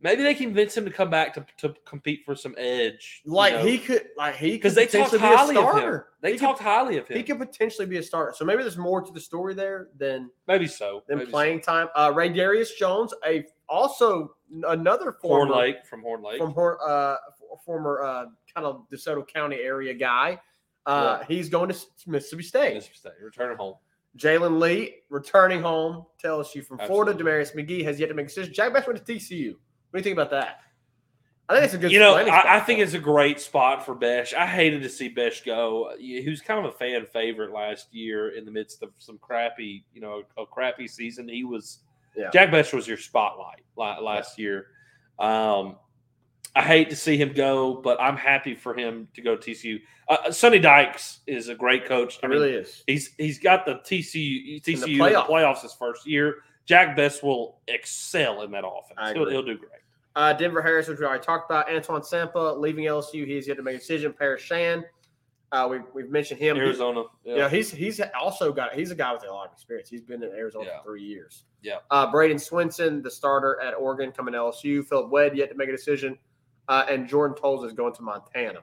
maybe 0.00 0.22
they 0.22 0.34
convince 0.34 0.76
him 0.76 0.84
to 0.84 0.90
come 0.90 1.10
back 1.10 1.34
to, 1.34 1.46
to 1.58 1.74
compete 1.84 2.22
for 2.24 2.34
some 2.34 2.54
edge. 2.58 3.22
you 3.24 3.32
like 3.32 3.54
know? 3.54 3.64
he 3.64 3.78
could, 3.78 4.06
like 4.16 4.36
he 4.36 4.52
because 4.52 4.74
they 4.74 4.86
talked 4.86 5.10
potentially 5.10 5.20
be 5.20 5.26
a 5.26 5.36
highly 5.36 5.56
of 5.56 5.94
him. 5.94 6.02
They 6.20 6.32
he 6.32 6.38
talked 6.38 6.58
Could, 6.58 6.64
highly 6.64 6.96
of 6.98 7.08
him. 7.08 7.16
he 7.16 7.22
could 7.22 7.38
potentially 7.38 7.86
be 7.86 7.98
a 7.98 8.02
starter. 8.02 8.34
So 8.36 8.44
maybe 8.44 8.62
there's 8.62 8.76
more 8.76 9.00
to 9.00 9.12
the 9.12 9.20
story 9.20 9.54
there 9.54 9.88
than 9.96 10.30
maybe 10.46 10.66
so. 10.66 11.02
than 11.08 11.18
maybe 11.18 11.30
so. 11.30 11.32
playing 11.32 11.60
time. 11.60 11.88
Uh, 11.94 12.12
Raydarious 12.12 12.76
Jones, 12.78 13.14
a 13.26 13.44
also 13.68 14.34
another 14.64 15.16
Horn 15.20 15.48
former 15.48 15.56
Lake 15.56 15.86
from 15.86 16.02
Horn 16.02 16.22
Lake. 16.22 16.38
from 16.38 16.52
Hor- 16.52 16.78
uh, 16.86 17.16
former 17.64 18.02
uh, 18.02 18.26
kind 18.54 18.66
of 18.66 18.86
DeSoto 18.92 19.26
County 19.26 19.56
area 19.56 19.94
guy. 19.94 20.40
Uh, 20.86 21.22
He's 21.24 21.48
going 21.48 21.70
to 21.70 21.78
Mississippi 22.06 22.42
State. 22.42 22.74
Mississippi 22.74 22.98
State. 22.98 23.12
returning 23.22 23.56
home. 23.56 23.74
Jalen 24.18 24.60
Lee 24.60 24.96
returning 25.08 25.62
home 25.62 26.04
to 26.18 26.26
LSU 26.26 26.64
from 26.64 26.78
Florida. 26.78 27.12
Absolutely. 27.12 27.32
Damarius 27.32 27.54
McGhee 27.54 27.84
has 27.84 28.00
yet 28.00 28.08
to 28.08 28.14
make 28.14 28.26
a 28.26 28.28
decision. 28.28 28.52
Jack 28.52 28.72
Bech 28.72 28.86
went 28.86 29.04
to 29.04 29.12
TCU. 29.12 29.54
What 29.90 29.98
do 29.98 29.98
you 29.98 30.04
think 30.04 30.16
about 30.16 30.30
that? 30.30 30.60
I 31.48 31.54
think 31.54 31.64
it's 31.64 31.74
a 31.74 31.78
good. 31.78 31.90
You 31.90 31.98
know, 31.98 32.14
I, 32.14 32.56
I 32.56 32.60
think 32.60 32.78
it's 32.78 32.94
a 32.94 32.98
great 33.00 33.40
spot 33.40 33.84
for 33.84 33.94
Bech. 33.94 34.32
I 34.34 34.46
hated 34.46 34.82
to 34.82 34.88
see 34.88 35.08
Bech 35.08 35.44
go. 35.44 35.92
He 35.98 36.24
was 36.28 36.40
kind 36.40 36.64
of 36.64 36.72
a 36.72 36.76
fan 36.76 37.04
favorite 37.06 37.50
last 37.52 37.92
year 37.92 38.30
in 38.36 38.44
the 38.44 38.52
midst 38.52 38.84
of 38.84 38.90
some 38.98 39.18
crappy, 39.18 39.84
you 39.92 40.00
know, 40.00 40.22
a 40.38 40.46
crappy 40.46 40.86
season. 40.86 41.28
He 41.28 41.42
was 41.42 41.80
Yeah. 42.16 42.30
Jack 42.32 42.52
Bech 42.52 42.72
was 42.72 42.86
your 42.86 42.98
spotlight 42.98 43.64
la- 43.76 43.98
last 43.98 44.38
year. 44.38 44.68
Um, 45.18 45.76
I 46.54 46.62
hate 46.62 46.90
to 46.90 46.96
see 46.96 47.16
him 47.16 47.32
go, 47.32 47.74
but 47.74 48.00
I'm 48.00 48.16
happy 48.16 48.54
for 48.54 48.74
him 48.74 49.08
to 49.14 49.20
go 49.22 49.36
to 49.36 49.50
TCU. 49.50 49.80
Uh, 50.08 50.30
Sonny 50.30 50.58
Dykes 50.58 51.20
is 51.26 51.48
a 51.48 51.54
great 51.54 51.84
coach. 51.84 52.18
It 52.22 52.26
really 52.28 52.52
is. 52.52 52.82
He's 52.86 53.14
he's 53.18 53.38
got 53.38 53.66
the 53.66 53.74
TCU 53.76 54.60
TCU 54.62 54.74
in 54.74 54.80
the 54.80 54.98
playoff. 54.98 55.26
playoffs 55.26 55.62
his 55.62 55.74
first 55.74 56.06
year. 56.06 56.42
Jack 56.70 56.94
Bech 56.94 57.20
will 57.20 57.58
excel 57.66 58.42
in 58.42 58.52
that 58.52 58.64
offense. 58.64 58.96
I 58.96 59.12
He'll, 59.12 59.22
agree. 59.22 59.32
he'll 59.34 59.42
do 59.42 59.58
great. 59.58 59.70
Uh, 60.14 60.32
Denver 60.32 60.62
Harris, 60.62 60.86
which 60.86 61.00
we 61.00 61.04
already 61.04 61.24
talked 61.24 61.50
about. 61.50 61.68
Antoine 61.68 62.02
Sampah 62.02 62.56
leaving 62.60 62.84
LSU. 62.84 63.26
He's 63.26 63.48
yet 63.48 63.56
to 63.56 63.62
make 63.64 63.74
a 63.74 63.78
decision. 63.78 64.12
Paris 64.16 64.40
Shand. 64.40 64.84
Uh, 65.50 65.66
we've, 65.68 65.82
we've 65.94 66.08
mentioned 66.10 66.38
him. 66.38 66.56
Arizona. 66.56 67.02
Yeah. 67.24 67.36
Know, 67.38 67.48
he's 67.48 67.72
he's 67.72 68.00
also 68.16 68.52
got 68.52 68.72
he's 68.72 68.92
a 68.92 68.94
guy 68.94 69.12
with 69.12 69.24
a 69.24 69.32
lot 69.32 69.48
of 69.48 69.52
experience. 69.52 69.88
He's 69.88 70.00
been 70.02 70.22
in 70.22 70.30
Arizona 70.30 70.66
Yeah. 70.66 70.78
for 70.78 70.84
three 70.92 71.02
years. 71.02 71.42
Yeah. 71.60 71.78
Uh, 71.90 72.06
Bradyn 72.12 72.36
Swinson, 72.36 73.02
the 73.02 73.10
starter 73.10 73.60
at 73.60 73.74
Oregon, 73.74 74.12
coming 74.12 74.32
to 74.34 74.38
LSU. 74.38 74.86
Phillip 74.86 75.10
Webb 75.10 75.34
yet 75.34 75.48
to 75.50 75.56
make 75.56 75.68
a 75.68 75.72
decision, 75.72 76.16
uh, 76.68 76.86
and 76.88 77.08
Jordan 77.08 77.36
Toles 77.36 77.64
is 77.64 77.72
going 77.72 77.94
to 77.94 78.02
Montana. 78.02 78.60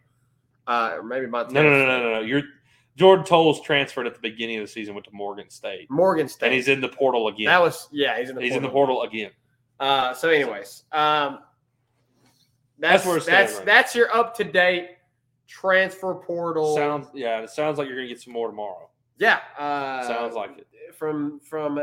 Uh, 0.66 0.92
or 0.96 1.04
maybe 1.04 1.28
Montana. 1.28 1.62
No, 1.62 1.70
no, 1.70 1.86
no, 1.86 2.00
no, 2.04 2.14
no. 2.14 2.20
You're 2.22 2.44
Jordan 2.98 3.24
Toles 3.24 3.62
transferred 3.62 4.08
at 4.08 4.16
the 4.16 4.20
beginning 4.20 4.58
of 4.58 4.64
the 4.64 4.68
season, 4.68 4.96
went 4.96 5.06
to 5.06 5.14
Morgan 5.14 5.50
State, 5.52 5.88
Morgan 5.90 6.28
State. 6.28 6.48
and 6.48 6.56
he's 6.56 6.68
in 6.68 6.82
the 6.82 6.90
portal 6.90 7.28
again. 7.28 7.46
that 7.46 7.62
was 7.62 7.88
yeah. 7.92 8.20
He's 8.20 8.30
in 8.30 8.36
the 8.36 8.42
he's 8.42 8.52
portal. 8.52 8.58
in 8.58 8.64
the 8.64 8.74
portal 8.74 9.02
again. 9.04 9.32
Uh, 9.80 10.14
so, 10.16 10.30
anyways, 10.30 10.84
um, 10.92 11.40
That's 12.80 13.04
that's 13.04 13.06
where 13.06 13.20
that's 13.20 13.54
right 13.58 13.66
that's 13.66 13.96
your 13.96 14.14
up 14.16 14.36
to 14.38 14.44
date 14.44 14.98
transfer 15.48 16.16
portal. 16.16 16.76
Sounds 16.76 17.08
yeah. 17.14 17.42
It 17.42 17.52
sounds 17.52 17.78
like 17.78 17.88
you're 17.88 17.98
gonna 17.98 18.08
get 18.08 18.20
some 18.20 18.34
more 18.34 18.48
tomorrow. 18.48 18.90
yeah. 19.20 19.42
Uh, 19.58 20.08
sounds 20.08 20.34
like 20.34 20.58
it. 20.58 20.96
from 20.96 21.40
from 21.40 21.80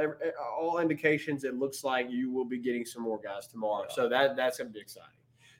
all 0.58 0.78
indications, 0.80 1.44
it 1.44 1.54
looks 1.54 1.84
like 1.84 2.10
you 2.10 2.32
will 2.32 2.44
be 2.44 2.58
getting 2.58 2.84
some 2.84 3.02
more 3.02 3.20
guys 3.22 3.46
tomorrow. 3.46 3.84
Yeah. 3.88 3.94
So 3.94 4.08
that 4.08 4.34
that's 4.34 4.58
gonna 4.58 4.70
be 4.70 4.80
exciting. 4.80 5.10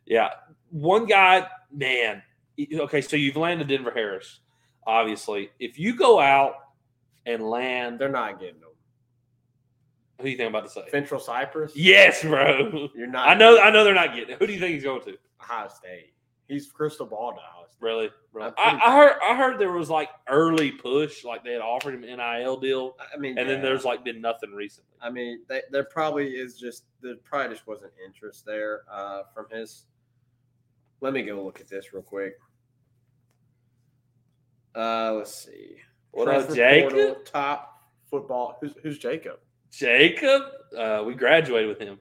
Yeah, 0.06 0.30
one 0.70 1.06
guy, 1.06 1.46
man. 1.72 2.22
Okay, 2.60 3.00
so 3.00 3.16
you've 3.16 3.36
landed 3.36 3.68
Denver 3.68 3.90
Harris. 3.92 4.40
Obviously, 4.86 5.50
if 5.58 5.78
you 5.78 5.96
go 5.96 6.20
out 6.20 6.54
and 7.26 7.42
land, 7.42 7.98
They're 7.98 8.08
not 8.08 8.38
getting 8.38 8.60
them. 8.60 8.70
who 10.18 10.24
do 10.24 10.30
you 10.30 10.36
think 10.36 10.48
I'm 10.48 10.54
about 10.54 10.66
to 10.66 10.70
say? 10.72 10.84
Fentrell 10.92 11.20
Cypress. 11.20 11.72
Yes, 11.74 12.22
bro. 12.22 12.88
you're 12.94 13.06
not. 13.06 13.28
I 13.28 13.34
know. 13.34 13.58
I 13.58 13.70
know 13.70 13.84
they're 13.84 13.94
not 13.94 14.14
getting 14.14 14.30
it. 14.30 14.38
Who 14.38 14.46
do 14.46 14.52
you 14.52 14.60
think 14.60 14.74
he's 14.74 14.84
going 14.84 15.02
to? 15.04 15.16
Ohio 15.40 15.68
State. 15.68 16.12
He's 16.48 16.70
crystal 16.70 17.06
ball 17.06 17.32
to 17.32 17.38
Ohio 17.38 17.64
State. 17.66 17.78
Really? 17.80 18.10
really? 18.32 18.52
I, 18.58 18.78
I 18.84 18.96
heard. 18.96 19.16
I 19.22 19.36
heard 19.36 19.58
there 19.58 19.72
was 19.72 19.88
like 19.90 20.10
early 20.28 20.70
push, 20.70 21.24
like 21.24 21.42
they 21.44 21.52
had 21.52 21.62
offered 21.62 21.94
him 21.94 22.04
an 22.04 22.18
NIL 22.18 22.56
deal, 22.58 22.96
I 23.14 23.18
mean, 23.18 23.38
and 23.38 23.48
then 23.48 23.62
there's 23.62 23.84
like 23.84 24.04
been 24.04 24.20
nothing 24.20 24.52
recently. 24.52 24.90
I 25.02 25.10
mean, 25.10 25.40
they, 25.48 25.62
there 25.70 25.84
probably 25.84 26.28
is 26.28 26.58
just 26.58 26.84
there 27.00 27.14
probably 27.24 27.54
just 27.54 27.66
wasn't 27.66 27.92
interest 28.04 28.44
there 28.46 28.82
uh, 28.90 29.22
from 29.34 29.46
his. 29.50 29.86
Let 31.00 31.12
me 31.12 31.22
go 31.22 31.42
look 31.44 31.60
at 31.60 31.68
this 31.68 31.92
real 31.92 32.02
quick. 32.02 32.34
Uh, 34.74 35.12
let's 35.14 35.34
see. 35.44 35.76
What 36.10 36.28
up, 36.28 36.52
Jacob? 36.54 36.90
portal, 36.92 37.16
top 37.24 37.82
football. 38.10 38.56
Who's 38.60 38.74
who's 38.82 38.98
Jacob? 38.98 39.38
Jacob, 39.70 40.42
uh, 40.76 41.02
we 41.06 41.14
graduated 41.14 41.68
with 41.68 41.80
him. 41.80 41.98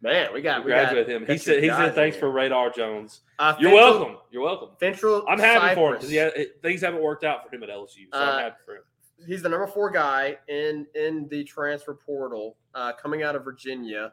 Man, 0.00 0.32
we 0.32 0.40
got 0.42 0.60
We 0.64 0.66
we 0.66 0.70
got, 0.76 0.90
graduated 0.90 1.06
with 1.08 1.22
him. 1.22 1.26
He 1.34 1.38
said. 1.38 1.62
He 1.62 1.68
said 1.68 1.94
thanks 1.94 2.16
for 2.16 2.30
Radar 2.30 2.70
Jones. 2.70 3.22
Uh, 3.38 3.54
You're 3.58 3.70
Fentrell- 3.72 3.74
welcome. 3.74 4.16
You're 4.30 4.42
welcome. 4.42 4.68
Fentrell. 4.80 5.24
I'm 5.28 5.38
happy 5.38 5.74
for 5.74 5.90
him 5.90 5.94
because 5.96 6.12
yeah, 6.12 6.30
things 6.62 6.80
haven't 6.82 7.02
worked 7.02 7.24
out 7.24 7.48
for 7.48 7.54
him 7.54 7.62
at 7.64 7.68
LSU, 7.68 8.06
so 8.12 8.18
Uh, 8.18 8.22
I'm 8.22 8.42
happy 8.44 8.56
for 8.64 8.76
him. 8.76 8.82
he's 9.26 9.42
the 9.42 9.48
number 9.48 9.66
four 9.66 9.90
guy 9.90 10.38
in 10.48 10.86
in 10.94 11.26
the 11.28 11.42
transfer 11.44 11.94
portal 11.94 12.56
uh, 12.74 12.92
coming 12.92 13.22
out 13.24 13.34
of 13.34 13.44
Virginia. 13.44 14.12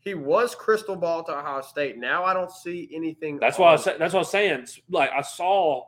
He 0.00 0.14
was 0.14 0.54
crystal 0.54 0.96
ball 0.96 1.22
to 1.24 1.36
Ohio 1.36 1.60
State. 1.60 1.98
Now 1.98 2.24
I 2.24 2.32
don't 2.32 2.50
see 2.50 2.88
anything. 2.94 3.38
That's 3.38 3.58
why 3.58 3.68
I 3.70 3.72
was, 3.72 3.84
that's 3.84 3.98
what 4.00 4.14
I 4.14 4.18
was 4.18 4.30
saying. 4.30 4.66
Like 4.88 5.10
I 5.10 5.20
saw 5.20 5.84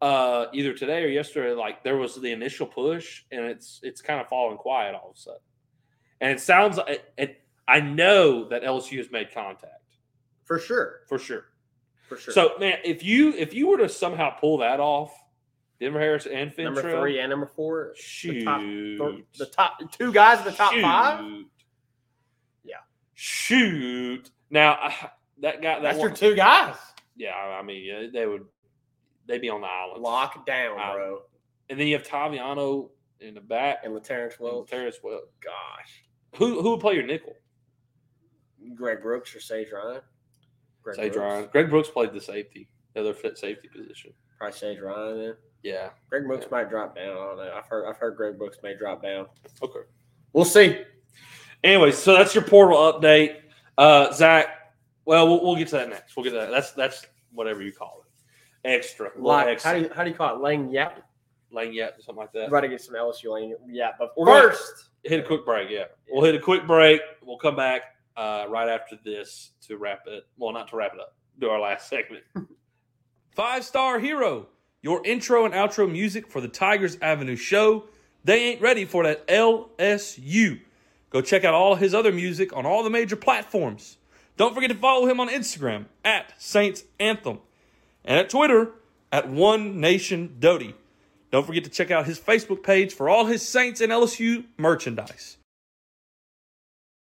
uh, 0.00 0.46
either 0.52 0.72
today 0.74 1.02
or 1.02 1.08
yesterday, 1.08 1.52
like 1.52 1.82
there 1.82 1.96
was 1.96 2.14
the 2.14 2.32
initial 2.32 2.66
push, 2.66 3.24
and 3.32 3.44
it's 3.44 3.80
it's 3.82 4.00
kind 4.00 4.20
of 4.20 4.28
falling 4.28 4.58
quiet 4.58 4.94
all 4.94 5.10
of 5.10 5.16
a 5.16 5.18
sudden. 5.18 5.40
And 6.20 6.32
it 6.32 6.40
sounds 6.40 6.76
like 6.76 6.88
it, 6.88 7.12
it, 7.16 7.40
I 7.66 7.80
know 7.80 8.48
that 8.48 8.62
LSU 8.62 8.98
has 8.98 9.10
made 9.10 9.32
contact 9.32 9.72
for 10.44 10.58
sure, 10.58 11.00
for 11.08 11.18
sure. 11.18 11.46
for 12.08 12.16
sure. 12.16 12.32
So 12.32 12.52
man, 12.58 12.78
if 12.84 13.02
you 13.02 13.32
if 13.34 13.54
you 13.54 13.68
were 13.68 13.78
to 13.78 13.88
somehow 13.88 14.30
pull 14.30 14.58
that 14.58 14.80
off, 14.80 15.12
Denver 15.80 16.00
Harris 16.00 16.26
and 16.26 16.52
Fentrell, 16.52 16.64
number 16.64 17.00
three 17.00 17.20
and 17.20 17.30
number 17.30 17.46
four, 17.46 17.92
shoot, 17.96 18.40
the 18.40 18.44
top, 18.44 18.60
the, 19.36 19.46
top 19.46 19.92
two 19.92 20.12
guys 20.12 20.38
in 20.38 20.44
the 20.46 20.52
top 20.52 20.74
five. 20.74 21.24
Yeah. 22.64 22.76
Shoot. 23.14 24.30
Now 24.50 24.72
I- 24.74 25.10
that 25.40 25.62
guy. 25.62 25.74
That 25.74 25.82
That's 25.82 25.98
your 25.98 26.10
two 26.10 26.34
guys. 26.34 26.76
yeah. 27.16 27.34
I 27.34 27.62
mean, 27.62 28.10
they 28.12 28.26
would. 28.26 28.46
They'd 29.28 29.40
be 29.40 29.50
on 29.50 29.60
the 29.60 29.66
island. 29.68 30.02
Lock 30.02 30.44
down, 30.46 30.76
Wow. 30.76 30.94
bro. 30.94 31.22
And 31.70 31.78
then 31.78 31.86
you 31.86 31.94
have 31.96 32.06
Toviano 32.06 32.90
in 33.20 33.34
the 33.34 33.40
back. 33.40 33.80
And 33.84 33.94
Laterrance 33.94 34.40
Well, 34.40 34.56
Welch. 34.56 34.70
Terrace 34.70 34.98
well. 35.02 35.20
Gosh, 35.40 36.02
Who 36.36 36.60
who 36.62 36.70
would 36.72 36.80
play 36.80 36.94
your 36.94 37.04
nickel? 37.06 37.34
Greg 38.74 39.02
Brooks 39.02 39.34
or 39.36 39.40
Sage 39.40 39.70
Ryan. 39.72 40.00
Greg 40.82 40.96
Sage 40.96 41.12
Brooks. 41.12 41.16
Ryan. 41.34 41.48
Greg 41.52 41.70
Brooks 41.70 41.88
played 41.88 42.12
the 42.12 42.20
safety, 42.20 42.68
the 42.94 43.00
other 43.00 43.14
fit 43.14 43.38
safety 43.38 43.68
position. 43.68 44.12
Probably 44.38 44.56
Sage 44.58 44.80
Ryan. 44.80 45.18
Then 45.18 45.36
Yeah. 45.62 45.90
Greg 46.08 46.26
Brooks 46.26 46.46
might 46.50 46.68
drop 46.70 46.94
down. 46.96 47.10
I 47.10 47.14
don't 47.14 47.36
know. 47.36 47.52
I've 47.54 47.66
heard. 47.66 47.86
I've 47.86 47.96
heard 47.98 48.16
Greg 48.16 48.38
Brooks 48.38 48.58
may 48.62 48.74
drop 48.76 49.02
down. 49.02 49.26
Okay. 49.62 49.80
We'll 50.32 50.44
see. 50.44 50.82
Anyway, 51.64 51.90
so 51.92 52.14
that's 52.14 52.34
your 52.34 52.44
portal 52.44 52.78
update. 52.78 53.40
Uh, 53.76 54.12
Zach. 54.12 54.74
Well, 55.04 55.26
well, 55.26 55.42
we'll 55.44 55.56
get 55.56 55.68
to 55.68 55.76
that 55.76 55.88
next. 55.88 56.16
We'll 56.16 56.24
get 56.24 56.30
to 56.30 56.36
that. 56.36 56.50
That's 56.50 56.72
that's 56.72 57.06
whatever 57.32 57.62
you 57.62 57.72
call 57.72 58.02
it. 58.04 58.07
Extra. 58.64 59.10
Like, 59.16 59.48
extra. 59.48 59.70
how 59.70 59.76
do 59.76 59.82
you 59.82 59.90
how 59.94 60.04
do 60.04 60.10
you 60.10 60.16
call 60.16 60.36
it? 60.36 60.38
Lagniappe. 60.40 61.02
Lane 61.50 61.72
yap 61.72 61.98
or 61.98 62.02
something 62.02 62.20
like 62.20 62.32
that. 62.32 62.50
To 62.50 62.68
get 62.68 62.80
some 62.80 62.94
LSU 62.94 63.32
lane 63.32 63.54
yap. 63.68 63.96
But 63.98 64.14
gonna- 64.16 64.50
first, 64.50 64.90
Hit 65.04 65.20
a 65.20 65.22
quick 65.22 65.44
break. 65.44 65.70
Yeah, 65.70 65.84
we'll 66.10 66.24
hit 66.24 66.34
a 66.34 66.40
quick 66.40 66.66
break. 66.66 67.00
We'll 67.22 67.38
come 67.38 67.56
back 67.56 67.82
uh, 68.16 68.46
right 68.48 68.68
after 68.68 68.98
this 69.04 69.52
to 69.62 69.78
wrap 69.78 70.02
it. 70.06 70.26
Well, 70.36 70.52
not 70.52 70.68
to 70.68 70.76
wrap 70.76 70.92
it 70.92 71.00
up. 71.00 71.14
Do 71.38 71.48
our 71.48 71.60
last 71.60 71.88
segment. 71.88 72.24
Five 73.30 73.64
Star 73.64 74.00
Hero, 74.00 74.48
your 74.82 75.06
intro 75.06 75.44
and 75.44 75.54
outro 75.54 75.90
music 75.90 76.26
for 76.26 76.40
the 76.40 76.48
Tigers 76.48 76.98
Avenue 77.00 77.36
show. 77.36 77.84
They 78.24 78.48
ain't 78.48 78.60
ready 78.60 78.84
for 78.84 79.04
that 79.04 79.26
LSU. 79.28 80.60
Go 81.10 81.22
check 81.22 81.44
out 81.44 81.54
all 81.54 81.76
his 81.76 81.94
other 81.94 82.12
music 82.12 82.54
on 82.54 82.66
all 82.66 82.82
the 82.82 82.90
major 82.90 83.16
platforms. 83.16 83.96
Don't 84.36 84.54
forget 84.54 84.70
to 84.70 84.76
follow 84.76 85.06
him 85.06 85.20
on 85.20 85.28
Instagram 85.28 85.86
at 86.04 86.34
Saints 86.38 86.84
Anthem 87.00 87.38
and 88.08 88.18
at 88.18 88.30
Twitter 88.30 88.70
at 89.12 89.28
One 89.28 89.80
Nation 89.80 90.36
Doty. 90.40 90.74
Don't 91.30 91.46
forget 91.46 91.64
to 91.64 91.70
check 91.70 91.90
out 91.90 92.06
his 92.06 92.18
Facebook 92.18 92.62
page 92.62 92.94
for 92.94 93.08
all 93.08 93.26
his 93.26 93.46
Saints 93.46 93.82
and 93.82 93.92
LSU 93.92 94.46
merchandise. 94.56 95.36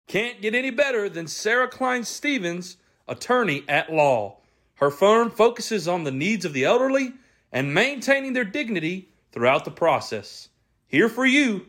Can't 0.09 0.42
get 0.42 0.54
any 0.54 0.70
better 0.70 1.09
than 1.09 1.28
Sarah 1.28 1.68
Klein 1.68 2.02
Stevens, 2.02 2.76
attorney 3.07 3.62
at 3.68 3.92
law. 3.92 4.38
Her 4.74 4.90
firm 4.90 5.30
focuses 5.30 5.86
on 5.86 6.04
the 6.04 6.11
needs 6.11 6.44
of 6.44 6.52
the 6.52 6.64
elderly 6.64 7.14
and 7.52 7.72
maintaining 7.72 8.32
their 8.32 8.44
dignity 8.44 9.09
throughout 9.30 9.64
the 9.64 9.70
process. 9.70 10.48
Here 10.88 11.09
for 11.09 11.24
you, 11.24 11.66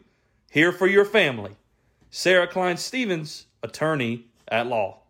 here 0.51 0.71
for 0.71 0.87
your 0.87 1.05
family. 1.05 1.55
Sarah 2.09 2.47
Klein 2.47 2.77
Stevens, 2.77 3.45
attorney 3.61 4.25
at 4.47 4.65
law. 4.65 5.01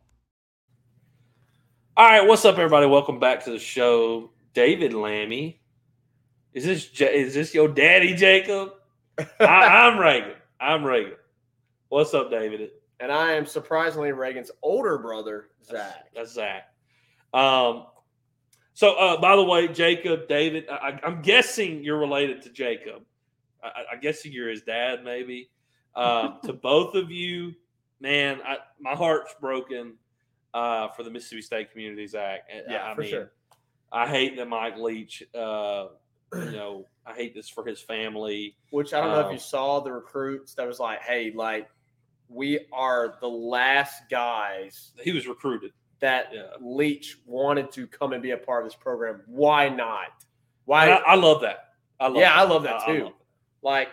All 1.98 2.06
right, 2.06 2.22
what's 2.28 2.45
up, 2.45 2.60
everybody? 2.60 2.86
Welcome 2.86 3.20
back 3.20 3.43
to 3.45 3.50
the 3.50 3.58
show. 3.58 4.30
David 4.54 4.93
Lammy. 4.93 5.60
Is 6.54 6.64
this 6.64 6.91
is 7.02 7.34
this 7.34 7.56
your 7.56 7.68
daddy, 7.68 8.14
Jacob? 8.14 8.74
I, 9.39 9.45
I'm 9.45 9.98
Reagan. 10.00 10.34
I'm 10.60 10.84
Reagan. 10.84 11.14
What's 11.89 12.14
up, 12.14 12.30
David? 12.30 12.70
and 13.00 13.12
I 13.12 13.32
am 13.34 13.48
surprisingly 13.48 14.12
Reagan's 14.12 14.52
older 14.62 15.00
brother, 15.00 15.50
Zach. 15.64 16.06
That's 16.16 16.34
Zach. 16.34 16.64
Um, 17.34 17.88
so, 18.76 18.93
uh, 18.93 19.20
by 19.20 19.36
the 19.36 19.43
way, 19.43 19.68
Jacob, 19.68 20.28
David, 20.28 20.66
I, 20.70 21.00
I'm 21.04 21.24
guessing 21.24 21.84
you're 21.84 21.98
related 22.00 22.43
to 22.43 22.52
Jacob. 22.52 23.02
I, 23.64 23.68
I- 23.70 23.93
I'm 23.93 24.02
guessing 24.02 24.32
you're 24.32 24.50
his 24.52 24.62
dad, 24.62 25.04
maybe. 25.04 25.50
Um, 25.95 26.38
to 26.45 26.54
both 26.62 26.93
of 26.93 27.10
you, 27.10 27.54
man, 28.00 28.39
I, 28.45 28.58
my 28.80 28.93
heart's 28.93 29.34
broken 29.41 29.93
uh, 30.54 30.88
for 30.89 31.04
the 31.04 31.10
Mississippi 31.12 31.41
State 31.41 31.72
community, 31.72 32.04
Act. 32.18 32.50
I- 32.52 32.72
Yeah, 32.72 32.91
I 32.91 32.95
for 32.95 33.02
mean, 33.02 33.10
sure. 33.10 33.32
I 33.91 34.08
hate 34.08 34.36
that 34.38 34.48
Mike 34.48 34.78
Leach. 34.78 35.24
Uh, 35.34 35.88
you 36.34 36.52
know, 36.52 36.86
I 37.06 37.14
hate 37.14 37.34
this 37.34 37.48
for 37.48 37.66
his 37.66 37.82
family. 37.82 38.58
Which 38.72 38.93
I 38.93 39.00
don't 39.02 39.12
know 39.12 39.20
if 39.22 39.26
Um, 39.28 39.34
you 39.34 39.39
saw 39.39 39.80
the 39.80 39.91
recruits 39.91 40.54
that 40.56 40.68
was 40.68 40.80
like, 40.80 41.02
hey, 41.02 41.32
like 41.32 41.70
we 42.30 42.68
are 42.74 43.16
the 43.22 43.30
last 43.30 44.10
guys 44.10 44.91
He 45.02 45.14
was 45.14 45.26
recruited. 45.28 45.72
that 46.00 46.34
Yeah. 46.34 46.48
Leach 46.60 47.18
wanted 47.26 47.72
to 47.72 47.88
come 47.88 48.12
and 48.14 48.22
be 48.22 48.32
a 48.32 48.38
part 48.38 48.64
of 48.66 48.70
this 48.70 48.78
program. 48.78 49.24
Why 49.28 49.70
not? 49.70 50.08
Why? 50.66 50.89
I, 50.89 51.14
I 51.14 51.16
love 51.16 51.41
that. 51.41 51.70
I 52.00 52.08
love 52.08 52.18
Yeah, 52.18 52.30
that. 52.36 52.38
I 52.38 52.43
love 52.43 52.64
that 52.64 52.86
too. 52.86 53.04
love 53.06 53.14
like 53.62 53.89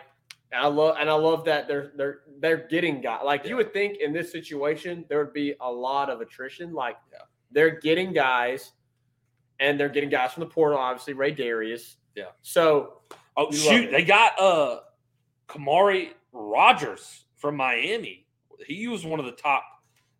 I 0.56 0.66
love 0.66 0.96
and 0.98 1.08
I 1.10 1.14
love 1.14 1.44
that 1.46 1.66
they're 1.68 1.92
they're 1.96 2.20
they're 2.38 2.66
getting 2.68 3.00
guys. 3.00 3.20
Like 3.24 3.44
Yeah. 3.44 3.50
you 3.50 3.56
would 3.56 3.72
think 3.72 3.98
in 3.98 4.12
this 4.12 4.30
situation 4.32 5.04
there 5.08 5.18
would 5.24 5.32
be 5.32 5.54
a 5.60 5.70
lot 5.70 6.10
of 6.10 6.20
attrition. 6.20 6.72
Like 6.72 6.96
Yeah. 7.12 7.18
they're 7.50 7.78
getting 7.80 8.12
guys, 8.12 8.72
and 9.60 9.78
they're 9.78 9.88
getting 9.88 10.10
guys 10.10 10.32
from 10.32 10.42
the 10.42 10.50
portal. 10.50 10.78
Obviously, 10.78 11.14
Raydarious. 11.14 11.96
Yeah. 12.14 12.30
So 12.42 13.00
Oh 13.36 13.50
shoot, 13.50 13.90
they 13.90 14.04
got 14.04 14.38
uh 14.40 14.80
Khamauri 15.48 16.10
Rogers 16.32 17.24
from 17.36 17.56
Miami. 17.56 18.26
He 18.66 18.86
was 18.88 19.04
one 19.04 19.18
of 19.20 19.26
the 19.26 19.32
top 19.32 19.64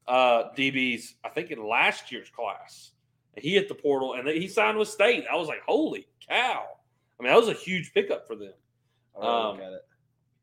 uh 0.06 0.50
DBs, 0.56 1.14
I 1.24 1.28
think, 1.30 1.50
in 1.50 1.66
last 1.66 2.10
year's 2.12 2.30
class. 2.30 2.92
And 3.34 3.42
he 3.44 3.54
hit 3.54 3.68
the 3.68 3.74
portal 3.74 4.14
and 4.14 4.28
he 4.28 4.48
signed 4.48 4.78
with 4.78 4.88
State. 4.88 5.24
I 5.30 5.36
was 5.36 5.48
like, 5.48 5.62
holy 5.66 6.06
cow! 6.28 6.64
I 7.18 7.22
mean, 7.22 7.32
that 7.32 7.38
was 7.38 7.48
a 7.48 7.52
huge 7.52 7.92
pickup 7.94 8.26
for 8.26 8.34
them. 8.36 8.52
I 9.20 9.50
Um, 9.50 9.58
got 9.58 9.72
it. 9.72 9.82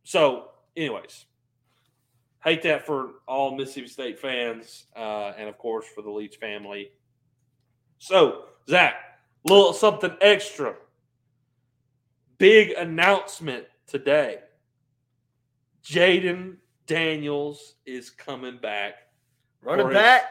So, 0.04 0.50
anyways, 0.76 1.26
hate 2.44 2.62
that 2.64 2.86
for 2.86 3.12
all 3.28 3.56
Mississippi 3.56 3.88
State 3.88 4.20
fans, 4.20 4.86
uh, 4.96 5.34
and 5.38 5.48
of 5.48 5.58
course 5.58 5.86
for 5.94 6.02
the 6.02 6.10
Leach 6.10 6.38
family. 6.38 6.92
So, 8.00 8.46
Zach, 8.68 8.96
little 9.46 9.74
something 9.74 10.16
extra. 10.22 10.76
Big 12.38 12.72
announcement 12.72 13.66
today. 13.86 14.40
Jayden 15.84 16.58
Daniels 16.88 17.76
is 17.86 18.10
coming 18.10 18.58
back. 18.58 18.96
Running 19.62 19.88
his- 19.88 19.94
back. 19.96 20.24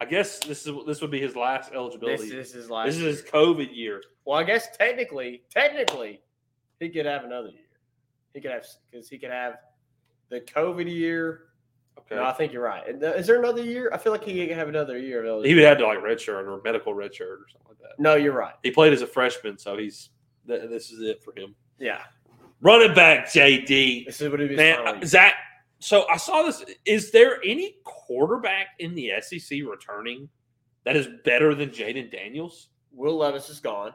I 0.00 0.04
guess 0.04 0.40
this 0.40 0.66
is 0.66 0.74
this 0.84 1.00
would 1.00 1.12
be 1.12 1.20
his 1.20 1.36
last 1.36 1.72
eligibility. 1.72 2.28
this 2.28 2.56
is 2.56 2.68
like 2.68 2.86
this 2.86 2.96
is 2.96 3.20
his 3.20 3.30
COVID 3.30 3.68
year. 3.72 4.02
well, 4.24 4.36
I 4.36 4.42
guess 4.42 4.76
technically, 4.76 5.44
technically, 5.48 6.20
he 6.80 6.88
could 6.88 7.06
have 7.06 7.22
another 7.22 7.50
year. 7.50 7.61
He 8.34 8.40
could 8.40 8.50
have 8.50 8.64
because 8.90 9.08
he 9.08 9.18
could 9.18 9.30
have 9.30 9.56
the 10.30 10.40
COVID 10.40 10.90
year. 10.92 11.44
Okay, 11.98 12.16
No, 12.16 12.24
I 12.24 12.32
think 12.32 12.52
you're 12.52 12.62
right. 12.62 12.82
Is 12.88 13.26
there 13.26 13.38
another 13.38 13.62
year? 13.62 13.90
I 13.92 13.98
feel 13.98 14.12
like 14.12 14.24
he 14.24 14.46
could 14.46 14.56
have 14.56 14.68
another 14.68 14.98
year 14.98 15.22
he 15.44 15.54
would 15.54 15.64
have 15.64 15.78
to 15.78 15.86
like 15.86 15.98
redshirt 15.98 16.46
or 16.46 16.60
medical 16.64 16.94
redshirt 16.94 17.20
or 17.20 17.46
something 17.50 17.68
like 17.68 17.78
that. 17.80 17.98
No, 17.98 18.14
you're 18.14 18.32
right. 18.32 18.54
He 18.62 18.70
played 18.70 18.94
as 18.94 19.02
a 19.02 19.06
freshman, 19.06 19.58
so 19.58 19.76
he's 19.76 20.08
th- 20.46 20.70
this 20.70 20.90
is 20.90 21.00
it 21.02 21.22
for 21.22 21.38
him. 21.38 21.54
Yeah, 21.78 22.00
Running 22.62 22.94
back, 22.94 23.26
JD. 23.26 24.06
this 24.06 24.20
is 24.20 24.30
what 24.30 24.40
it 24.40 24.52
is. 24.52 24.56
Man, 24.56 24.86
uh, 24.86 25.04
Zach. 25.04 25.34
So 25.80 26.06
I 26.08 26.16
saw 26.16 26.42
this. 26.44 26.64
Is 26.86 27.10
there 27.10 27.40
any 27.44 27.74
quarterback 27.84 28.68
in 28.78 28.94
the 28.94 29.10
SEC 29.20 29.58
returning 29.68 30.28
that 30.84 30.94
is 30.96 31.08
better 31.24 31.54
than 31.56 31.70
Jayden 31.70 32.10
Daniels? 32.10 32.68
Will 32.92 33.16
Levis 33.16 33.50
is 33.50 33.58
gone, 33.58 33.92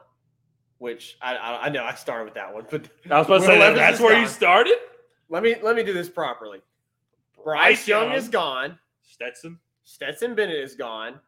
which 0.78 1.16
I, 1.20 1.36
I 1.36 1.66
I 1.66 1.68
know 1.68 1.84
I 1.84 1.94
started 1.94 2.24
with 2.24 2.34
that 2.34 2.52
one, 2.52 2.64
but 2.70 2.88
I 3.10 3.18
was 3.18 3.26
about 3.26 3.38
to 3.40 3.46
say 3.46 3.58
that, 3.58 3.74
that's 3.74 4.00
where 4.00 4.18
you 4.18 4.26
started. 4.26 4.76
let 5.28 5.42
me 5.42 5.56
let 5.62 5.76
me 5.76 5.82
do 5.82 5.92
this 5.92 6.08
properly. 6.08 6.60
Bryce 7.44 7.86
Young 7.86 8.12
is 8.12 8.28
gone. 8.28 8.78
Stetson. 9.02 9.58
Stetson 9.84 10.34
Bennett 10.34 10.56
is 10.56 10.74
gone. 10.74 11.18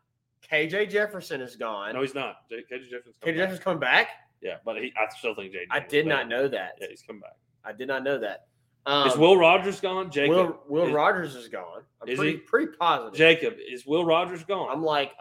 KJ 0.51 0.90
Jefferson 0.90 1.40
is 1.40 1.57
gone. 1.57 1.94
No, 1.94 2.03
he's 2.03 2.14
not. 2.14 2.48
J- 2.48 2.64
KJ 2.70 2.90
Jefferson's 2.90 3.14
KJ 3.22 3.24
coming 3.24 3.34
back. 3.34 3.36
Jefferson's 3.36 3.64
coming 3.64 3.80
back. 3.80 4.09
Yeah, 4.42 4.57
but 4.64 4.76
he, 4.78 4.92
I 4.96 5.07
still 5.16 5.34
think 5.34 5.53
Jayden. 5.53 5.66
I 5.70 5.80
did 5.80 6.07
not 6.07 6.28
know 6.28 6.48
that. 6.48 6.78
Yeah, 6.80 6.86
he's 6.88 7.03
coming 7.03 7.20
back. 7.20 7.36
I 7.64 7.72
did 7.72 7.88
not 7.88 8.03
know 8.05 8.18
that. 8.18 8.46
Um, 8.86 9.07
is 9.09 9.16
Will 9.16 9.36
Rogers 9.36 9.80
gone? 9.80 10.11
Jacob. 10.11 10.34
Will 10.34 10.61
Will 10.68 10.86
is, 10.88 10.92
Rogers 10.94 11.34
is 11.36 11.48
gone. 11.48 11.82
I'm 12.01 12.09
Is 12.09 12.18
pretty 12.18 12.32
he? 12.32 12.38
pretty 12.38 12.72
positive. 12.78 13.14
Jacob 13.18 13.55
is 13.59 13.84
Will 13.86 14.05
Rogers 14.05 14.42
gone? 14.44 14.68
I'm 14.70 14.82
like 14.82 15.12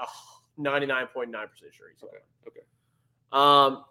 ninety 0.58 0.88
nine 0.88 1.08
point 1.08 1.30
nine 1.30 1.48
percent 1.50 1.74
sure 1.74 1.88
he's 1.90 2.00
gone. 2.00 2.10
okay. 2.48 2.62
Okay. 2.62 2.66
Um, 3.34 3.84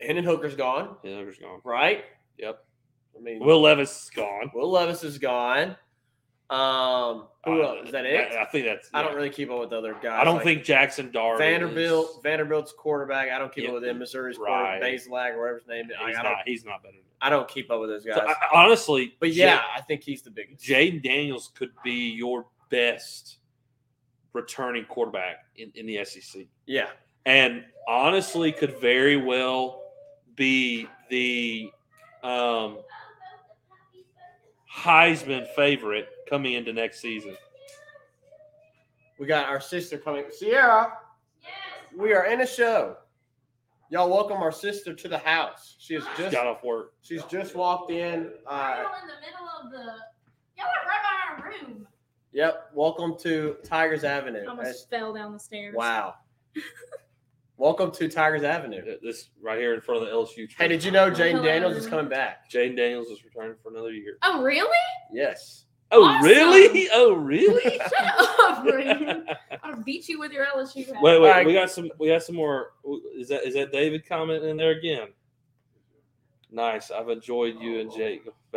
Hendon 0.00 0.24
Hooker's 0.24 0.54
gone, 0.54 0.96
Yeah, 1.02 1.16
Rogers 1.18 1.38
gone. 1.38 1.60
right? 1.64 2.04
Yep. 2.38 2.64
I 3.16 3.20
mean, 3.20 3.40
Will 3.44 3.60
Levis 3.60 4.04
is 4.04 4.10
gone. 4.10 4.50
Will 4.54 4.70
Levis 4.70 5.02
is 5.02 5.18
gone. 5.18 5.76
Um, 6.50 7.26
who 7.44 7.62
Uh, 7.62 7.66
else? 7.76 7.86
Is 7.86 7.92
that 7.92 8.06
it? 8.06 8.32
I, 8.32 8.42
I 8.42 8.44
think 8.46 8.64
that's. 8.64 8.88
I 8.94 9.02
don't 9.02 9.14
really 9.14 9.28
keep 9.28 9.50
up 9.50 9.58
with 9.60 9.72
other 9.72 9.92
guys. 9.94 10.18
I 10.20 10.24
don't 10.24 10.36
like 10.36 10.44
think 10.44 10.64
Jackson 10.64 11.10
Darby. 11.10 11.42
Vanderbilt. 11.44 12.10
is- 12.10 12.16
Vanderbilt's 12.22 12.72
quarterback. 12.72 13.30
I 13.30 13.38
don't 13.38 13.52
keep 13.52 13.64
Yeah, 13.64 13.70
up 13.70 13.74
with 13.76 13.84
him. 13.84 13.98
Missouri's 13.98 14.38
right. 14.38 14.80
quarterback, 14.80 14.92
Bazelak, 14.92 15.34
or 15.34 15.40
whatever 15.40 15.58
his 15.58 15.66
name 15.68 15.90
is. 15.90 15.96
He's 16.06 16.16
I, 16.16 16.20
I 16.20 16.22
not. 16.22 16.22
don't. 16.22 16.38
He's 16.46 16.64
not 16.64 16.82
better. 16.82 16.94
Than 16.94 17.02
I 17.20 17.28
don't 17.28 17.48
keep 17.48 17.70
up 17.70 17.80
with 17.80 17.90
those 17.90 18.04
guys. 18.04 18.16
so, 18.16 18.26
I, 18.26 18.34
honestly, 18.64 19.16
but 19.20 19.34
Ja- 19.34 19.46
yeah, 19.46 19.62
I 19.76 19.80
think 19.82 20.04
he's 20.04 20.22
the 20.22 20.30
biggest. 20.30 20.64
Jayden 20.64 21.02
Daniels 21.02 21.50
could 21.54 21.72
be 21.84 22.10
your 22.12 22.46
best 22.70 23.38
returning 24.32 24.84
quarterback 24.84 25.44
in, 25.56 25.70
in 25.74 25.84
the 25.86 26.02
SEC, 26.04 26.46
yeah, 26.66 26.88
and 27.26 27.64
honestly, 27.88 28.52
could 28.52 28.78
very 28.80 29.16
well 29.16 29.87
be 30.38 30.86
the 31.10 31.70
um, 32.22 32.78
Heisman 34.72 35.46
favorite 35.54 36.08
coming 36.30 36.54
into 36.54 36.72
next 36.72 37.00
season. 37.00 37.36
we 39.18 39.26
got 39.26 39.48
our 39.48 39.60
sister 39.60 39.98
coming. 39.98 40.24
Sierra, 40.30 40.92
yes. 41.42 41.50
we 41.98 42.12
are 42.14 42.26
in 42.26 42.40
a 42.40 42.46
show. 42.46 42.96
Y'all 43.90 44.08
welcome 44.08 44.36
our 44.36 44.52
sister 44.52 44.94
to 44.94 45.08
the 45.08 45.18
house. 45.18 45.74
She 45.78 45.94
has 45.94 46.04
just 46.16 46.32
Got 46.32 46.46
off 46.46 46.62
work. 46.62 46.92
she's 47.02 47.24
just 47.24 47.54
walked 47.56 47.90
in. 47.90 48.30
Uh, 48.46 48.76
Y'all 48.84 49.02
in 49.02 49.08
the 49.08 49.14
middle 49.20 49.48
of 49.64 49.72
the. 49.72 49.92
Y'all 50.56 50.66
went 50.66 50.86
right 50.86 51.02
by 51.02 51.44
our 51.44 51.50
room. 51.50 51.86
yep, 52.32 52.70
welcome 52.74 53.16
to 53.22 53.56
Tigers 53.64 54.04
Avenue. 54.04 54.46
Almost 54.46 54.64
That's- 54.64 54.84
fell 54.90 55.12
down 55.14 55.32
the 55.32 55.38
stairs. 55.40 55.74
wow. 55.74 56.14
welcome 57.58 57.90
to 57.92 58.08
Tigers 58.08 58.42
Avenue. 58.44 58.82
This 59.02 59.28
right 59.42 59.58
here 59.58 59.74
in 59.74 59.80
front 59.80 60.02
of 60.02 60.08
the 60.08 60.14
LSU. 60.14 60.48
Hey, 60.56 60.68
did 60.68 60.82
you 60.82 60.90
know 60.90 61.04
Oh, 61.06 61.10
Jayden. 61.10 61.42
Daniels 61.44 61.76
is 61.76 61.86
coming 61.86 62.08
back? 62.08 62.50
Jayden 62.50 62.76
Daniels 62.76 63.08
is 63.08 63.24
returning 63.24 63.56
for 63.62 63.70
another 63.70 63.90
year. 63.92 64.16
Oh, 64.22 64.42
really? 64.42 64.68
Yes. 65.12 65.64
Oh, 65.90 66.04
Awesome. 66.04 66.26
really? 66.26 66.88
Oh, 66.92 67.12
really? 67.14 67.62
Shut 67.78 67.92
up, 68.40 68.62
Brandon. 68.68 69.26
I'll 69.62 69.82
beat 69.82 70.08
you 70.08 70.18
with 70.18 70.32
your 70.32 70.46
LSU 70.46 70.86
hat. 70.86 70.96
wait, 71.02 71.20
wait. 71.20 71.30
Like- 71.30 71.46
we 71.46 71.52
got 71.54 71.70
some. 71.70 71.90
We 71.98 72.08
got 72.08 72.22
some 72.22 72.36
more. 72.36 72.72
Is 73.16 73.28
that 73.28 73.44
is 73.46 73.54
that 73.54 73.72
David 73.72 74.06
comment 74.06 74.44
in 74.44 74.56
there 74.56 74.70
again? 74.72 75.08
Nice. 76.50 76.90
I've 76.90 77.08
enjoyed 77.08 77.56
you 77.60 77.80
and 77.80 77.92
Jake. 77.92 78.22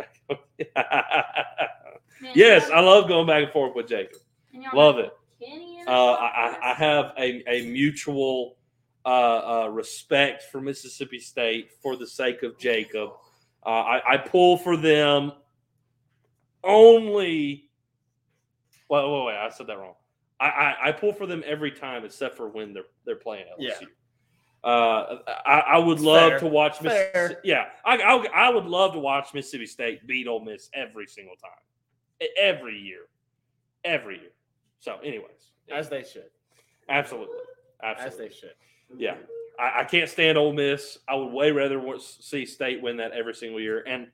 Man, 2.20 2.32
yes, 2.34 2.70
I 2.70 2.80
love 2.80 3.08
going 3.08 3.26
back 3.26 3.42
and 3.44 3.52
forth 3.52 3.74
with 3.74 3.88
Jacob. 3.88 4.18
Love 4.74 4.98
it. 4.98 5.10
Uh, 5.88 5.90
I, 5.90 6.26
I 6.26 6.70
I 6.70 6.74
have 6.74 7.12
a, 7.18 7.42
a 7.50 7.66
mutual 7.70 8.56
uh, 9.04 9.08
uh, 9.64 9.68
respect 9.68 10.44
for 10.44 10.60
Mississippi 10.60 11.18
State 11.18 11.70
for 11.82 11.96
the 11.96 12.06
sake 12.06 12.42
of 12.42 12.58
Jacob. 12.58 13.10
Uh, 13.64 13.68
I, 13.68 14.14
I 14.14 14.16
pull 14.18 14.56
for 14.56 14.76
them 14.76 15.32
only. 16.64 17.68
Well, 18.88 19.10
wait, 19.12 19.26
wait, 19.26 19.36
I 19.36 19.48
said 19.50 19.66
that 19.68 19.78
wrong. 19.78 19.94
I, 20.38 20.46
I, 20.46 20.76
I 20.88 20.92
pull 20.92 21.12
for 21.12 21.26
them 21.26 21.42
every 21.46 21.70
time 21.70 22.04
except 22.04 22.36
for 22.36 22.48
when 22.48 22.72
they're 22.72 22.84
they're 23.04 23.16
playing 23.16 23.46
LSU. 23.58 23.68
Yeah. 23.80 23.86
Uh, 24.64 25.18
I, 25.44 25.58
I 25.60 25.78
would 25.78 25.98
love 26.00 26.30
Fair. 26.30 26.38
to 26.40 26.46
watch. 26.46 26.80
Mississippi. 26.80 27.34
Yeah, 27.44 27.66
I, 27.84 27.96
I 27.96 28.46
I 28.46 28.48
would 28.50 28.66
love 28.66 28.92
to 28.92 28.98
watch 28.98 29.34
Mississippi 29.34 29.66
State 29.66 30.06
beat 30.06 30.28
Ole 30.28 30.44
Miss 30.44 30.68
every 30.72 31.06
single 31.06 31.34
time, 31.36 32.28
every 32.38 32.78
year, 32.78 33.02
every 33.84 34.20
year. 34.20 34.30
So, 34.78 34.98
anyways, 35.02 35.52
as 35.68 35.88
they 35.88 36.04
should, 36.04 36.30
Absolutely. 36.88 37.36
absolutely. 37.82 38.12
as 38.12 38.16
they 38.16 38.36
should. 38.36 38.54
Yeah. 38.96 39.16
I, 39.58 39.80
I 39.80 39.84
can't 39.84 40.08
stand 40.08 40.38
Ole 40.38 40.52
Miss. 40.52 40.98
I 41.08 41.14
would 41.14 41.32
way 41.32 41.50
rather 41.50 41.82
see 41.98 42.46
State 42.46 42.82
win 42.82 42.96
that 42.98 43.12
every 43.12 43.34
single 43.34 43.60
year. 43.60 43.84
And 43.86 44.08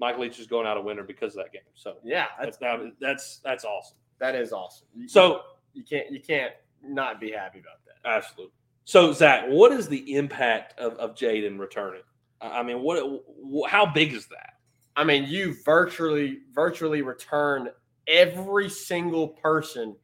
Mike 0.00 0.18
Leach 0.18 0.38
is 0.38 0.46
going 0.46 0.66
out 0.66 0.76
a 0.76 0.80
winner 0.80 1.02
because 1.02 1.34
of 1.36 1.44
that 1.44 1.52
game. 1.52 1.62
So 1.74 1.96
Yeah, 2.04 2.26
that's 2.40 2.56
that's 2.58 2.82
that's 3.00 3.40
that's 3.44 3.64
awesome. 3.64 3.96
that 4.20 4.34
is 4.34 4.52
awesome. 4.52 4.86
You- 4.96 5.08
So 5.08 5.42
you 5.74 5.82
can't 5.84 6.10
you 6.10 6.20
can't 6.20 6.52
not 6.82 7.20
be 7.20 7.32
happy 7.32 7.58
about 7.58 7.78
that. 7.86 8.08
absolutely. 8.08 8.52
So 8.84 9.12
Zach, 9.12 9.44
what 9.48 9.72
is 9.72 9.88
the 9.88 10.14
impact 10.14 10.78
of, 10.78 10.94
of 10.94 11.14
Jayden 11.14 11.58
returning? 11.58 12.02
I 12.40 12.62
mean, 12.62 12.80
what 12.80 13.04
wh- 13.52 13.68
how 13.68 13.84
big 13.84 14.12
is 14.14 14.26
that? 14.28 14.54
I 14.96 15.04
mean, 15.04 15.24
you 15.24 15.56
virtually 15.64 16.38
virtually 16.54 17.02
return 17.02 17.68
every 18.06 18.68
single 18.70 19.28
person 19.28 19.94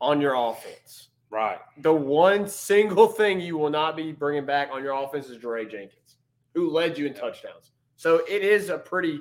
on 0.00 0.20
your 0.20 0.34
offense. 0.34 1.08
Right. 1.30 1.58
The 1.78 1.92
one 1.92 2.48
single 2.48 3.06
thing 3.06 3.40
you 3.40 3.56
will 3.56 3.70
not 3.70 3.96
be 3.96 4.12
bringing 4.12 4.44
back 4.44 4.70
on 4.72 4.82
your 4.82 4.92
offense 4.94 5.28
is 5.28 5.36
Dre 5.38 5.64
Jenkins, 5.64 6.16
who 6.54 6.70
led 6.70 6.98
you 6.98 7.06
in 7.06 7.14
touchdowns. 7.14 7.72
So 7.96 8.22
it 8.28 8.42
is 8.42 8.68
a 8.68 8.78
pretty 8.78 9.20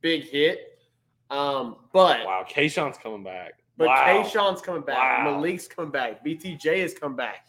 big 0.00 0.24
hit. 0.28 0.78
Um, 1.30 1.76
but 1.92 2.24
Wow. 2.26 2.44
Kayshon's 2.48 2.98
coming 2.98 3.22
back. 3.22 3.54
but 3.76 3.88
wow. 3.88 4.04
Kayshon's 4.06 4.60
coming 4.60 4.82
back. 4.82 4.96
Wow. 5.24 5.38
Malik's 5.38 5.68
coming 5.68 5.90
back. 5.90 6.24
BTJ 6.24 6.82
has 6.82 6.94
come 6.94 7.14
back. 7.14 7.46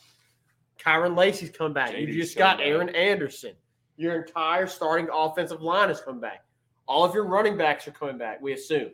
Kyren 0.79 1.15
Lacy's 1.17 1.49
come 1.49 1.73
back. 1.73 1.91
JD's 1.91 2.15
you 2.15 2.21
just 2.21 2.37
got 2.37 2.57
back. 2.59 2.67
Aaron 2.67 2.89
Anderson. 2.89 3.53
Your 3.97 4.21
entire 4.21 4.67
starting 4.67 5.07
offensive 5.11 5.61
line 5.61 5.89
has 5.89 6.01
come 6.01 6.19
back. 6.19 6.43
All 6.87 7.03
of 7.03 7.15
your 7.15 7.25
running 7.25 7.57
backs 7.57 7.87
are 7.87 7.91
coming 7.91 8.17
back, 8.17 8.39
we 8.41 8.53
assume. 8.53 8.91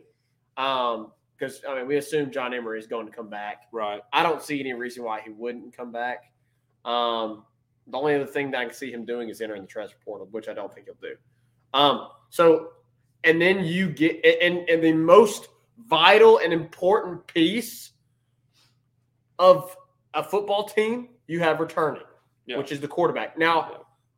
Um, 0.56 1.12
because 1.36 1.60
I 1.68 1.76
mean, 1.76 1.86
we 1.86 1.96
assume 1.96 2.30
John 2.30 2.54
Emery 2.54 2.78
is 2.78 2.86
going 2.86 3.06
to 3.06 3.12
come 3.12 3.28
back. 3.28 3.64
Right. 3.72 4.00
I 4.12 4.22
don't 4.22 4.42
see 4.42 4.60
any 4.60 4.72
reason 4.72 5.04
why 5.04 5.20
he 5.20 5.30
wouldn't 5.30 5.76
come 5.76 5.92
back. 5.92 6.30
Um, 6.84 7.44
the 7.86 7.98
only 7.98 8.14
other 8.14 8.26
thing 8.26 8.50
that 8.52 8.60
I 8.60 8.64
can 8.64 8.74
see 8.74 8.90
him 8.90 9.04
doing 9.04 9.28
is 9.28 9.40
entering 9.40 9.62
the 9.62 9.68
transfer 9.68 9.98
portal, 10.04 10.28
which 10.30 10.48
I 10.48 10.54
don't 10.54 10.72
think 10.72 10.86
he'll 10.86 10.94
do. 11.02 11.16
Um, 11.74 12.08
so, 12.30 12.70
and 13.24 13.40
then 13.40 13.64
you 13.64 13.88
get, 13.90 14.24
and, 14.42 14.68
and 14.68 14.82
the 14.82 14.92
most 14.92 15.48
vital 15.88 16.38
and 16.38 16.52
important 16.52 17.26
piece 17.26 17.90
of 19.38 19.76
a 20.14 20.22
football 20.22 20.64
team 20.68 21.08
you 21.26 21.40
have 21.40 21.58
returning, 21.60 22.02
Yeah. 22.46 22.58
which 22.58 22.70
is 22.70 22.80
the 22.80 22.88
quarterback. 22.88 23.36
Now, 23.36 23.68
Yeah. 23.70 23.76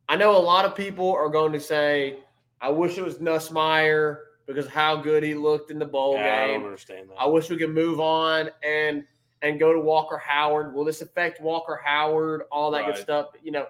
I 0.09 0.15
know 0.15 0.37
a 0.37 0.39
lot 0.39 0.63
of 0.65 0.75
people 0.75 1.11
are 1.11 1.29
going 1.29 1.51
to 1.53 1.59
say, 1.59 2.19
I 2.61 2.69
wish 2.69 2.97
it 2.97 3.03
was 3.03 3.15
Nussmeier 3.17 4.17
because 4.47 4.65
how 4.67 4.95
good 4.95 5.21
he 5.23 5.35
looked 5.35 5.69
in 5.69 5.77
the 5.77 5.85
bowl 5.85 6.13
Yeah, 6.15 6.41
I 6.43 6.47
game. 6.47 6.59
don't 6.61 6.65
understand 6.69 7.09
that. 7.09 7.15
I 7.19 7.25
wish 7.27 7.49
we 7.49 7.57
could 7.57 7.69
move 7.73 7.99
on 7.99 8.49
and 8.63 9.03
and 9.43 9.59
go 9.59 9.71
to 9.71 9.79
Walker 9.79 10.17
Howard. 10.17 10.73
Will 10.73 10.83
this 10.85 11.01
affect 11.03 11.39
Walker 11.41 11.79
Howard? 11.83 12.43
All 12.51 12.71
that 12.71 12.79
Right. 12.85 12.95
good 12.95 13.01
stuff. 13.03 13.27
You 13.43 13.51
know, 13.51 13.67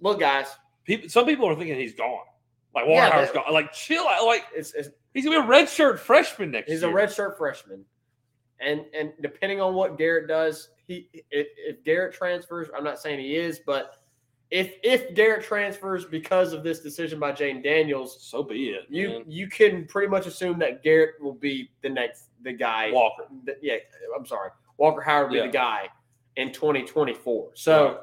look, 0.00 0.20
guys, 0.20 0.48
People, 0.84 1.08
some 1.08 1.24
people 1.26 1.48
are 1.48 1.54
thinking 1.54 1.76
he's 1.76 1.94
gone. 1.94 2.24
Like 2.74 2.86
Walker 2.86 2.94
Yeah, 2.96 3.10
Howard's 3.10 3.30
but- 3.32 3.44
gone. 3.44 3.54
Like 3.54 3.72
chill 3.72 4.06
out. 4.06 4.24
Like 4.26 4.44
it's, 4.54 4.74
it's 4.74 4.88
he's 5.14 5.24
gonna 5.24 5.40
be 5.40 5.46
a 5.46 5.48
redshirt 5.48 5.98
freshman 6.00 6.50
next 6.50 6.68
year. 6.68 6.74
he's 6.76 6.82
year. 6.82 6.98
a 6.98 7.06
redshirt 7.06 7.38
freshman, 7.38 7.84
and 8.60 8.84
and 8.92 9.12
depending 9.20 9.60
on 9.60 9.74
what 9.74 9.96
Garrett 9.96 10.26
does, 10.28 10.70
he 10.88 11.08
if, 11.30 11.46
if 11.56 11.84
Garrett 11.84 12.14
transfers, 12.14 12.68
I'm 12.76 12.82
not 12.84 12.98
saying 12.98 13.20
he 13.20 13.36
is, 13.36 13.60
but 13.64 14.01
if 14.52 14.74
if 14.84 15.14
Garrett 15.14 15.42
transfers 15.44 16.04
because 16.04 16.52
of 16.52 16.62
this 16.62 16.80
decision 16.80 17.18
by 17.18 17.32
Jayden 17.32 17.62
Daniels, 17.64 18.18
So 18.20 18.42
be 18.42 18.68
it. 18.70 18.84
you 18.90 19.08
man. 19.08 19.24
you 19.26 19.48
can 19.48 19.86
pretty 19.86 20.08
much 20.08 20.26
assume 20.26 20.58
that 20.58 20.82
Garrett 20.82 21.14
will 21.20 21.32
be 21.32 21.70
the 21.82 21.88
next 21.88 22.26
the 22.42 22.52
guy. 22.52 22.90
Walker. 22.92 23.24
the- 23.44 23.56
yeah, 23.62 23.76
I'm 24.16 24.26
sorry. 24.26 24.50
Walker 24.76 25.00
Howard 25.00 25.30
will 25.30 25.40
be 25.40 25.46
the 25.46 25.52
guy 25.52 25.88
in 26.36 26.52
2024. 26.52 27.50
So 27.54 27.86
Right. 27.86 27.96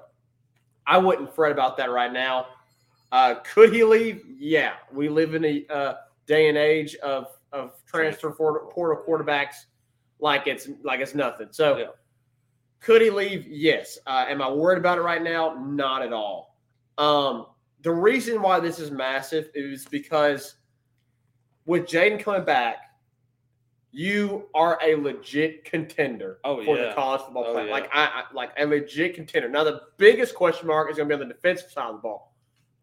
I 0.87 0.97
wouldn't 0.97 1.33
fret 1.35 1.51
about 1.51 1.77
that 1.77 1.91
right 1.91 2.11
now. 2.11 2.47
Uh, 3.11 3.35
could 3.43 3.71
he 3.73 3.83
leave? 3.83 4.23
Yeah, 4.39 4.73
we 4.91 5.07
live 5.09 5.35
in 5.35 5.45
a 5.45 5.65
uh, 5.69 5.95
day 6.25 6.49
and 6.49 6.57
age 6.57 6.95
of 6.97 7.27
of 7.51 7.73
transfer 7.85 8.31
portal, 8.31 8.67
portal 8.71 9.03
quarterbacks 9.07 9.65
like 10.19 10.47
it's 10.47 10.67
like 10.83 10.99
it's 10.99 11.13
nothing. 11.15 11.49
So 11.51 11.77
Yeah. 11.77 11.85
Could 12.82 13.01
he 13.01 13.09
leave? 13.09 13.45
Yes. 13.47 13.97
Uh, 14.07 14.25
am 14.27 14.41
I 14.41 14.49
worried 14.49 14.77
about 14.77 14.97
it 14.97 15.01
right 15.01 15.21
now? 15.21 15.55
Not 15.59 16.01
at 16.01 16.13
all. 16.13 16.57
Um, 16.97 17.47
the 17.82 17.91
reason 17.91 18.41
why 18.41 18.59
this 18.59 18.80
is 18.80 18.91
massive 18.91 19.49
is 19.53 19.86
because 19.86 20.55
with 21.65 21.86
Jayden 21.86 22.21
coming 22.21 22.45
back, 22.45 22.77
you 23.91 24.47
are 24.53 24.77
a 24.84 24.95
legit 24.95 25.65
contender 25.65 26.39
Oh, 26.43 26.63
for 26.63 26.77
yeah. 26.77 26.89
the 26.89 26.93
college 26.93 27.21
football 27.21 27.45
Oh, 27.47 27.63
yeah. 27.63 27.71
Like 27.71 27.89
I, 27.93 28.05
I 28.05 28.23
like 28.34 28.51
a 28.57 28.65
legit 28.65 29.15
contender. 29.15 29.49
Now 29.49 29.63
the 29.63 29.82
biggest 29.97 30.36
question 30.36 30.67
mark 30.67 30.91
is 30.91 30.97
going 30.97 31.09
to 31.09 31.17
be 31.17 31.21
on 31.21 31.27
the 31.27 31.34
defensive 31.34 31.71
side 31.71 31.88
of 31.89 31.95
the 31.95 32.01
ball, 32.01 32.34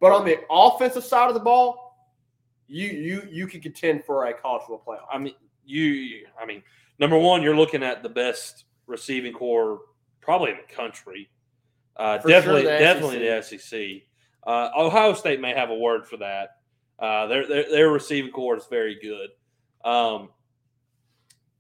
but 0.01 0.11
on 0.13 0.25
the 0.25 0.39
offensive 0.51 1.05
side 1.05 1.29
of 1.29 1.35
the 1.35 1.41
ball, 1.41 1.97
you 2.67 2.89
you 2.89 3.23
you 3.31 3.47
can 3.47 3.61
contend 3.61 4.05
for 4.05 4.27
a 4.27 4.35
college 4.35 4.63
football 4.67 4.97
playoff. 4.97 5.07
I 5.13 5.19
mean, 5.19 5.35
you. 5.65 6.27
I 6.41 6.45
mean, 6.45 6.63
number 6.99 7.17
one, 7.17 7.41
you're 7.41 7.55
looking 7.57 7.85
at 7.85 8.03
the 8.03 8.09
best 8.09 8.65
receiving 8.87 9.33
core 9.33 9.81
probably 10.21 10.51
in 10.51 10.57
the 10.57 10.75
country. 10.75 11.29
Uh, 11.97 12.19
For 12.19 12.29
sure 12.29 12.41
definitely, 12.41 12.63
the 12.63 12.79
definitely 12.79 13.19
the 13.19 13.43
SEC. 13.43 14.03
Uh, 14.47 14.71
Ohio 14.77 15.15
State 15.15 15.41
may 15.41 15.55
have 15.55 15.71
a 15.71 15.75
word 15.75 16.07
for 16.07 16.19
that. 16.19 16.59
Uh, 16.99 17.27
their, 17.27 17.47
their 17.47 17.71
their 17.71 17.89
receiving 17.91 18.31
core 18.31 18.57
is 18.57 18.67
very 18.67 18.99
good. 19.01 19.31
Um, 19.85 20.31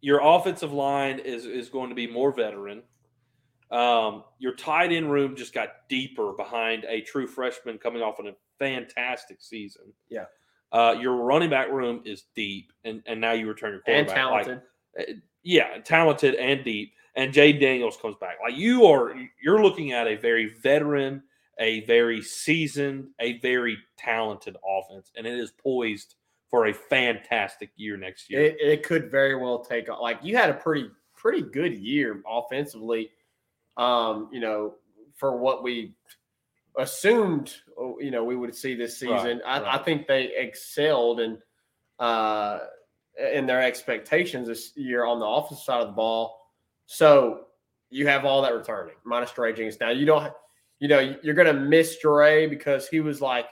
your 0.00 0.20
offensive 0.22 0.72
line 0.72 1.18
is 1.18 1.46
is 1.46 1.68
going 1.68 1.88
to 1.88 1.94
be 1.94 2.06
more 2.06 2.32
veteran. 2.32 2.82
Um, 3.70 4.24
your 4.38 4.54
tight 4.54 4.92
end 4.92 5.10
room 5.10 5.34
just 5.34 5.52
got 5.52 5.88
deeper 5.88 6.32
behind 6.32 6.84
a 6.84 7.00
true 7.00 7.26
freshman 7.26 7.78
coming 7.78 8.02
off 8.02 8.18
of 8.18 8.26
a 8.26 8.34
fantastic 8.58 9.38
season. 9.40 9.92
Yeah. 10.08 10.26
Uh, 10.72 10.94
your 11.00 11.16
running 11.16 11.50
back 11.50 11.70
room 11.70 12.02
is 12.04 12.24
deep, 12.34 12.72
and, 12.84 13.02
and 13.06 13.20
now 13.20 13.32
you 13.32 13.48
return 13.48 13.72
your 13.72 13.82
and 13.86 14.06
quarterback. 14.06 14.30
Like, 14.32 14.44
talented. 14.44 15.22
yeah, 15.42 15.78
talented 15.78 16.34
and 16.36 16.64
deep. 16.64 16.92
And 17.16 17.32
Jayden 17.32 17.60
Daniels 17.60 17.96
comes 17.96 18.16
back. 18.20 18.36
Like 18.42 18.56
you 18.56 18.84
are, 18.86 19.14
you're 19.42 19.62
looking 19.62 19.92
at 19.92 20.06
a 20.06 20.16
very 20.16 20.54
veteran, 20.60 21.22
a 21.58 21.84
very 21.86 22.22
seasoned, 22.22 23.08
a 23.18 23.38
very 23.40 23.78
talented 23.96 24.56
offense, 24.66 25.10
and 25.16 25.26
it 25.26 25.38
is 25.38 25.50
poised 25.50 26.14
for 26.50 26.66
a 26.66 26.74
fantastic 26.74 27.70
year 27.76 27.96
next 27.96 28.30
year. 28.30 28.42
It, 28.42 28.56
it 28.60 28.82
could 28.82 29.10
very 29.10 29.34
well 29.34 29.64
take 29.64 29.88
off. 29.88 30.00
Like 30.00 30.18
you 30.22 30.36
had 30.36 30.50
a 30.50 30.54
pretty 30.54 30.90
pretty 31.14 31.42
good 31.42 31.74
year 31.74 32.22
offensively. 32.28 33.10
Um, 33.76 34.28
you 34.32 34.40
know, 34.40 34.74
for 35.16 35.36
what 35.36 35.62
we 35.62 35.94
assumed, 36.78 37.54
you 37.98 38.10
know, 38.10 38.24
we 38.24 38.36
would 38.36 38.54
see 38.54 38.74
this 38.74 38.98
season. 38.98 39.40
I, 39.44 39.58
I 39.58 39.62
right. 39.62 39.84
think 39.84 40.06
they 40.06 40.32
excelled 40.36 41.20
in 41.20 41.38
uh, 41.98 42.58
in 43.32 43.46
their 43.46 43.62
expectations 43.62 44.48
this 44.48 44.72
year 44.76 45.04
on 45.04 45.18
the 45.18 45.26
offensive 45.26 45.64
side 45.64 45.80
of 45.80 45.88
the 45.88 45.92
ball. 45.94 46.45
So 46.86 47.46
you 47.90 48.06
have 48.06 48.24
all 48.24 48.42
that 48.42 48.54
returning 48.54 48.94
minus 49.04 49.32
Dre 49.32 49.52
Jenkins. 49.52 49.78
Now 49.80 49.90
you 49.90 50.06
don't, 50.06 50.32
you 50.78 50.88
know, 50.88 51.16
you're 51.22 51.34
gonna 51.34 51.52
miss 51.52 51.98
Dre 51.98 52.46
because 52.46 52.88
he 52.88 53.00
was 53.00 53.20
like 53.20 53.46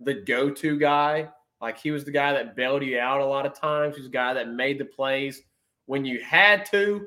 the 0.00 0.14
go-to 0.14 0.78
guy. 0.78 1.28
Like 1.60 1.78
he 1.78 1.90
was 1.90 2.04
the 2.04 2.10
guy 2.10 2.32
that 2.32 2.54
bailed 2.54 2.82
you 2.82 2.98
out 2.98 3.20
a 3.20 3.24
lot 3.24 3.46
of 3.46 3.58
times. 3.58 3.94
He 3.96 4.02
was 4.02 4.10
the 4.10 4.12
guy 4.12 4.34
that 4.34 4.50
made 4.50 4.78
the 4.78 4.84
plays 4.84 5.42
when 5.86 6.04
you 6.04 6.20
had 6.22 6.66
to, 6.66 7.06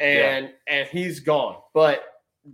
and 0.00 0.50
and 0.66 0.88
he's 0.88 1.20
gone. 1.20 1.56
But 1.74 2.04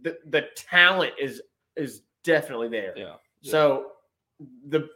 the 0.03 0.18
the 0.27 0.49
talent 0.57 1.12
is 1.18 1.43
is 1.77 2.03
definitely 2.25 2.68
there. 2.68 2.93
Yeah. 2.97 3.14
So 3.43 3.93
the 4.68 4.89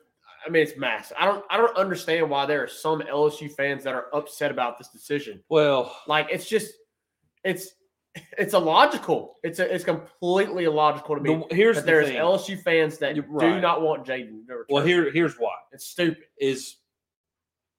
I 0.47 0.51
mean, 0.51 0.63
it's 0.63 0.77
massive. 0.77 1.17
I 1.19 1.27
don't 1.27 1.45
I 1.51 1.57
don't 1.57 1.77
understand 1.77 2.29
why 2.29 2.47
there 2.47 2.63
are 2.63 2.69
some 2.69 3.01
LSU 3.01 3.51
fans 3.51 3.85
that 3.85 3.95
are 3.95 4.07
upset 4.15 4.51
about 4.51 4.79
this 4.79 4.89
decision. 4.89 5.43
Well, 5.49 5.97
Like 6.07 6.29
it's 6.31 6.49
just 6.49 6.73
it's 7.45 7.69
it's 8.39 8.55
illogical. 8.55 9.35
It's 9.43 9.59
a, 9.59 9.73
it's 9.75 9.85
completely 9.85 10.65
illogical 10.65 11.17
to 11.17 11.21
me. 11.21 11.45
the, 11.49 11.55
here's 11.55 11.77
that 11.77 11.83
the 11.83 11.87
there's 11.87 12.09
thing. 12.09 12.17
LSU 12.17 12.61
fans 12.63 12.99
that 12.99 13.17
You're 13.17 13.25
do 13.25 13.33
right. 13.33 13.61
not 13.61 13.83
want 13.83 14.07
Jayden. 14.07 14.43
well, 14.69 14.85
here 14.85 15.11
here's 15.11 15.37
why. 15.37 15.55
it's 15.73 15.87
stupid. 15.87 16.25
is 16.39 16.77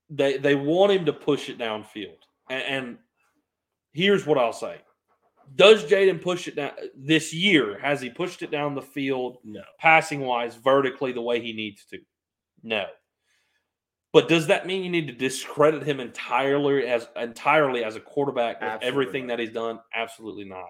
they 0.10 0.38
they 0.38 0.56
want 0.56 0.92
him 0.92 1.06
to 1.06 1.14
push 1.14 1.50
it 1.50 1.58
downfield. 1.58 2.18
And, 2.50 2.64
and 2.64 2.98
here's 3.94 4.26
what 4.26 4.38
I'll 4.38 4.54
say: 4.54 4.78
Does 5.56 5.86
Jayden 5.86 6.22
push 6.22 6.48
it 6.48 6.56
down 6.58 6.72
this 6.98 7.34
year? 7.34 7.80
Has 7.80 8.02
he 8.02 8.10
pushed 8.10 8.42
it 8.42 8.52
down 8.52 8.76
the 8.76 8.82
field, 8.82 9.38
No. 9.46 9.62
passing 9.80 10.20
wise, 10.22 10.56
vertically 10.58 11.12
the 11.14 11.22
way 11.22 11.40
he 11.40 11.54
needs 11.54 11.86
to? 11.92 12.00
No. 12.62 12.86
But 14.16 14.30
does 14.30 14.48
that 14.48 14.66
mean 14.66 14.82
you 14.82 14.90
need 14.90 15.08
to 15.08 15.14
discredit 15.14 15.84
him 15.84 16.00
entirely 16.00 16.88
as 16.88 17.10
entirely 17.18 17.84
as 17.84 17.98
a 17.98 18.00
quarterback 18.00 18.62
with 18.62 18.70
Absolutely 18.70 18.88
everything 18.88 19.28
that 19.28 19.40
he's 19.40 19.52
done? 19.52 19.82
Absolutely 19.94 20.46
not. 20.46 20.70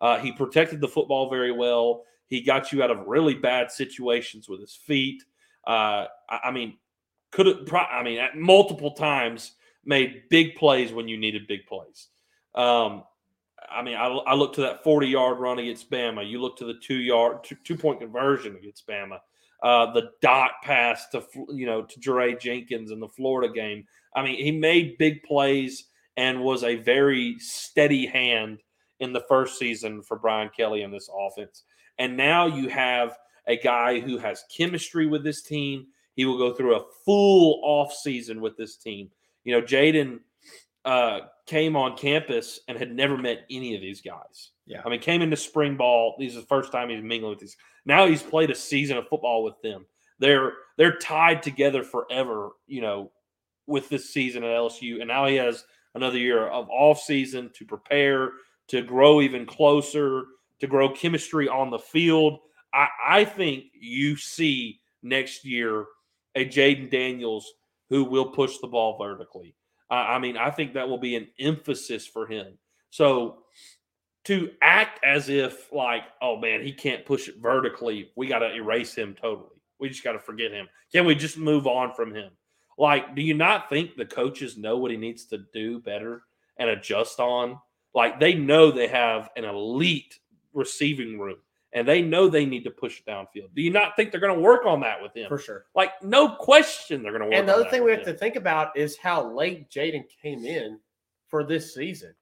Uh, 0.00 0.20
he 0.20 0.30
protected 0.30 0.80
the 0.80 0.86
football 0.86 1.28
very 1.28 1.50
well. 1.50 2.04
He 2.28 2.40
got 2.40 2.70
you 2.70 2.84
out 2.84 2.92
of 2.92 3.08
really 3.08 3.34
bad 3.34 3.72
situations 3.72 4.48
with 4.48 4.60
his 4.60 4.76
feet. 4.76 5.24
Uh, 5.66 6.06
I, 6.30 6.38
I 6.44 6.50
mean, 6.52 6.78
could 7.32 7.46
have. 7.46 7.66
Pro- 7.66 7.80
I 7.80 8.04
mean, 8.04 8.20
at 8.20 8.36
multiple 8.36 8.92
times 8.92 9.56
made 9.84 10.28
big 10.30 10.54
plays 10.54 10.92
when 10.92 11.08
you 11.08 11.16
needed 11.16 11.48
big 11.48 11.66
plays. 11.66 12.10
Um, 12.54 13.02
I 13.68 13.82
mean, 13.82 13.96
I, 13.96 14.06
I 14.06 14.34
look 14.34 14.52
to 14.54 14.60
that 14.60 14.84
forty-yard 14.84 15.40
run 15.40 15.58
against 15.58 15.90
Bama. 15.90 16.24
You 16.30 16.40
look 16.40 16.56
to 16.58 16.64
the 16.64 16.78
two-yard 16.80 17.42
two, 17.42 17.56
two-point 17.64 17.98
conversion 17.98 18.54
against 18.54 18.86
Bama. 18.86 19.18
Uh, 19.62 19.92
the 19.92 20.10
dot 20.20 20.52
pass 20.62 21.08
to 21.08 21.24
you 21.50 21.66
know 21.66 21.82
to 21.82 22.00
Jaray 22.00 22.38
Jenkins 22.38 22.90
in 22.90 23.00
the 23.00 23.08
Florida 23.08 23.52
game. 23.52 23.86
I 24.14 24.22
mean, 24.22 24.36
he 24.36 24.52
made 24.52 24.98
big 24.98 25.22
plays 25.22 25.84
and 26.16 26.42
was 26.42 26.62
a 26.62 26.76
very 26.76 27.36
steady 27.38 28.06
hand 28.06 28.60
in 29.00 29.12
the 29.12 29.24
first 29.28 29.58
season 29.58 30.02
for 30.02 30.18
Brian 30.18 30.50
Kelly 30.56 30.82
in 30.82 30.90
this 30.90 31.10
offense. 31.12 31.64
And 31.98 32.16
now 32.16 32.46
you 32.46 32.68
have 32.68 33.16
a 33.46 33.56
guy 33.56 34.00
who 34.00 34.18
has 34.18 34.44
chemistry 34.54 35.06
with 35.06 35.24
this 35.24 35.42
team. 35.42 35.86
He 36.14 36.24
will 36.24 36.38
go 36.38 36.54
through 36.54 36.76
a 36.76 36.84
full 37.04 37.60
off 37.64 37.92
season 37.92 38.40
with 38.40 38.56
this 38.56 38.76
team. 38.76 39.10
You 39.44 39.54
know, 39.54 39.66
Jayden 39.66 40.20
uh, 40.84 41.20
came 41.46 41.76
on 41.76 41.96
campus 41.96 42.60
and 42.68 42.78
had 42.78 42.94
never 42.94 43.16
met 43.16 43.44
any 43.50 43.74
of 43.74 43.80
these 43.80 44.00
guys. 44.00 44.50
Yeah. 44.66 44.80
I 44.84 44.88
mean, 44.88 45.00
came 45.00 45.22
into 45.22 45.36
spring 45.36 45.76
ball. 45.76 46.16
This 46.18 46.34
is 46.34 46.40
the 46.40 46.46
first 46.46 46.72
time 46.72 46.88
he's 46.88 47.02
mingling 47.02 47.30
with 47.30 47.40
these. 47.40 47.56
Now 47.84 48.06
he's 48.06 48.22
played 48.22 48.50
a 48.50 48.54
season 48.54 48.96
of 48.96 49.08
football 49.08 49.44
with 49.44 49.60
them. 49.62 49.86
They're 50.18 50.52
they're 50.78 50.96
tied 50.96 51.42
together 51.42 51.82
forever. 51.82 52.50
You 52.66 52.80
know, 52.80 53.12
with 53.66 53.88
this 53.88 54.10
season 54.12 54.44
at 54.44 54.50
LSU, 54.50 55.00
and 55.00 55.08
now 55.08 55.26
he 55.26 55.36
has 55.36 55.64
another 55.94 56.18
year 56.18 56.46
of 56.46 56.68
off 56.70 57.00
season 57.00 57.50
to 57.54 57.64
prepare 57.64 58.32
to 58.68 58.82
grow 58.82 59.20
even 59.20 59.46
closer, 59.46 60.24
to 60.60 60.66
grow 60.66 60.88
chemistry 60.88 61.48
on 61.48 61.70
the 61.70 61.78
field. 61.78 62.38
I, 62.72 62.88
I 63.06 63.24
think 63.24 63.64
you 63.78 64.16
see 64.16 64.80
next 65.02 65.44
year 65.44 65.84
a 66.34 66.44
Jayden 66.44 66.90
Daniels 66.90 67.52
who 67.90 68.04
will 68.04 68.30
push 68.30 68.58
the 68.58 68.66
ball 68.66 68.98
vertically. 68.98 69.54
I 69.90 70.14
I 70.14 70.18
mean, 70.18 70.36
I 70.36 70.50
think 70.50 70.74
that 70.74 70.88
will 70.88 70.98
be 70.98 71.16
an 71.16 71.28
emphasis 71.38 72.06
for 72.06 72.26
him. 72.26 72.58
So 72.90 73.38
to 74.24 74.50
act 74.62 75.00
as 75.04 75.28
if 75.28 75.72
like, 75.72 76.04
oh 76.22 76.36
man, 76.36 76.62
he 76.62 76.72
can't 76.72 77.04
push 77.04 77.28
it 77.28 77.36
vertically, 77.38 78.10
we 78.16 78.26
got 78.26 78.38
to 78.40 78.54
erase 78.54 78.94
him 78.94 79.14
totally. 79.20 79.50
We 79.78 79.88
just 79.88 80.04
got 80.04 80.12
to 80.12 80.18
forget 80.18 80.50
him. 80.50 80.68
Can 80.92 81.04
we 81.04 81.14
just 81.14 81.36
move 81.36 81.66
on 81.66 81.92
from 81.94 82.14
him? 82.14 82.30
Like, 82.78 83.14
do 83.14 83.22
you 83.22 83.34
not 83.34 83.68
think 83.68 83.96
the 83.96 84.06
coaches 84.06 84.56
know 84.56 84.78
what 84.78 84.90
he 84.90 84.96
needs 84.96 85.26
to 85.26 85.38
do 85.52 85.78
better 85.80 86.22
and 86.56 86.70
adjust 86.70 87.20
on? 87.20 87.58
Like, 87.94 88.18
they 88.18 88.34
know 88.34 88.70
they 88.70 88.88
have 88.88 89.30
an 89.36 89.44
elite 89.44 90.18
receiving 90.52 91.18
room 91.18 91.36
and 91.72 91.86
they 91.86 92.02
know 92.02 92.28
they 92.28 92.46
need 92.46 92.64
to 92.64 92.70
push 92.70 93.00
it 93.00 93.10
downfield. 93.10 93.54
Do 93.54 93.62
you 93.62 93.70
not 93.70 93.94
think 93.96 94.10
they're 94.10 94.20
going 94.20 94.34
to 94.34 94.40
work 94.40 94.64
on 94.64 94.80
that 94.80 95.02
with 95.02 95.14
him? 95.14 95.28
for 95.28 95.38
sure. 95.38 95.66
Like, 95.74 95.90
no 96.02 96.30
question 96.36 97.02
they're 97.02 97.12
going 97.12 97.22
to 97.22 97.28
work 97.28 97.36
And 97.36 97.48
the 97.48 97.54
on 97.54 97.60
other 97.60 97.70
thing 97.70 97.84
we 97.84 97.90
have 97.90 98.04
to 98.04 98.14
think 98.14 98.36
about 98.36 98.76
is 98.76 98.96
how 98.96 99.32
late 99.32 99.68
Jayden 99.70 100.04
came 100.22 100.44
in 100.44 100.78
for 101.28 101.44
this 101.44 101.74
season. 101.74 102.14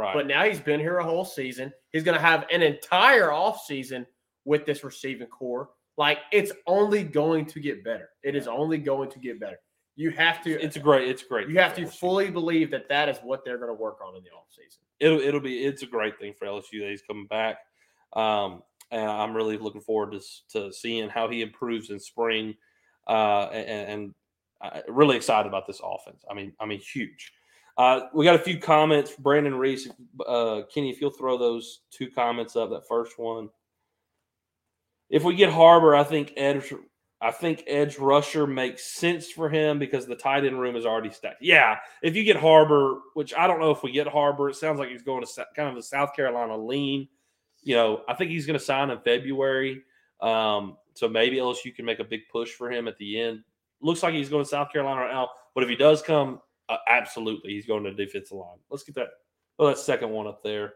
Right. 0.00 0.14
But 0.14 0.26
now 0.26 0.44
he's 0.44 0.60
been 0.60 0.80
here 0.80 0.96
a 0.96 1.04
whole 1.04 1.26
season. 1.26 1.70
He's 1.92 2.02
going 2.02 2.16
to 2.16 2.24
have 2.24 2.46
an 2.50 2.62
entire 2.62 3.32
off 3.32 3.62
season 3.66 4.06
with 4.46 4.64
this 4.64 4.82
receiving 4.82 5.26
core. 5.26 5.68
Like 5.98 6.20
it's 6.32 6.52
only 6.66 7.04
going 7.04 7.44
to 7.44 7.60
get 7.60 7.84
better. 7.84 8.08
It 8.22 8.34
is 8.34 8.48
only 8.48 8.78
going 8.78 9.10
to 9.10 9.18
get 9.18 9.38
better. 9.38 9.58
You 9.96 10.10
have 10.12 10.42
to. 10.44 10.52
it's 10.52 10.78
great. 10.78 11.06
It's 11.06 11.22
great. 11.22 11.50
you 11.50 11.58
have 11.58 11.74
to 11.74 11.82
LSU. 11.82 11.92
fully 11.92 12.30
believe 12.30 12.70
that 12.70 12.88
that 12.88 13.10
is 13.10 13.18
what 13.18 13.44
they're 13.44 13.58
going 13.58 13.68
to 13.68 13.74
work 13.74 13.98
on 14.02 14.16
in 14.16 14.22
the 14.22 14.30
off 14.30 14.46
season. 14.48 14.80
it'll 15.00 15.20
it'll 15.20 15.40
be 15.40 15.66
it's 15.66 15.82
a 15.82 15.86
great 15.86 16.18
thing 16.18 16.32
for 16.32 16.46
LSU 16.46 16.80
that 16.80 16.88
he's 16.88 17.02
coming 17.02 17.26
back. 17.26 17.58
Um, 18.14 18.62
and 18.90 19.06
I'm 19.06 19.34
really 19.34 19.58
looking 19.58 19.82
forward 19.82 20.12
to 20.12 20.20
to 20.52 20.72
seeing 20.72 21.10
how 21.10 21.28
he 21.28 21.42
improves 21.42 21.90
in 21.90 22.00
spring. 22.00 22.54
Uh, 23.06 23.50
and, 23.52 23.88
and 23.88 24.14
uh, 24.62 24.80
really 24.88 25.16
excited 25.16 25.46
about 25.46 25.66
this 25.66 25.82
offense. 25.84 26.24
I 26.30 26.32
mean, 26.32 26.54
I 26.58 26.64
mean, 26.64 26.80
huge. 26.80 27.34
Uh, 27.80 28.08
we 28.12 28.26
got 28.26 28.34
a 28.34 28.38
few 28.38 28.58
comments. 28.58 29.14
Brandon 29.18 29.54
Reese, 29.54 29.88
uh, 30.28 30.60
Kenny, 30.70 30.90
if 30.90 31.00
you'll 31.00 31.08
throw 31.08 31.38
those 31.38 31.80
two 31.90 32.10
comments 32.10 32.54
up, 32.54 32.68
that 32.68 32.86
first 32.86 33.18
one. 33.18 33.48
If 35.08 35.24
we 35.24 35.34
get 35.34 35.50
Harbor, 35.50 35.96
I 35.96 36.04
think 36.04 36.34
Edge, 36.36 36.74
I 37.22 37.30
think 37.30 37.64
edge 37.66 37.98
rusher 37.98 38.46
makes 38.46 38.84
sense 38.84 39.30
for 39.30 39.48
him 39.48 39.78
because 39.78 40.04
the 40.04 40.14
tight 40.14 40.44
end 40.44 40.60
room 40.60 40.76
is 40.76 40.84
already 40.84 41.08
stacked. 41.08 41.40
Yeah, 41.40 41.78
if 42.02 42.14
you 42.14 42.22
get 42.22 42.36
Harbor, 42.36 42.98
which 43.14 43.32
I 43.32 43.46
don't 43.46 43.60
know 43.60 43.70
if 43.70 43.82
we 43.82 43.92
get 43.92 44.06
Harbor, 44.06 44.50
it 44.50 44.56
sounds 44.56 44.78
like 44.78 44.90
he's 44.90 45.02
going 45.02 45.24
to 45.24 45.46
kind 45.56 45.70
of 45.70 45.76
a 45.78 45.82
South 45.82 46.14
Carolina 46.14 46.58
lean. 46.58 47.08
You 47.62 47.76
know, 47.76 48.02
I 48.06 48.12
think 48.12 48.30
he's 48.30 48.44
going 48.44 48.58
to 48.58 48.64
sign 48.64 48.90
in 48.90 49.00
February. 49.00 49.80
Um, 50.20 50.76
so 50.92 51.08
maybe 51.08 51.38
LSU 51.38 51.74
can 51.74 51.86
make 51.86 51.98
a 51.98 52.04
big 52.04 52.28
push 52.30 52.50
for 52.50 52.70
him 52.70 52.88
at 52.88 52.98
the 52.98 53.18
end. 53.18 53.42
Looks 53.80 54.02
like 54.02 54.12
he's 54.12 54.28
going 54.28 54.44
to 54.44 54.50
South 54.50 54.70
Carolina 54.70 55.00
right 55.00 55.14
now, 55.14 55.30
but 55.54 55.64
if 55.64 55.70
he 55.70 55.76
does 55.76 56.02
come, 56.02 56.40
uh, 56.70 56.76
absolutely, 56.88 57.52
he's 57.52 57.66
going 57.66 57.84
to 57.84 57.94
defensive 57.94 58.36
line. 58.36 58.58
Let's 58.70 58.84
get 58.84 58.94
that. 58.96 59.08
Oh, 59.58 59.66
that 59.66 59.78
second 59.78 60.10
one 60.10 60.26
up 60.26 60.42
there. 60.42 60.74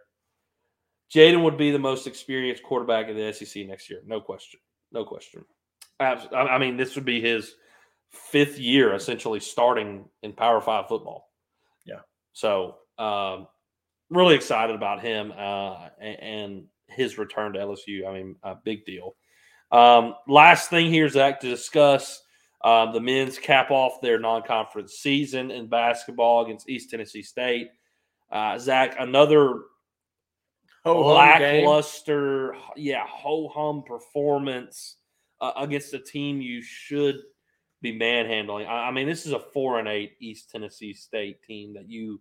Jayden 1.14 1.45
would 1.45 1.57
be 1.57 1.70
the 1.70 1.78
most 1.78 2.07
experienced 2.07 2.62
quarterback 2.62 3.09
in 3.09 3.16
the 3.16 3.32
SEC 3.32 3.66
next 3.66 3.88
year, 3.88 4.01
no 4.07 4.20
question, 4.20 4.61
no 4.92 5.05
question. 5.05 5.45
Abs- 6.01 6.26
I 6.32 6.40
I 6.40 6.59
mean, 6.59 6.76
this 6.76 6.97
would 6.97 7.05
be 7.05 7.20
his 7.20 7.55
fifth 8.11 8.59
year 8.59 8.95
essentially 8.95 9.40
starting 9.40 10.07
in 10.22 10.32
Power 10.32 10.61
Five 10.61 10.88
football. 10.88 11.30
Yeah. 11.84 12.01
So, 12.32 12.76
um, 12.99 13.47
really 14.11 14.34
excited 14.34 14.74
about 14.74 15.03
him 15.03 15.32
uh, 15.36 15.88
and 16.01 16.64
his 16.88 17.18
return 17.18 17.53
to 17.53 17.61
LSU. 17.61 18.07
I 18.09 18.12
mean, 18.12 18.36
a 18.42 18.57
big 18.57 18.84
deal. 18.84 19.14
Um, 19.70 20.14
last 20.28 20.70
thing 20.70 20.90
here, 20.90 21.09
Zach, 21.09 21.40
to 21.40 21.49
discuss 21.49 22.24
um, 22.65 22.93
the 22.93 23.01
men's 23.01 23.39
cap 23.39 23.71
off 23.71 24.01
their 24.01 24.19
non-conference 24.19 24.95
season 24.95 25.51
in 25.51 25.69
basketball 25.69 26.45
against 26.45 26.69
East 26.69 26.91
Tennessee 26.91 27.23
State. 27.23 27.69
Uh, 28.33 28.59
Zach, 28.59 28.97
another 28.99 29.61
Ho 30.85 31.17
hum 31.17 31.39
game. 31.39 31.65
lackluster, 31.65 32.57
yeah, 32.77 33.05
ho 33.07 33.49
hum 33.49 33.85
performance 33.87 34.97
uh, 35.41 35.53
against 35.57 35.95
a 35.95 35.99
team 35.99 36.41
you 36.41 36.62
should 36.62 37.17
be 37.83 37.93
manhandling. 37.93 38.67
I, 38.67 38.89
I 38.89 38.91
mean, 38.91 39.07
this 39.07 39.27
is 39.27 39.33
a 39.33 39.39
four 39.39 39.79
and 39.79 39.87
eight 39.87 40.12
East 40.21 40.51
Tennessee 40.51 40.95
State 40.95 41.43
team 41.43 41.75
that 41.75 41.89
you 41.89 42.21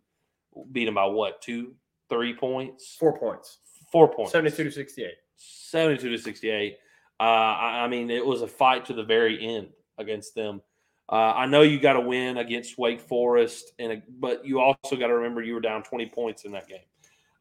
beat 0.72 0.86
them 0.86 0.96
by 0.96 1.06
what 1.06 1.42
two, 1.42 1.74
three 2.10 2.34
points, 2.34 2.96
Four 3.00 3.18
points. 3.18 3.60
four 3.92 4.14
points, 4.14 4.32
72 4.34 4.64
to 4.66 4.72
68. 4.72 5.12
72 5.38 6.10
to 6.10 6.18
68. 6.18 6.78
Uh, 7.20 7.24
I, 7.24 7.84
I 7.84 7.88
mean, 7.88 8.10
it 8.10 8.26
was 8.26 8.42
a 8.42 8.48
fight 8.48 8.86
to 8.86 8.94
the 8.94 9.04
very 9.04 9.42
end 9.46 9.70
against 9.98 10.36
them. 10.36 10.62
Uh, 11.10 11.34
I 11.36 11.46
know 11.46 11.62
you 11.62 11.80
got 11.80 11.94
to 11.94 12.02
win 12.02 12.38
against 12.38 12.78
Wake 12.78 13.02
Forest, 13.02 13.74
and 13.78 14.02
but 14.20 14.46
you 14.46 14.60
also 14.60 14.96
got 14.96 15.08
to 15.08 15.16
remember 15.16 15.42
you 15.42 15.54
were 15.54 15.62
down 15.62 15.84
20 15.84 16.06
points 16.08 16.46
in 16.46 16.52
that 16.54 16.68
game. 16.68 16.80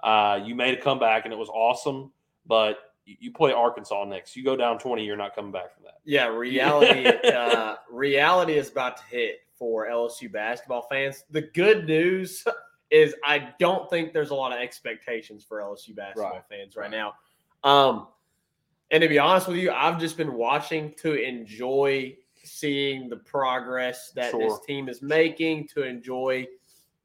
Uh, 0.02 0.40
you 0.44 0.54
made 0.54 0.76
a 0.76 0.80
comeback, 0.80 1.24
and 1.24 1.32
it 1.32 1.36
was 1.36 1.48
awesome. 1.48 2.12
But 2.44 2.78
you, 3.04 3.32
play 3.32 3.52
Arkansas 3.52 4.04
next. 4.04 4.36
You 4.36 4.44
go 4.44 4.56
down 4.56 4.78
20, 4.78 5.04
you're 5.04 5.16
not 5.16 5.34
coming 5.34 5.52
back 5.52 5.74
from 5.74 5.84
that. 5.84 5.98
Yeah, 6.04 6.26
reality 6.26 7.06
uh, 7.28 7.76
reality 7.90 8.54
is 8.54 8.70
about 8.70 8.96
to 8.98 9.02
hit 9.10 9.38
for 9.56 9.86
LSU 9.86 10.30
basketball 10.30 10.86
fans. 10.90 11.24
The 11.30 11.42
good 11.42 11.86
news 11.86 12.44
is 12.90 13.14
I 13.24 13.50
don't 13.58 13.88
think 13.88 14.12
there's 14.12 14.30
a 14.30 14.34
lot 14.34 14.52
of 14.52 14.58
expectations 14.58 15.44
for 15.44 15.60
LSU 15.60 15.94
basketball 15.94 16.32
Right, 16.32 16.42
fans 16.48 16.76
right, 16.76 16.90
right. 16.90 16.90
now. 16.90 17.14
Um, 17.64 18.08
and 18.90 19.02
to 19.02 19.08
be 19.08 19.18
honest 19.18 19.48
with 19.48 19.56
you, 19.56 19.70
I've 19.70 19.98
just 19.98 20.16
been 20.16 20.34
watching 20.34 20.92
to 21.00 21.14
enjoy 21.14 22.16
seeing 22.44 23.08
the 23.08 23.16
progress 23.16 24.10
that 24.14 24.32
this 24.32 24.58
team 24.66 24.88
is 24.88 25.02
making, 25.02 25.68
to 25.68 25.82
enjoy 25.82 26.46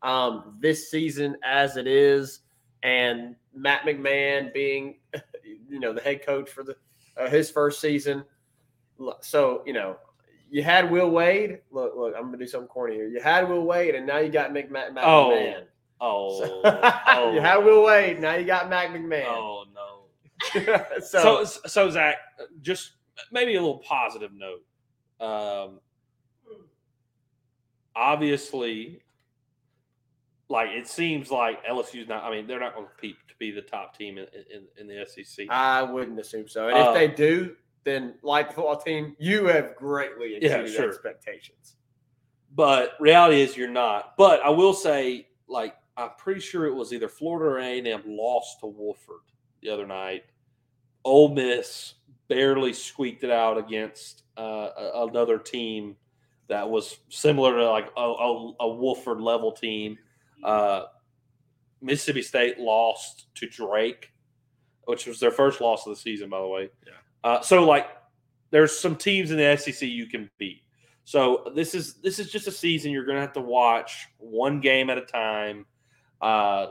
um, 0.02 0.58
this 0.60 0.90
season 0.92 1.36
as 1.44 1.78
it 1.78 1.88
is, 1.88 2.42
and 2.84 3.36
Matt 3.54 3.84
McMahon 3.84 4.54
being, 4.54 5.00
you 5.70 5.80
know, 5.80 5.94
the 5.94 6.02
head 6.02 6.26
coach 6.26 6.50
for 6.50 6.64
the 6.64 6.76
uh, 7.18 7.30
his 7.30 7.50
first 7.50 7.82
season. 7.82 8.24
So 9.22 9.64
you 9.66 9.74
know, 9.74 9.98
you 10.50 10.64
had 10.64 10.90
Will 10.90 11.10
Wade. 11.10 11.60
Look, 11.72 11.94
look, 11.96 12.14
I'm 12.16 12.26
gonna 12.26 12.38
do 12.38 12.48
something 12.48 12.68
corny 12.68 12.96
here. 12.96 13.08
You 13.08 13.22
had 13.22 13.48
Will 13.50 13.64
Wade, 13.64 13.96
and 13.96 14.06
now 14.08 14.18
you 14.20 14.30
got 14.30 14.52
Mick 14.52 14.70
Mac- 14.70 14.94
Mac 14.94 15.04
Oh. 15.06 15.32
McMahon. 15.32 15.64
Oh, 16.00 16.40
So- 16.40 16.62
oh, 17.08 17.32
you 17.34 17.42
had 17.42 17.58
Will 17.58 17.84
Wade, 17.84 18.20
now 18.20 18.36
you 18.36 18.46
got 18.46 18.70
Mac 18.70 18.90
McMahon. 18.90 19.26
Oh 19.28 19.66
no. 19.74 20.04
so, 21.00 21.44
So, 21.44 21.60
so, 21.66 21.90
Zach, 21.90 22.18
just 22.62 22.92
maybe 23.32 23.56
a 23.56 23.60
little 23.60 23.80
positive 23.80 24.32
note. 24.34 24.64
Um, 25.20 25.80
obviously, 27.96 29.02
like 30.50 30.70
it 30.70 30.88
seems 30.88 31.32
like 31.32 31.64
LSU's 31.66 32.08
not. 32.08 32.24
I 32.24 32.32
mean, 32.32 32.48
they're 32.48 32.60
not 32.60 32.74
going 32.76 32.86
to 32.88 32.92
compete 32.92 33.16
to 33.28 33.36
be 33.40 33.52
the 33.52 33.62
top 33.62 33.98
team 33.98 34.18
in, 34.18 34.28
in, 34.54 34.64
in 34.78 34.88
the 34.88 35.06
SEC. 35.06 35.48
I 35.50 35.82
wouldn't 35.84 36.20
assume 36.20 36.48
so. 36.48 36.68
And 36.70 36.78
Uh, 36.78 36.92
if 36.92 36.94
they 36.94 37.08
do, 37.08 37.56
then 37.84 38.16
like 38.22 38.50
the 38.50 38.56
football 38.56 38.78
team, 38.78 39.16
you 39.20 39.46
have 39.48 39.76
greatly 39.76 40.38
Yeah, 40.42 40.58
exceeded 40.58 40.76
sure. 40.76 40.90
expectations. 40.90 41.76
but 42.56 42.94
reality 43.00 43.42
is 43.42 43.58
you're 43.58 43.70
not. 43.70 44.16
But 44.18 44.42
I 44.42 44.50
will 44.50 44.74
say, 44.74 45.28
like, 45.48 45.76
I'm 45.96 46.12
pretty 46.18 46.40
sure 46.42 46.66
it 46.66 46.74
was 46.74 46.94
either 46.94 47.08
Florida 47.10 47.46
or 47.56 47.60
A&M 47.60 48.04
lost 48.06 48.60
to 48.62 48.66
Wofford 48.68 49.26
the 49.62 49.70
other 49.70 49.86
night. 49.86 50.24
Ole 51.04 51.34
Miss 51.34 51.94
barely 52.28 52.74
squeaked 52.74 53.24
it 53.24 53.32
out 53.32 53.58
against 53.58 54.24
uh, 54.36 54.70
another 54.96 55.38
team 55.38 55.96
that 56.48 56.70
was 56.70 57.00
similar 57.10 57.58
to 57.58 57.70
like 57.70 57.90
a, 57.98 58.02
a, 58.02 58.50
a 58.60 58.66
Wofford 58.66 59.22
level 59.22 59.52
team. 59.52 59.98
Uh, 60.44 60.84
Mississippi 61.82 62.22
State 62.22 62.60
lost 62.60 63.28
to 63.36 63.48
Drake, 63.48 64.12
which 64.86 65.06
was 65.06 65.20
their 65.20 65.32
first 65.32 65.62
loss 65.62 65.86
of 65.86 65.92
the 65.92 66.00
season, 66.00 66.30
by 66.30 66.40
the 66.40 66.48
way. 66.48 66.70
Yeah. 66.86 66.94
Uh, 67.24 67.42
so 67.42 67.64
like, 67.66 67.88
there's 68.50 68.78
some 68.78 68.96
teams 68.96 69.32
in 69.32 69.38
the 69.38 69.58
SEC 69.58 69.88
you 69.88 70.08
can 70.08 70.30
beat. 70.38 70.62
So 71.04 71.52
this 71.56 71.74
is 71.74 71.96
this 72.02 72.20
is 72.20 72.32
just 72.32 72.48
a 72.48 72.52
season 72.52 72.92
you're 72.92 73.06
going 73.06 73.16
to 73.16 73.22
have 73.22 73.34
to 73.34 73.42
watch 73.42 74.08
one 74.18 74.60
game 74.60 74.90
at 74.90 74.98
a 74.98 75.06
time. 75.06 75.66
Uh, 76.22 76.68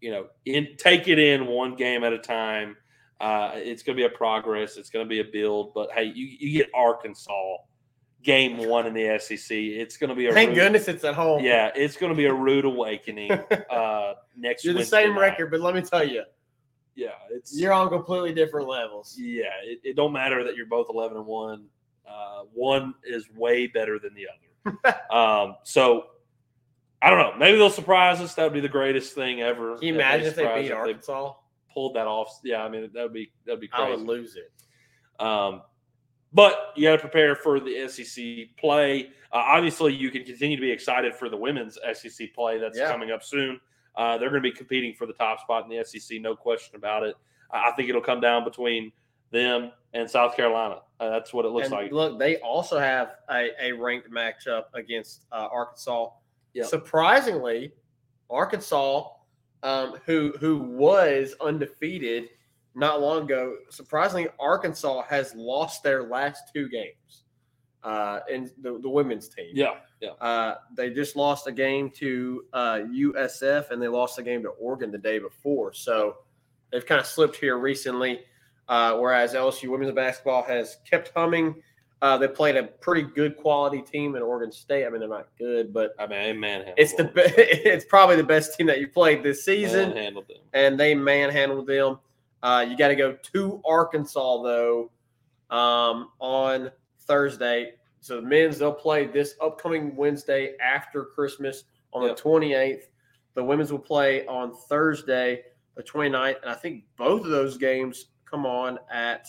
you 0.00 0.10
know, 0.10 0.26
in 0.44 0.76
take 0.76 1.08
it 1.08 1.18
in 1.18 1.46
one 1.46 1.76
game 1.76 2.04
at 2.04 2.12
a 2.12 2.18
time. 2.18 2.76
Uh, 3.20 3.52
it's 3.54 3.82
going 3.82 3.96
to 3.96 4.00
be 4.00 4.06
a 4.06 4.16
progress. 4.16 4.76
It's 4.76 4.88
going 4.90 5.04
to 5.04 5.08
be 5.08 5.20
a 5.20 5.24
build. 5.24 5.74
But 5.74 5.90
hey, 5.92 6.04
you, 6.04 6.26
you 6.38 6.58
get 6.58 6.70
Arkansas 6.74 7.56
game 8.22 8.56
one 8.68 8.86
in 8.86 8.94
the 8.94 9.18
SEC. 9.18 9.56
It's 9.56 9.96
going 9.96 10.08
to 10.10 10.16
be 10.16 10.26
a 10.26 10.32
Thank 10.32 10.48
rude- 10.50 10.56
goodness 10.56 10.88
it's 10.88 11.04
at 11.04 11.14
home. 11.14 11.44
Yeah, 11.44 11.70
it's 11.74 11.96
going 11.96 12.12
to 12.12 12.16
be 12.16 12.26
a 12.26 12.32
rude 12.34 12.64
awakening 12.64 13.30
uh, 13.70 14.14
next. 14.36 14.64
You're 14.64 14.74
the 14.74 14.78
Wednesday 14.80 15.04
same 15.04 15.14
night. 15.14 15.20
record, 15.20 15.50
but 15.50 15.60
let 15.60 15.74
me 15.74 15.82
tell 15.82 16.06
you, 16.06 16.22
Yeah, 16.94 17.08
it's 17.30 17.58
you're 17.58 17.72
on 17.72 17.88
completely 17.90 18.32
different 18.32 18.68
levels. 18.68 19.16
yeah. 19.18 19.44
It, 19.64 19.80
it 19.84 19.96
don't 19.96 20.12
matter 20.12 20.42
that 20.44 20.56
you're 20.56 20.66
both 20.66 20.86
eleven 20.90 21.16
and 21.18 21.26
one. 21.26 21.66
Uh, 22.08 22.42
one 22.52 22.94
is 23.04 23.26
way 23.36 23.66
better 23.66 23.98
than 23.98 24.12
the 24.14 24.26
other. 24.28 25.04
um, 25.16 25.56
so 25.62 26.06
I 27.00 27.08
don't 27.08 27.18
know. 27.18 27.38
Maybe 27.38 27.56
they'll 27.56 27.70
surprise 27.70 28.20
us. 28.20 28.34
That 28.34 28.44
would 28.44 28.52
be 28.52 28.60
the 28.60 28.68
greatest 28.68 29.14
thing 29.14 29.40
ever. 29.40 29.76
Can 29.76 29.88
you 29.88 29.94
imagine 29.94 30.26
if 30.26 30.34
they 30.34 30.62
beat 30.62 30.72
Arkansas? 30.72 31.34
Pulled 31.72 31.94
that 31.96 32.06
off. 32.06 32.40
Yeah, 32.44 32.62
I 32.64 32.68
mean 32.68 32.90
that 32.92 33.02
would 33.02 33.12
be 33.12 33.32
that 33.46 33.52
would 33.52 33.60
be 33.60 33.68
crazy. 33.68 33.92
I 33.92 33.96
would 33.96 34.06
lose 34.06 34.36
it. 34.36 34.52
Um, 35.24 35.62
but 36.32 36.72
you 36.76 36.88
got 36.88 36.92
to 36.92 36.98
prepare 36.98 37.34
for 37.34 37.58
the 37.60 37.88
SEC 37.88 38.56
play. 38.56 39.08
Uh, 39.32 39.36
obviously, 39.36 39.92
you 39.94 40.10
can 40.10 40.24
continue 40.24 40.56
to 40.56 40.60
be 40.60 40.70
excited 40.70 41.14
for 41.14 41.28
the 41.28 41.36
women's 41.36 41.78
SEC 41.92 42.32
play 42.34 42.58
that's 42.58 42.78
Yeah. 42.78 42.90
coming 42.90 43.10
up 43.10 43.22
soon. 43.22 43.60
Uh, 43.96 44.16
they're 44.16 44.30
going 44.30 44.42
to 44.42 44.48
be 44.48 44.56
competing 44.56 44.94
for 44.94 45.06
the 45.06 45.12
top 45.12 45.40
spot 45.40 45.64
in 45.64 45.76
the 45.76 45.84
SEC, 45.84 46.20
no 46.20 46.36
question 46.36 46.76
about 46.76 47.02
it. 47.02 47.16
I 47.50 47.72
think 47.72 47.88
it'll 47.88 48.00
come 48.00 48.20
down 48.20 48.44
between 48.44 48.92
them 49.32 49.72
and 49.92 50.08
South 50.08 50.36
Carolina. 50.36 50.82
Uh, 51.00 51.10
that's 51.10 51.32
what 51.32 51.44
it 51.44 51.48
looks 51.48 51.66
and 51.66 51.74
like. 51.74 51.92
look, 51.92 52.18
they 52.18 52.36
also 52.36 52.78
have 52.78 53.16
a, 53.30 53.50
a 53.60 53.72
ranked 53.72 54.10
matchup 54.10 54.64
against 54.74 55.24
uh, 55.32 55.48
Arkansas. 55.50 56.10
Yep. 56.54 56.66
Surprisingly, 56.66 57.72
Arkansas, 58.28 59.08
um, 59.62 59.98
who 60.06 60.32
who 60.38 60.58
was 60.58 61.34
undefeated 61.40 62.28
not 62.74 63.00
long 63.00 63.24
ago, 63.24 63.56
surprisingly, 63.70 64.28
Arkansas 64.38 65.02
has 65.08 65.34
lost 65.34 65.82
their 65.82 66.04
last 66.04 66.44
two 66.54 66.68
games 66.68 67.24
uh, 67.82 68.20
in 68.30 68.50
the, 68.60 68.78
the 68.78 68.88
women's 68.88 69.28
team. 69.28 69.50
Yeah, 69.52 69.74
yeah. 70.00 70.10
Uh, 70.20 70.56
they 70.74 70.90
just 70.90 71.16
lost 71.16 71.46
a 71.46 71.52
game 71.52 71.90
to 71.96 72.44
uh, 72.52 72.78
USF 72.92 73.70
and 73.70 73.82
they 73.82 73.88
lost 73.88 74.18
a 74.18 74.22
game 74.22 74.42
to 74.42 74.50
Oregon 74.50 74.90
the 74.92 74.98
day 74.98 75.18
before. 75.18 75.72
So 75.72 76.18
they've 76.70 76.86
kind 76.86 77.00
of 77.00 77.06
slipped 77.06 77.36
here 77.36 77.58
recently. 77.58 78.20
Uh, 78.68 78.96
whereas 78.96 79.34
LSU 79.34 79.68
women's 79.68 79.92
basketball 79.92 80.44
has 80.44 80.76
kept 80.88 81.10
humming. 81.16 81.60
Uh, 82.02 82.16
they 82.16 82.26
played 82.28 82.56
a 82.56 82.62
pretty 82.64 83.02
good 83.02 83.36
quality 83.36 83.82
team 83.82 84.16
in 84.16 84.22
Oregon 84.22 84.50
State. 84.50 84.86
I 84.86 84.88
mean, 84.90 85.00
they're 85.00 85.08
not 85.08 85.28
good, 85.38 85.70
but 85.72 85.92
I 85.98 86.06
mean, 86.06 86.18
they 86.22 86.32
manhandled 86.32 86.78
it's 86.78 86.94
the 86.94 87.04
be- 87.04 87.20
it's 87.26 87.84
probably 87.84 88.16
the 88.16 88.24
best 88.24 88.56
team 88.56 88.66
that 88.68 88.80
you 88.80 88.88
played 88.88 89.22
this 89.22 89.44
season, 89.44 89.90
manhandled 89.90 90.26
them. 90.28 90.38
and 90.54 90.80
they 90.80 90.94
manhandled 90.94 91.66
them. 91.66 91.98
Uh, 92.42 92.64
you 92.66 92.74
got 92.76 92.88
to 92.88 92.96
go 92.96 93.12
to 93.34 93.60
Arkansas 93.66 94.42
though 94.42 94.90
um, 95.50 96.10
on 96.20 96.70
Thursday. 97.00 97.72
So 98.00 98.16
the 98.16 98.22
men's 98.26 98.58
they'll 98.58 98.72
play 98.72 99.06
this 99.06 99.34
upcoming 99.42 99.94
Wednesday 99.94 100.54
after 100.58 101.04
Christmas 101.04 101.64
on 101.92 102.02
Yep. 102.06 102.16
the 102.16 102.22
28th. 102.22 102.82
The 103.34 103.44
women's 103.44 103.70
will 103.72 103.78
play 103.78 104.26
on 104.26 104.54
Thursday 104.54 105.42
the 105.76 105.82
29th, 105.82 106.40
and 106.40 106.50
I 106.50 106.54
think 106.54 106.84
both 106.96 107.24
of 107.24 107.30
those 107.30 107.58
games 107.58 108.06
come 108.24 108.46
on 108.46 108.78
at 108.90 109.26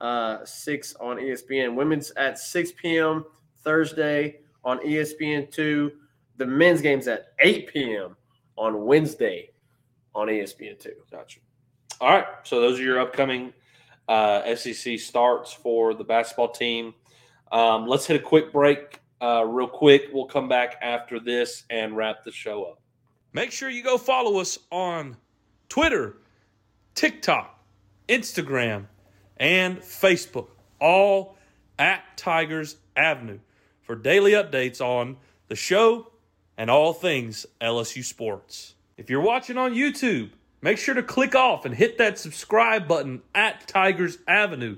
uh, 0.00 0.44
six 0.44 0.94
on 1.00 1.16
ESPN. 1.16 1.74
Women's 1.74 2.10
at 2.12 2.38
6 2.38 2.72
p.m. 2.72 3.24
Thursday 3.62 4.40
on 4.64 4.84
E 4.84 4.94
ESPN 4.94 5.50
two. 5.50 5.92
The 6.36 6.46
men's 6.46 6.80
games 6.80 7.06
at 7.08 7.32
8 7.40 7.72
p.m. 7.72 8.16
on 8.56 8.84
Wednesday 8.84 9.50
on 10.14 10.30
E 10.30 10.40
ESPN 10.40 10.78
two. 10.78 10.94
Gotcha. 11.10 11.40
All 12.00 12.10
right. 12.10 12.26
So 12.44 12.60
those 12.60 12.80
are 12.80 12.82
your 12.82 13.00
upcoming 13.00 13.52
uh, 14.08 14.54
SEC 14.56 14.98
starts 14.98 15.52
for 15.52 15.94
the 15.94 16.04
basketball 16.04 16.50
team. 16.50 16.94
Um, 17.52 17.86
let's 17.86 18.06
hit 18.06 18.20
a 18.20 18.24
quick 18.24 18.52
break, 18.52 19.00
uh, 19.20 19.44
real 19.46 19.68
quick. 19.68 20.08
We'll 20.12 20.26
come 20.26 20.48
back 20.48 20.76
after 20.82 21.20
this 21.20 21.64
and 21.70 21.96
wrap 21.96 22.24
the 22.24 22.32
show 22.32 22.64
up. 22.64 22.80
Make 23.32 23.52
sure 23.52 23.70
you 23.70 23.84
go 23.84 23.98
follow 23.98 24.40
us 24.40 24.58
on 24.72 25.16
Twitter, 25.68 26.16
TikTok, 26.94 27.62
Instagram, 28.08 28.86
and 29.40 29.80
Facebook, 29.80 30.48
all 30.78 31.36
at 31.78 32.04
Tigers 32.16 32.76
Avenue 32.94 33.40
for 33.82 33.96
daily 33.96 34.32
updates 34.32 34.80
on 34.80 35.16
the 35.48 35.56
show 35.56 36.12
and 36.56 36.70
all 36.70 36.92
things 36.92 37.46
LSU 37.60 38.04
sports. 38.04 38.74
If 38.98 39.08
you're 39.08 39.22
watching 39.22 39.56
on 39.56 39.74
YouTube, 39.74 40.30
make 40.60 40.76
sure 40.76 40.94
to 40.94 41.02
click 41.02 41.34
off 41.34 41.64
and 41.64 41.74
hit 41.74 41.96
that 41.98 42.18
subscribe 42.18 42.86
button 42.86 43.22
at 43.34 43.66
Tigers 43.66 44.18
Avenue. 44.28 44.76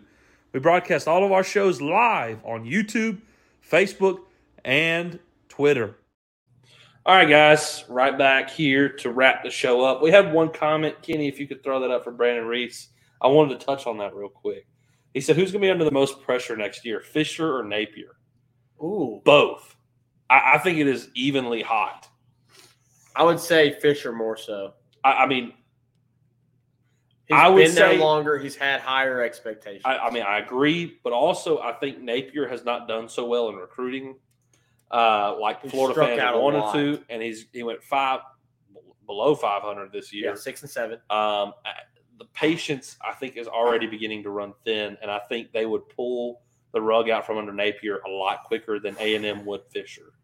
We 0.53 0.61
broadcast 0.61 1.09
all 1.09 1.25
of 1.25 1.33
our 1.33 1.43
shows 1.43 1.83
live 1.83 2.39
on 2.45 2.65
YouTube, 2.65 3.21
Facebook, 3.69 4.21
and 4.65 5.19
Twitter. 5.49 5.97
All 7.05 7.17
right, 7.17 7.29
guys, 7.29 7.85
right 7.89 8.17
back 8.17 8.51
here 8.51 8.89
to 8.89 9.11
wrap 9.11 9.43
the 9.43 9.51
show 9.51 9.85
up. 9.85 10.03
We 10.03 10.13
have 10.13 10.31
one 10.31 10.53
comment, 10.53 11.03
Kenny, 11.03 11.27
if 11.27 11.41
you 11.41 11.49
could 11.49 11.65
throw 11.65 11.81
that 11.81 11.91
up 11.91 12.05
for 12.05 12.13
Brandon 12.13 12.47
Reese. 12.47 12.92
I 13.23 13.29
wanted 13.29 13.59
to 13.59 13.65
touch 13.65 13.87
on 13.87 13.97
that 13.99 14.15
real 14.15 14.29
quick. 14.29 14.67
He 15.15 15.21
said, 15.21 15.37
Who's 15.37 15.53
going 15.53 15.63
to 15.63 15.67
be 15.67 15.71
under 15.71 15.85
the 15.85 15.91
most 15.91 16.21
pressure 16.23 16.57
next 16.57 16.85
year, 16.85 17.01
Fisher 17.01 17.57
or 17.59 17.63
Napier? 17.65 18.17
Ooh, 18.83 19.21
Both. 19.25 19.77
I, 20.29 20.55
I 20.55 20.59
think 20.59 20.79
it 20.79 20.87
is 20.89 21.09
evenly 21.15 21.63
hot. 21.63 22.09
I 23.15 23.23
would 23.23 23.39
say 23.39 23.79
Fisher 23.81 24.13
more 24.13 24.37
so. 24.37 24.75
I, 25.05 25.13
I 25.13 25.27
mean, 25.27 25.53
He's 27.29 27.39
I 27.39 27.49
would 27.49 27.65
been 27.67 27.75
there 27.75 27.91
say- 27.93 27.99
longer. 27.99 28.39
He's 28.39 28.57
had 28.57 28.81
higher 28.81 29.23
expectations. 29.23 29.83
I, 29.85 29.97
I 29.99 30.11
mean, 30.11 30.23
I 30.25 30.39
agree, 30.39 30.99
but 31.05 31.13
also 31.13 31.61
I 31.61 31.73
think 31.75 32.01
Napier 32.01 32.49
has 32.49 32.65
not 32.65 32.89
done 32.89 33.09
so 33.09 33.27
well 33.27 33.49
in 33.49 33.55
recruiting, 33.57 34.17
uh, 34.91 35.37
like 35.39 35.63
He 35.63 35.69
Florida 35.69 35.95
fans 36.05 36.21
wanted 36.35 36.73
to, 36.73 37.05
and 37.09 37.23
he's 37.23 37.47
he 37.53 37.63
went 37.63 37.83
five 37.85 38.21
below 39.07 39.35
500 39.35 39.93
this 39.93 40.13
year. 40.13 40.31
yeah, 40.31 40.35
six 40.35 40.63
and 40.63 40.71
seven. 40.71 40.99
Um, 41.11 41.53
the 42.19 42.25
patience 42.27 42.97
I 43.07 43.13
think 43.13 43.37
is 43.37 43.49
already 43.49 43.87
beginning 43.87 44.23
to 44.25 44.31
run 44.31 44.55
thin, 44.65 44.97
and 45.03 45.11
I 45.11 45.19
think 45.29 45.53
they 45.53 45.67
would 45.67 45.89
pull 45.89 46.43
the 46.73 46.81
rug 46.81 47.11
out 47.11 47.27
from 47.27 47.39
under 47.39 47.53
Napier 47.53 48.01
a 48.07 48.11
lot 48.11 48.45
quicker 48.45 48.79
than 48.79 48.97
A 48.99 49.15
and 49.15 49.25
M 49.25 49.45
would 49.45 49.63
Fisher. 49.71 50.15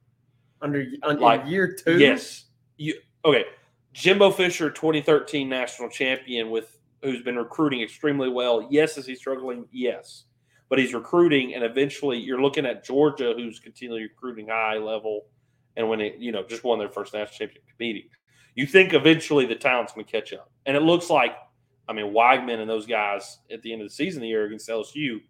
Under 0.61 0.84
Like, 1.03 1.47
year 1.47 1.74
two. 1.74 1.99
Yes, 1.99 2.47
you 2.76 2.95
okay? 3.24 3.45
Jimbo 3.93 4.30
Fisher, 4.30 4.70
2013 4.70 5.49
national 5.49 5.89
champion, 5.89 6.51
with 6.51 6.78
who's 7.03 7.22
been 7.22 7.36
recruiting 7.36 7.82
extremely 7.82 8.28
well. 8.28 8.66
Yes, 8.70 8.99
is 8.99 9.07
he 9.07 9.14
struggling? 9.14 9.66
Yes, 9.70 10.24
but 10.68 10.78
he's 10.78 10.95
recruiting, 10.95 11.55
and 11.55 11.64
eventually 11.64 12.18
you're 12.18 12.41
looking 12.41 12.66
at 12.66 12.84
Georgia, 12.84 13.34
who's 13.36 13.61
continually 13.61 14.03
recruiting 14.03 14.49
high 14.49 14.76
level, 14.76 15.26
and 15.76 15.89
when 15.89 16.01
it 16.01 16.16
you 16.18 16.32
know 16.32 16.43
just 16.43 16.64
won 16.64 16.78
their 16.78 16.89
first 16.89 17.14
national 17.14 17.39
championship 17.39 17.64
meeting. 17.78 18.09
You 18.55 18.66
think 18.66 18.93
eventually 18.95 19.47
the 19.47 19.55
talent's 19.55 19.93
going 19.93 20.07
to 20.07 20.12
catch 20.12 20.32
up, 20.32 20.51
and 20.66 20.76
it 20.76 20.82
looks 20.82 21.11
like, 21.11 21.36
I 21.89 21.93
mean, 21.95 22.12
Weigman 22.12 22.61
and 22.61 22.68
those 22.68 22.86
guys 22.86 23.39
at 23.51 23.62
the 23.62 23.72
end 23.72 23.82
of 23.82 23.89
the 23.89 23.95
season, 23.95 24.20
the 24.20 24.28
year 24.28 24.45
against 24.45 24.68
LSU, 24.68 25.20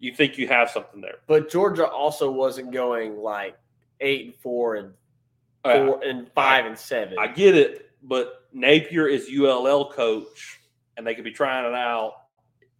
you 0.00 0.14
think 0.14 0.36
you 0.36 0.48
have 0.48 0.68
something 0.70 1.00
there. 1.00 1.18
But 1.26 1.48
Georgia 1.50 1.86
also 1.86 2.30
wasn't 2.30 2.72
going 2.72 3.16
like 3.18 3.56
eight 4.00 4.26
and 4.26 4.34
four 4.36 4.74
and 4.76 4.92
Uh, 5.64 5.86
four 5.86 6.04
and 6.04 6.30
five 6.32 6.66
and 6.66 6.76
seven. 6.76 7.16
I 7.18 7.28
get 7.28 7.54
it, 7.56 7.90
but 8.02 8.46
Napier 8.52 9.06
is 9.06 9.28
ULL 9.30 9.90
coach, 9.92 10.60
and 10.96 11.06
they 11.06 11.14
could 11.14 11.24
be 11.24 11.30
trying 11.30 11.64
it 11.64 11.74
out. 11.74 12.12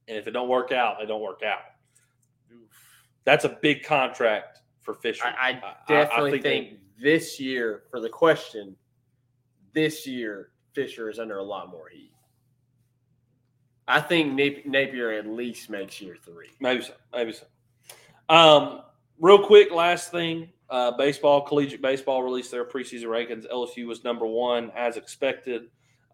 And 0.07 0.19
if 0.19 0.27
it 0.27 0.33
don't 0.33 0.49
work 0.49 0.71
out, 0.73 1.01
it 1.01 1.07
don't 1.07 1.23
work 1.23 1.43
out. 1.43 1.61
That's 3.25 3.45
a 3.47 3.49
big 3.63 3.85
contract 3.85 4.61
for 4.83 4.93
Fisher. 4.93 5.25
I, 5.25 5.53
I 5.53 5.75
definitely 5.89 6.43
think, 6.43 6.79
this 7.01 7.41
year 7.41 7.85
for 7.91 8.01
the 8.01 8.09
question, 8.11 8.77
this 9.73 10.07
year 10.07 10.51
Fisher 10.75 11.09
is 11.09 11.19
under 11.19 11.39
a 11.39 11.43
lot 11.43 11.71
more 11.71 11.89
heat. 11.89 12.13
I 13.87 14.01
think 14.01 14.35
Napier 14.35 15.13
at 15.13 15.27
least 15.27 15.69
makes 15.69 16.01
year 16.01 16.17
three. 16.23 16.51
Maybe 16.61 16.83
so. 16.83 16.95
Maybe 17.13 17.33
so. 17.33 17.47
Um, 18.29 18.83
real 19.21 19.45
quick, 19.45 19.71
last 19.71 20.11
thing. 20.11 20.49
Uh, 20.71 20.91
baseball, 20.97 21.43
collegiate 21.43 21.83
baseball 21.83 22.23
released 22.23 22.51
their 22.51 22.65
preseason 22.65 23.05
rankings. 23.05 23.47
LSU 23.53 23.87
was 23.87 24.03
number 24.03 24.27
one 24.27 24.73
as 24.75 24.97
expected. 24.97 25.65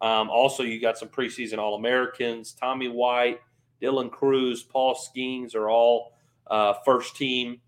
Um, 0.03 0.29
also, 0.29 0.62
you 0.64 0.81
got 0.81 0.99
some 0.99 1.09
preseason 1.09 1.59
All 1.59 1.77
Americans. 1.77 2.53
Tommy 2.53 2.89
White, 2.89 3.39
Dylan 3.81 4.11
Crews, 4.11 4.62
Paul 4.62 4.95
Skenes 4.97 5.55
are 5.55 5.71
all 5.71 6.14
uh, 6.49 6.75
first 6.85 7.16
team 7.16 7.61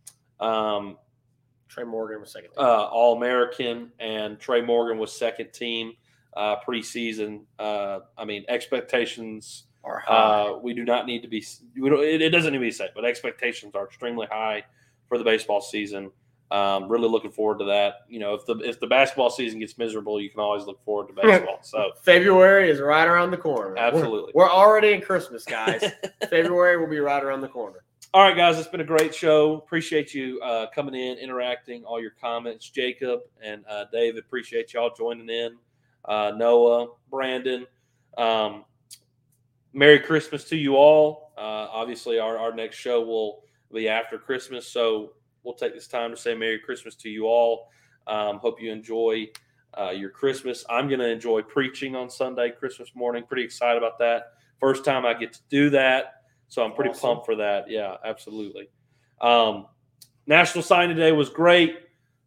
um, 0.43 0.99
Trey 1.69 1.85
Morgan 1.85 2.21
was 2.21 2.33
second. 2.33 2.51
uh, 2.59 2.85
All 2.87 3.17
American, 3.17 3.93
and 3.99 4.39
Trey 4.39 4.61
Morgan 4.61 4.99
was 4.99 5.13
second 5.17 5.53
team 5.53 5.93
uh, 6.37 6.57
preseason. 6.67 7.45
Uh, 7.59 8.01
I 8.19 8.25
mean, 8.25 8.45
expectations 8.49 9.65
Or 9.85 10.01
high. 10.01 10.15
uh, 10.51 10.59
we 10.59 10.75
do 10.75 10.85
not 10.85 11.07
need 11.07 11.23
to 11.23 11.29
be. 11.29 11.45
We 11.77 11.91
don't, 11.91 12.05
it, 12.05 12.23
it 12.23 12.31
doesn't 12.31 12.53
need 12.53 12.59
to 12.59 12.63
be 12.65 12.71
said, 12.71 12.91
but 12.95 13.05
expectations 13.05 13.75
are 13.75 13.85
extremely 13.87 14.27
high 14.31 14.65
for 15.09 15.19
the 15.19 15.25
baseball 15.25 15.61
season. 15.61 16.11
Um, 16.53 16.89
really 16.89 17.09
looking 17.09 17.31
forward 17.33 17.59
to 17.61 17.65
that. 17.65 18.01
You 18.09 18.19
know, 18.21 18.35
if 18.35 18.45
the 18.45 18.59
if 18.59 18.79
the 18.79 18.87
basketball 18.87 19.31
season 19.31 19.59
gets 19.59 19.79
miserable, 19.79 20.21
you 20.21 20.29
can 20.29 20.39
always 20.41 20.65
look 20.67 20.85
forward 20.85 21.09
to 21.09 21.15
baseball. 21.15 21.59
So 21.63 21.93
February 22.03 22.71
is 22.71 22.79
right 22.81 23.09
around 23.09 23.31
the 23.31 23.39
corner. 23.39 23.71
We're- 23.71 23.81
Absolutely. 23.81 24.33
We're, 24.35 24.51
already 24.51 24.93
in 24.93 25.01
Christmas, 25.01 25.45
guys. 25.45 25.83
February 26.31 26.77
will 26.77 26.89
be 26.91 26.99
right 27.01 27.25
around 27.25 27.41
the 27.41 27.49
corner. 27.49 27.83
all 28.13 28.23
right, 28.23 28.37
guys, 28.37 28.59
it's 28.59 28.69
been 28.69 28.83
a 28.83 28.85
great 28.85 29.15
show. 29.15 29.55
Appreciate 29.57 30.13
you 30.13 30.41
uh, 30.43 30.67
coming 30.75 30.95
in, 30.95 31.17
interacting, 31.17 31.85
all 31.85 31.99
your 32.01 32.13
comments. 32.21 32.69
Jacob 32.69 33.21
and 33.43 33.65
uh, 33.67 33.87
David, 33.91 34.23
appreciate 34.23 34.75
y'all 34.75 34.93
joining 34.95 35.31
in. 35.31 35.57
Uh, 36.05 36.33
Noah, 36.37 36.89
Brandon, 37.11 37.65
um, 38.19 38.65
Merry 39.73 39.99
Christmas 39.99 40.45
to 40.45 40.57
you 40.57 40.77
all. 40.77 41.33
Uh, 41.37 41.69
obviously, 41.73 42.19
our, 42.19 42.37
our 42.39 42.55
next 42.55 42.77
show 42.77 43.03
will 43.03 43.43
be 43.73 43.89
after 43.89 44.19
Christmas, 44.19 44.67
so 44.67 45.13
we'll 45.43 45.55
take 45.55 45.75
this 45.75 45.87
time 45.87 46.11
to 46.11 46.17
say 46.17 46.35
Merry 46.35 46.59
Christmas 46.59 46.95
to 46.97 47.09
you 47.09 47.27
all. 47.27 47.69
Um, 48.07 48.39
hope 48.39 48.61
you 48.61 48.71
enjoy 48.71 49.29
uh, 49.79 49.91
your 49.91 50.11
Christmas. 50.11 50.65
I'm 50.69 50.89
going 50.89 51.01
to 51.01 51.09
enjoy 51.09 51.43
preaching 51.43 51.97
on 51.97 52.11
Sunday, 52.11 52.51
Christmas 52.51 52.91
morning. 52.95 53.25
Pretty 53.27 53.45
excited 53.45 53.79
about 53.79 53.99
that. 54.01 54.33
First 54.61 54.85
time 54.85 55.07
I 55.07 55.15
get 55.15 55.33
to 55.33 55.41
do 55.49 55.71
that, 55.71 56.23
so 56.49 56.63
I'm 56.63 56.75
pretty 56.75 56.91
Awesome. 56.91 57.01
pumped 57.01 57.27
for 57.27 57.37
that. 57.37 57.71
Yeah, 57.71 57.97
absolutely. 58.05 58.69
Um, 59.21 59.67
National 60.27 60.63
Signing 60.63 60.97
Day 60.97 61.13
was 61.13 61.31
great. 61.31 61.79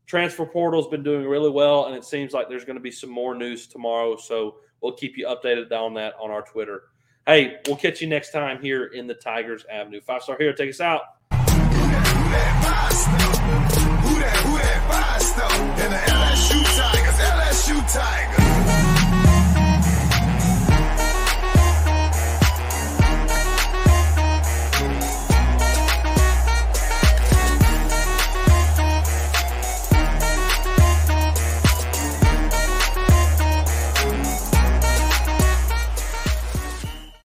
Transfer 0.08 0.46
portal's 0.46 0.88
been 0.88 1.04
doing 1.04 1.26
really 1.26 1.50
well, 1.50 1.86
and 1.86 1.96
it 1.96 2.04
seems 2.06 2.34
like 2.34 2.50
there's 2.50 2.66
going 2.66 2.76
to 2.78 2.82
be 2.82 2.92
some 2.92 3.10
more 3.10 3.36
news 3.36 3.68
tomorrow. 3.68 4.18
So 4.18 4.58
we'll 4.82 4.94
keep 4.94 5.18
you 5.18 5.28
updated 5.28 5.72
on 5.72 5.94
that 5.96 6.14
on 6.22 6.32
our 6.32 6.42
Twitter. 6.42 6.84
Hey, 7.28 7.58
we'll 7.66 7.76
catch 7.76 8.02
you 8.02 8.08
next 8.08 8.32
time 8.32 8.62
here 8.62 8.86
in 8.86 9.08
the 9.08 9.16
Tigers 9.16 9.66
Avenue. 9.68 10.00
Five 10.00 10.22
star 10.22 10.38
hero, 10.38 10.54
take 10.54 10.70
us 10.70 10.80
out. 10.80 11.02
Who 11.32 11.38
that? 11.40 14.06
Who 14.06 14.20
that, 14.60 14.86